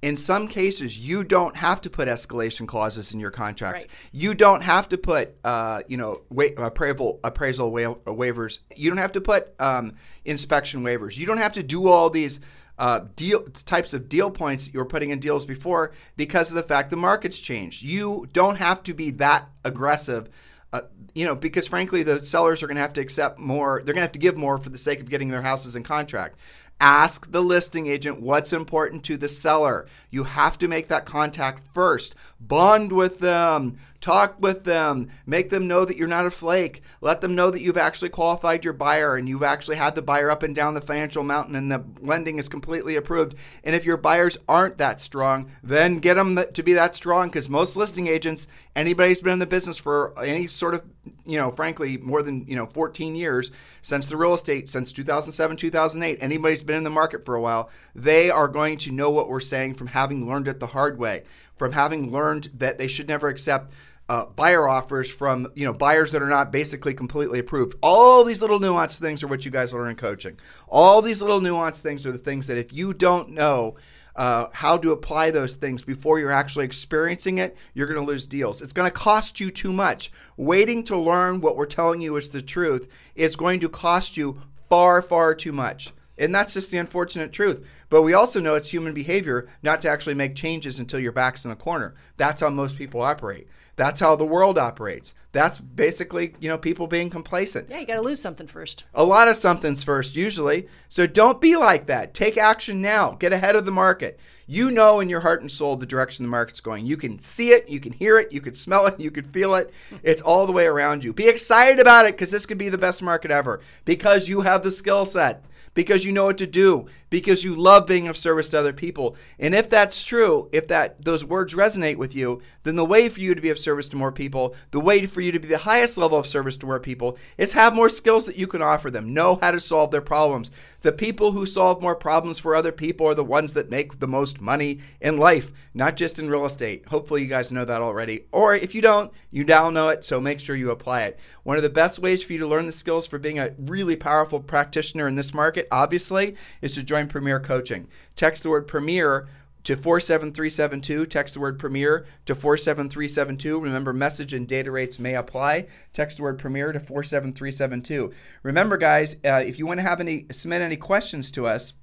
In 0.01 0.17
some 0.17 0.47
cases, 0.47 0.97
you 0.97 1.23
don't 1.23 1.55
have 1.55 1.79
to 1.81 1.89
put 1.91 2.07
escalation 2.07 2.67
clauses 2.67 3.13
in 3.13 3.19
your 3.19 3.29
contracts. 3.29 3.85
Right. 3.85 3.91
You 4.11 4.33
don't 4.33 4.61
have 4.61 4.89
to 4.89 4.97
put, 4.97 5.35
uh, 5.43 5.81
you 5.87 5.97
know, 5.97 6.21
wa- 6.31 6.45
appraisal 6.57 7.19
appraisal 7.23 7.71
wa- 7.71 7.95
waivers. 8.05 8.59
You 8.75 8.89
don't 8.89 8.97
have 8.97 9.11
to 9.11 9.21
put 9.21 9.53
um, 9.59 9.93
inspection 10.25 10.81
waivers. 10.83 11.17
You 11.17 11.27
don't 11.27 11.37
have 11.37 11.53
to 11.53 11.61
do 11.61 11.87
all 11.87 12.09
these 12.09 12.39
uh, 12.81 13.05
deal 13.15 13.43
types 13.43 13.93
of 13.93 14.09
deal 14.09 14.31
points 14.31 14.73
you 14.73 14.79
were 14.79 14.85
putting 14.85 15.11
in 15.11 15.19
deals 15.19 15.45
before 15.45 15.93
because 16.17 16.49
of 16.49 16.55
the 16.55 16.63
fact 16.63 16.89
the 16.89 16.95
market's 16.95 17.39
changed. 17.39 17.83
You 17.83 18.27
don't 18.33 18.55
have 18.55 18.81
to 18.83 18.95
be 18.95 19.11
that 19.11 19.47
aggressive. 19.63 20.29
Uh, 20.73 20.81
you 21.13 21.23
know, 21.23 21.35
because 21.35 21.67
frankly, 21.67 22.01
the 22.01 22.23
sellers 22.23 22.63
are 22.63 22.67
going 22.67 22.77
to 22.77 22.81
have 22.81 22.93
to 22.93 23.01
accept 23.01 23.37
more. 23.37 23.83
They're 23.85 23.93
going 23.93 24.01
to 24.01 24.07
have 24.07 24.13
to 24.13 24.19
give 24.19 24.35
more 24.35 24.57
for 24.57 24.69
the 24.69 24.79
sake 24.79 24.99
of 24.99 25.11
getting 25.11 25.29
their 25.29 25.43
houses 25.43 25.75
in 25.75 25.83
contract. 25.83 26.39
Ask 26.79 27.31
the 27.31 27.43
listing 27.43 27.85
agent 27.85 28.19
what's 28.19 28.51
important 28.51 29.03
to 29.03 29.15
the 29.15 29.29
seller. 29.29 29.85
You 30.09 30.23
have 30.23 30.57
to 30.57 30.67
make 30.67 30.87
that 30.87 31.05
contact 31.05 31.67
first. 31.75 32.15
Bond 32.39 32.91
with 32.91 33.19
them. 33.19 33.77
Talk 34.01 34.41
with 34.41 34.63
them. 34.63 35.09
Make 35.27 35.51
them 35.51 35.67
know 35.67 35.85
that 35.85 35.95
you're 35.95 36.07
not 36.07 36.25
a 36.25 36.31
flake. 36.31 36.81
Let 37.01 37.21
them 37.21 37.35
know 37.35 37.51
that 37.51 37.61
you've 37.61 37.77
actually 37.77 38.09
qualified 38.09 38.65
your 38.65 38.73
buyer 38.73 39.15
and 39.15 39.29
you've 39.29 39.43
actually 39.43 39.75
had 39.75 39.93
the 39.93 40.01
buyer 40.01 40.31
up 40.31 40.41
and 40.41 40.55
down 40.55 40.73
the 40.73 40.81
financial 40.81 41.21
mountain 41.21 41.55
and 41.55 41.71
the 41.71 41.85
lending 42.01 42.39
is 42.39 42.49
completely 42.49 42.95
approved. 42.95 43.35
And 43.63 43.75
if 43.75 43.85
your 43.85 43.97
buyers 43.97 44.39
aren't 44.49 44.79
that 44.79 45.01
strong, 45.01 45.51
then 45.61 45.99
get 45.99 46.15
them 46.15 46.39
to 46.51 46.63
be 46.63 46.73
that 46.73 46.95
strong 46.95 47.27
because 47.27 47.47
most 47.47 47.77
listing 47.77 48.07
agents, 48.07 48.47
anybody 48.75 49.09
who's 49.09 49.21
been 49.21 49.33
in 49.33 49.39
the 49.39 49.45
business 49.45 49.77
for 49.77 50.19
any 50.19 50.47
sort 50.47 50.73
of, 50.73 50.83
you 51.23 51.37
know, 51.37 51.51
frankly, 51.51 51.97
more 51.97 52.23
than, 52.23 52.47
you 52.47 52.55
know, 52.55 52.65
14 52.65 53.15
years 53.15 53.51
since 53.83 54.07
the 54.07 54.17
real 54.17 54.33
estate, 54.33 54.67
since 54.67 54.91
2007, 54.91 55.57
2008, 55.57 56.17
anybody's 56.21 56.63
been 56.63 56.77
in 56.77 56.83
the 56.83 56.89
market 56.89 57.23
for 57.23 57.35
a 57.35 57.41
while, 57.41 57.69
they 57.93 58.31
are 58.31 58.47
going 58.47 58.77
to 58.77 58.91
know 58.91 59.11
what 59.11 59.29
we're 59.29 59.39
saying 59.39 59.75
from 59.75 59.87
having 59.87 60.27
learned 60.27 60.47
it 60.47 60.59
the 60.59 60.67
hard 60.67 60.97
way, 60.97 61.23
from 61.55 61.73
having 61.73 62.11
learned 62.11 62.49
that 62.55 62.79
they 62.79 62.87
should 62.87 63.07
never 63.07 63.27
accept 63.27 63.71
uh, 64.11 64.25
buyer 64.25 64.67
offers 64.67 65.09
from 65.09 65.49
you 65.55 65.65
know 65.65 65.73
buyers 65.73 66.11
that 66.11 66.21
are 66.21 66.27
not 66.27 66.51
basically 66.51 66.93
completely 66.93 67.39
approved. 67.39 67.77
All 67.81 68.25
these 68.25 68.41
little 68.41 68.59
nuanced 68.59 68.99
things 68.99 69.23
are 69.23 69.27
what 69.27 69.45
you 69.45 69.51
guys 69.51 69.73
learn 69.73 69.89
in 69.89 69.95
coaching. 69.95 70.37
All 70.67 71.01
these 71.01 71.21
little 71.21 71.39
nuanced 71.39 71.79
things 71.79 72.05
are 72.05 72.11
the 72.11 72.17
things 72.17 72.47
that 72.47 72.57
if 72.57 72.73
you 72.73 72.93
don't 72.93 73.29
know 73.29 73.77
uh, 74.17 74.47
how 74.51 74.75
to 74.75 74.91
apply 74.91 75.31
those 75.31 75.55
things 75.55 75.81
before 75.81 76.19
you're 76.19 76.29
actually 76.29 76.65
experiencing 76.65 77.37
it, 77.37 77.55
you're 77.73 77.87
going 77.87 78.01
to 78.01 78.05
lose 78.05 78.25
deals. 78.25 78.61
It's 78.61 78.73
going 78.73 78.89
to 78.89 78.93
cost 78.93 79.39
you 79.39 79.49
too 79.49 79.71
much. 79.71 80.11
Waiting 80.35 80.83
to 80.83 80.97
learn 80.97 81.39
what 81.39 81.55
we're 81.55 81.65
telling 81.65 82.01
you 82.01 82.17
is 82.17 82.31
the 82.31 82.41
truth 82.41 82.89
is 83.15 83.37
going 83.37 83.61
to 83.61 83.69
cost 83.69 84.17
you 84.17 84.41
far, 84.69 85.01
far 85.01 85.33
too 85.33 85.53
much. 85.53 85.93
And 86.17 86.35
that's 86.35 86.53
just 86.53 86.69
the 86.69 86.79
unfortunate 86.79 87.31
truth. 87.31 87.65
But 87.89 88.01
we 88.01 88.11
also 88.11 88.41
know 88.41 88.55
it's 88.55 88.73
human 88.73 88.93
behavior 88.93 89.47
not 89.63 89.79
to 89.81 89.89
actually 89.89 90.15
make 90.15 90.35
changes 90.35 90.79
until 90.79 90.99
your 90.99 91.13
back's 91.13 91.45
in 91.45 91.51
a 91.51 91.55
corner. 91.55 91.93
That's 92.17 92.41
how 92.41 92.49
most 92.49 92.77
people 92.77 93.01
operate. 93.01 93.47
That's 93.81 93.99
how 93.99 94.15
the 94.15 94.23
world 94.23 94.59
operates. 94.59 95.15
That's 95.31 95.57
basically, 95.59 96.35
you 96.39 96.47
know, 96.47 96.59
people 96.59 96.85
being 96.85 97.09
complacent. 97.09 97.67
Yeah, 97.67 97.79
you 97.79 97.87
got 97.87 97.95
to 97.95 98.01
lose 98.01 98.21
something 98.21 98.45
first. 98.45 98.83
A 98.93 99.03
lot 99.03 99.27
of 99.27 99.37
something's 99.37 99.83
first, 99.83 100.15
usually. 100.15 100.67
So 100.87 101.07
don't 101.07 101.41
be 101.41 101.55
like 101.55 101.87
that. 101.87 102.13
Take 102.13 102.37
action 102.37 102.79
now. 102.79 103.13
Get 103.13 103.33
ahead 103.33 103.55
of 103.55 103.65
the 103.65 103.71
market. 103.71 104.19
You 104.45 104.69
know 104.69 104.99
in 104.99 105.09
your 105.09 105.21
heart 105.21 105.41
and 105.41 105.49
soul 105.49 105.77
the 105.77 105.87
direction 105.87 106.23
the 106.23 106.29
market's 106.29 106.59
going. 106.59 106.85
You 106.85 106.95
can 106.95 107.17
see 107.17 107.53
it, 107.53 107.69
you 107.69 107.79
can 107.79 107.91
hear 107.91 108.19
it, 108.19 108.31
you 108.31 108.39
can 108.39 108.53
smell 108.53 108.85
it, 108.85 108.99
you 108.99 109.09
can 109.09 109.23
feel 109.23 109.55
it. 109.55 109.73
It's 110.03 110.21
all 110.21 110.45
the 110.45 110.51
way 110.51 110.67
around 110.67 111.03
you. 111.03 111.11
Be 111.11 111.27
excited 111.27 111.79
about 111.79 112.05
it 112.05 112.13
because 112.13 112.29
this 112.29 112.45
could 112.45 112.59
be 112.59 112.69
the 112.69 112.77
best 112.77 113.01
market 113.01 113.31
ever 113.31 113.61
because 113.83 114.29
you 114.29 114.41
have 114.41 114.61
the 114.61 114.69
skill 114.69 115.07
set 115.07 115.43
because 115.73 116.03
you 116.03 116.11
know 116.11 116.25
what 116.25 116.37
to 116.37 116.47
do, 116.47 116.87
because 117.09 117.43
you 117.43 117.55
love 117.55 117.87
being 117.87 118.07
of 118.07 118.17
service 118.17 118.49
to 118.49 118.59
other 118.59 118.73
people. 118.73 119.15
And 119.39 119.55
if 119.55 119.69
that's 119.69 120.03
true, 120.03 120.49
if 120.51 120.67
that 120.67 121.03
those 121.03 121.23
words 121.23 121.53
resonate 121.53 121.97
with 121.97 122.15
you, 122.15 122.41
then 122.63 122.75
the 122.75 122.85
way 122.85 123.09
for 123.09 123.19
you 123.19 123.33
to 123.33 123.41
be 123.41 123.49
of 123.49 123.59
service 123.59 123.87
to 123.89 123.95
more 123.95 124.11
people, 124.11 124.55
the 124.71 124.79
way 124.79 125.05
for 125.05 125.21
you 125.21 125.31
to 125.31 125.39
be 125.39 125.47
the 125.47 125.57
highest 125.59 125.97
level 125.97 126.17
of 126.17 126.27
service 126.27 126.57
to 126.57 126.65
more 126.65 126.79
people 126.79 127.17
is 127.37 127.53
have 127.53 127.73
more 127.73 127.89
skills 127.89 128.25
that 128.25 128.37
you 128.37 128.47
can 128.47 128.61
offer 128.61 128.91
them. 128.91 129.13
Know 129.13 129.37
how 129.41 129.51
to 129.51 129.59
solve 129.59 129.91
their 129.91 130.01
problems. 130.01 130.51
The 130.81 130.91
people 130.91 131.33
who 131.33 131.45
solve 131.45 131.79
more 131.79 131.95
problems 131.95 132.39
for 132.39 132.55
other 132.55 132.71
people 132.71 133.07
are 133.07 133.13
the 133.13 133.23
ones 133.23 133.53
that 133.53 133.69
make 133.69 133.99
the 133.99 134.07
most 134.07 134.41
money 134.41 134.79
in 134.99 135.19
life, 135.19 135.51
not 135.75 135.95
just 135.95 136.17
in 136.17 136.27
real 136.27 136.45
estate. 136.45 136.87
Hopefully 136.87 137.21
you 137.21 137.27
guys 137.27 137.51
know 137.51 137.65
that 137.65 137.83
already. 137.83 138.25
Or 138.31 138.55
if 138.55 138.73
you 138.73 138.81
don't, 138.81 139.13
you 139.29 139.43
now 139.43 139.69
know 139.69 139.89
it, 139.89 140.03
so 140.03 140.19
make 140.19 140.39
sure 140.39 140.55
you 140.55 140.71
apply 140.71 141.03
it. 141.03 141.19
One 141.43 141.55
of 141.55 141.61
the 141.61 141.69
best 141.69 141.99
ways 141.99 142.23
for 142.23 142.33
you 142.33 142.39
to 142.39 142.47
learn 142.47 142.65
the 142.65 142.71
skills 142.71 143.05
for 143.05 143.19
being 143.19 143.37
a 143.37 143.53
really 143.59 143.95
powerful 143.95 144.39
practitioner 144.39 145.07
in 145.07 145.13
this 145.13 145.35
market, 145.35 145.67
obviously, 145.71 146.35
is 146.63 146.73
to 146.73 146.83
join 146.83 147.07
Premier 147.07 147.39
Coaching. 147.39 147.87
Text 148.15 148.41
the 148.41 148.49
word 148.49 148.67
Premier 148.67 149.27
to 149.63 149.75
47372. 149.75 151.05
Text 151.05 151.33
the 151.33 151.39
word 151.39 151.59
premiere 151.59 152.05
to 152.25 152.35
47372. 152.35 153.59
Remember, 153.59 153.93
message 153.93 154.33
and 154.33 154.47
data 154.47 154.71
rates 154.71 154.99
may 154.99 155.15
apply. 155.15 155.67
Text 155.93 156.17
the 156.17 156.23
word 156.23 156.39
premiere 156.39 156.71
to 156.71 156.79
47372. 156.79 158.11
Remember, 158.43 158.77
guys, 158.77 159.15
uh, 159.25 159.41
if 159.45 159.59
you 159.59 159.65
want 159.65 159.79
to 159.79 159.85
have 159.85 159.99
any 159.99 160.25
submit 160.31 160.61
any 160.61 160.77
questions 160.77 161.31
to 161.31 161.45
us 161.45 161.73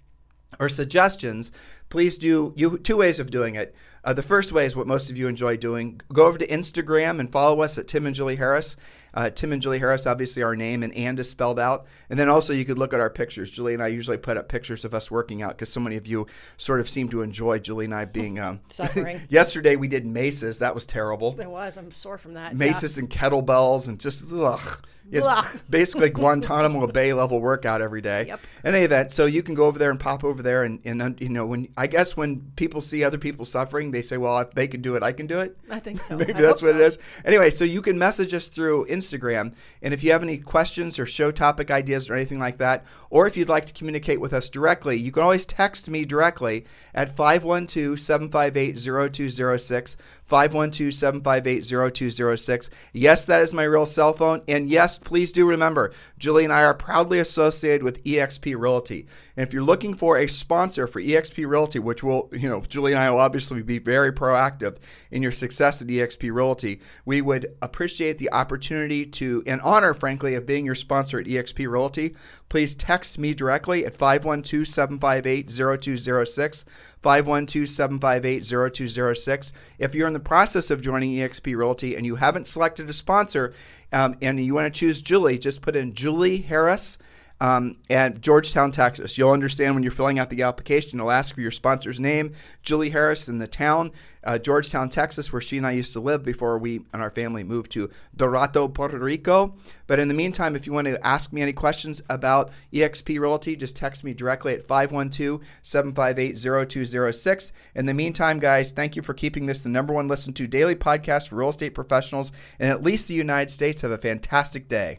or 0.59 0.69
suggestions, 0.69 1.53
please 1.89 2.19
do 2.19 2.53
you 2.57 2.79
two 2.79 2.97
ways 2.97 3.21
of 3.21 3.31
doing 3.31 3.55
it. 3.55 3.75
Uh, 4.09 4.15
the 4.15 4.23
first 4.23 4.53
way 4.53 4.65
is 4.65 4.75
what 4.75 4.87
most 4.87 5.11
of 5.11 5.19
you 5.19 5.29
enjoy 5.29 5.55
doing. 5.55 6.01
Go 6.15 6.25
over 6.25 6.39
to 6.39 6.47
Instagram 6.47 7.21
and 7.21 7.31
follow 7.31 7.61
us 7.61 7.77
at 7.77 7.87
Tim 7.89 8.07
and 8.07 8.17
Julie 8.17 8.37
Harris. 8.37 8.75
Uh, 9.13 9.29
Tim 9.29 9.53
and 9.53 9.61
Julie 9.61 9.79
Harris, 9.79 10.07
obviously 10.07 10.43
our 10.43 10.57
name, 10.57 10.83
and 10.83 10.95
and 10.95 11.21
is 11.21 11.29
spelled 11.29 11.61
out. 11.61 11.87
And 12.09 12.19
then 12.19 12.31
also 12.31 12.55
you 12.55 12.65
could 12.65 12.79
look 12.79 12.95
at 12.95 13.01
our 13.01 13.11
pictures. 13.11 13.51
Julie 13.51 13.75
and 13.75 13.83
I 13.83 13.89
usually 13.89 14.17
put 14.17 14.39
up 14.39 14.49
pictures 14.49 14.87
of 14.87 14.95
us 14.95 15.11
working 15.11 15.43
out 15.43 15.51
because 15.51 15.71
so 15.71 15.81
many 15.81 15.97
of 15.97 16.07
you 16.07 16.27
sort 16.57 16.81
of 16.81 16.89
seem 16.89 17.11
to 17.11 17.21
enjoy 17.21 17.59
Julie 17.59 17.85
and 17.85 17.95
I 17.95 18.07
being. 18.07 18.39
Um, 18.39 18.61
Suffering. 18.71 19.21
yesterday 19.29 19.77
we 19.77 19.89
did 19.89 20.07
maces. 20.07 20.61
That 20.61 20.75
was 20.75 20.87
terrible. 20.87 21.39
It 21.39 21.51
was. 21.51 21.77
I'm 21.77 21.91
sore 21.91 22.17
from 22.17 22.33
that. 22.33 22.57
Maces 22.57 22.97
and 22.97 23.11
kettlebells 23.11 23.89
and 23.89 24.01
just 24.01 24.25
ugh. 24.33 24.87
It's 25.11 25.27
Ugh. 25.27 25.61
basically 25.71 26.11
Guantanamo 26.11 26.87
Bay 26.87 27.13
level 27.13 27.41
workout 27.41 27.81
every 27.81 28.01
day. 28.01 28.27
Yep. 28.27 28.41
In 28.65 28.75
any 28.75 28.85
event, 28.85 29.13
so 29.13 29.27
you 29.27 29.43
can 29.43 29.55
go 29.55 29.67
over 29.67 29.79
there 29.79 29.91
and 29.91 29.99
pop 29.99 30.23
over 30.23 30.43
there, 30.43 30.65
and, 30.65 30.81
and 30.85 31.19
you 31.21 31.31
know, 31.31 31.47
when 31.47 31.69
I 31.77 31.87
guess 31.87 32.17
when 32.17 32.53
people 32.57 32.81
see 32.81 33.05
other 33.05 33.19
people 33.19 33.45
suffering, 33.45 33.91
they 33.91 33.98
say, 34.03 34.17
"Well, 34.17 34.39
if 34.41 34.53
they 34.53 34.69
can 34.69 34.81
do 34.81 34.97
it, 34.97 35.03
I 35.03 35.13
can 35.13 35.27
do 35.27 35.41
it." 35.41 35.57
I 35.71 35.79
think 35.79 36.01
so. 36.01 36.17
Maybe 36.19 36.33
I 36.35 36.41
that's 36.41 36.63
what 36.63 36.77
it 36.77 36.79
so. 36.79 36.87
is. 36.87 36.99
Anyway, 37.25 37.51
so 37.51 37.65
you 37.65 37.83
can 37.83 37.99
message 37.99 38.33
us 38.35 38.49
through 38.49 38.87
Instagram, 38.87 39.55
and 39.83 39.95
if 39.95 40.03
you 40.03 40.11
have 40.13 40.23
any 40.23 40.39
questions 40.39 40.99
or 40.99 41.07
show 41.07 41.31
topic 41.31 41.71
ideas 41.71 42.11
or 42.11 42.15
anything 42.15 42.39
like 42.39 42.59
that, 42.59 42.85
or 43.11 43.27
if 43.27 43.37
you'd 43.37 43.49
like 43.49 43.67
to 43.67 43.73
communicate 43.73 44.21
with 44.21 44.33
us 44.33 44.49
directly, 44.49 44.97
you 44.97 45.11
can 45.13 45.23
always 45.23 45.47
text 45.47 45.89
me 45.89 46.05
directly 46.05 46.67
at 46.95 47.17
512-758-0206, 47.17 49.97
512-758-0206. 50.31 52.69
Yes, 52.93 53.25
that 53.25 53.41
is 53.41 53.55
my 53.55 53.65
real 53.65 53.87
cell 53.87 54.13
phone, 54.13 54.43
and 54.49 54.69
yes, 54.69 54.99
please 54.99 55.33
do 55.33 55.47
remember, 55.47 55.93
Julie 56.19 56.45
and 56.45 56.53
I 56.53 56.65
are 56.65 56.75
proudly 56.75 57.19
associated 57.19 57.83
with 57.83 58.05
eXp 58.05 58.55
Realty. 58.59 59.07
And 59.39 59.47
if 59.47 59.53
you're 59.53 59.63
looking 59.63 59.95
for 59.95 60.19
a 60.19 60.27
sponsor 60.27 60.89
for 60.89 61.01
eXp 61.01 61.49
Realty, 61.49 61.79
which 61.79 62.03
will, 62.03 62.29
you 62.33 62.49
know, 62.49 62.61
Julie 62.63 62.91
and 62.91 63.01
I 63.01 63.09
will 63.09 63.21
obviously 63.21 63.63
be 63.63 63.79
very 63.79 64.13
proactive 64.13 64.79
in 65.13 65.23
your 65.23 65.31
success 65.31 65.81
at 65.81 65.87
eXp 65.87 66.35
Realty, 66.35 66.81
we 67.05 67.21
would 67.21 67.55
appreciate 67.63 68.19
the 68.19 68.33
opportunity 68.33 69.07
to, 69.07 69.45
and 69.47 69.61
honor, 69.61 69.95
frankly, 69.95 70.35
of 70.35 70.45
being 70.45 70.67
your 70.67 70.75
sponsor 70.75 71.21
at 71.21 71.27
eXp 71.27 71.71
Realty. 71.71 72.17
Please 72.49 72.75
text 72.75 73.17
me 73.17 73.33
directly 73.33 73.87
at 73.87 73.97
512 73.97 74.67
758 74.67 75.49
0206. 75.49 76.65
512 77.01 77.69
758 77.69 78.45
0206. 78.45 79.53
If 79.79 79.95
you're 79.95 80.09
in 80.09 80.15
the 80.15 80.19
process 80.19 80.69
of 80.69 80.83
joining 80.83 81.13
eXp 81.13 81.57
Realty 81.57 81.95
and 81.95 82.05
you 82.05 82.17
haven't 82.17 82.49
selected 82.49 82.91
a 82.91 82.93
sponsor 82.93 83.55
um, 83.93 84.17
and 84.21 84.45
you 84.45 84.55
want 84.55 84.75
to 84.75 84.77
choose 84.77 85.01
Julie, 85.01 85.39
just 85.39 85.63
put 85.63 85.77
in 85.77 85.95
Julie 85.95 86.39
Harris 86.39 86.99
um, 87.41 87.77
at 87.89 88.21
Georgetown, 88.21 88.73
Texas. 88.73 89.17
You'll 89.17 89.31
understand 89.31 89.75
when 89.75 89.83
you're 89.83 89.93
filling 89.93 90.19
out 90.19 90.31
the 90.31 90.43
application, 90.43 90.99
it'll 90.99 91.11
ask 91.11 91.35
for 91.35 91.41
your 91.41 91.51
sponsor's 91.51 92.01
name, 92.01 92.33
Julie 92.63 92.91
Harris, 92.91 93.29
in 93.29 93.39
the 93.39 93.47
town, 93.47 93.93
uh, 94.25 94.39
Georgetown, 94.39 94.89
Texas, 94.89 95.33
where 95.33 95.41
she 95.41 95.57
and 95.57 95.67
I 95.67 95.73
used 95.73 95.93
to 95.93 96.01
live 96.01 96.25
before 96.25 96.59
we 96.59 96.81
and 96.93 97.03
our 97.03 97.11
family 97.11 97.45
moved 97.45 97.71
to 97.73 97.91
Dorado, 98.17 98.69
Puerto 98.69 98.99
Rico. 98.99 99.55
But 99.87 100.01
in 100.01 100.09
the 100.09 100.15
meantime, 100.15 100.57
if 100.57 100.67
you 100.67 100.73
want 100.73 100.87
to 100.89 101.07
ask 101.07 101.33
me 101.33 101.41
any 101.41 101.53
questions 101.53 102.03
about 102.11 102.51
eXp 102.73 103.19
Realty, 103.21 103.57
just 103.57 103.77
text 103.77 104.05
me 104.05 104.15
directly 104.15 104.55
at 104.55 104.67
512 104.67 105.41
758 105.63 106.69
0206. 106.69 107.53
In 107.75 107.87
the 107.87 107.95
meantime, 107.95 108.39
guys, 108.39 108.73
thank 108.73 108.97
you 108.97 109.03
for 109.03 109.15
keeping 109.15 109.47
this 109.47 109.61
the 109.61 109.69
number 109.69 109.93
one 109.93 110.09
listened 110.09 110.37
to 110.37 110.47
daily 110.47 110.75
podcast 110.75 111.29
for 111.29 111.37
real 111.37 111.51
estate 111.51 111.75
professionals 111.75 112.33
in 112.59 112.69
at 112.69 112.83
least 112.83 113.09
the 113.09 113.15
United 113.15 113.51
States. 113.51 113.83
Have 113.83 113.91
a 113.93 113.99
fantastic 113.99 114.69
day. 114.69 114.99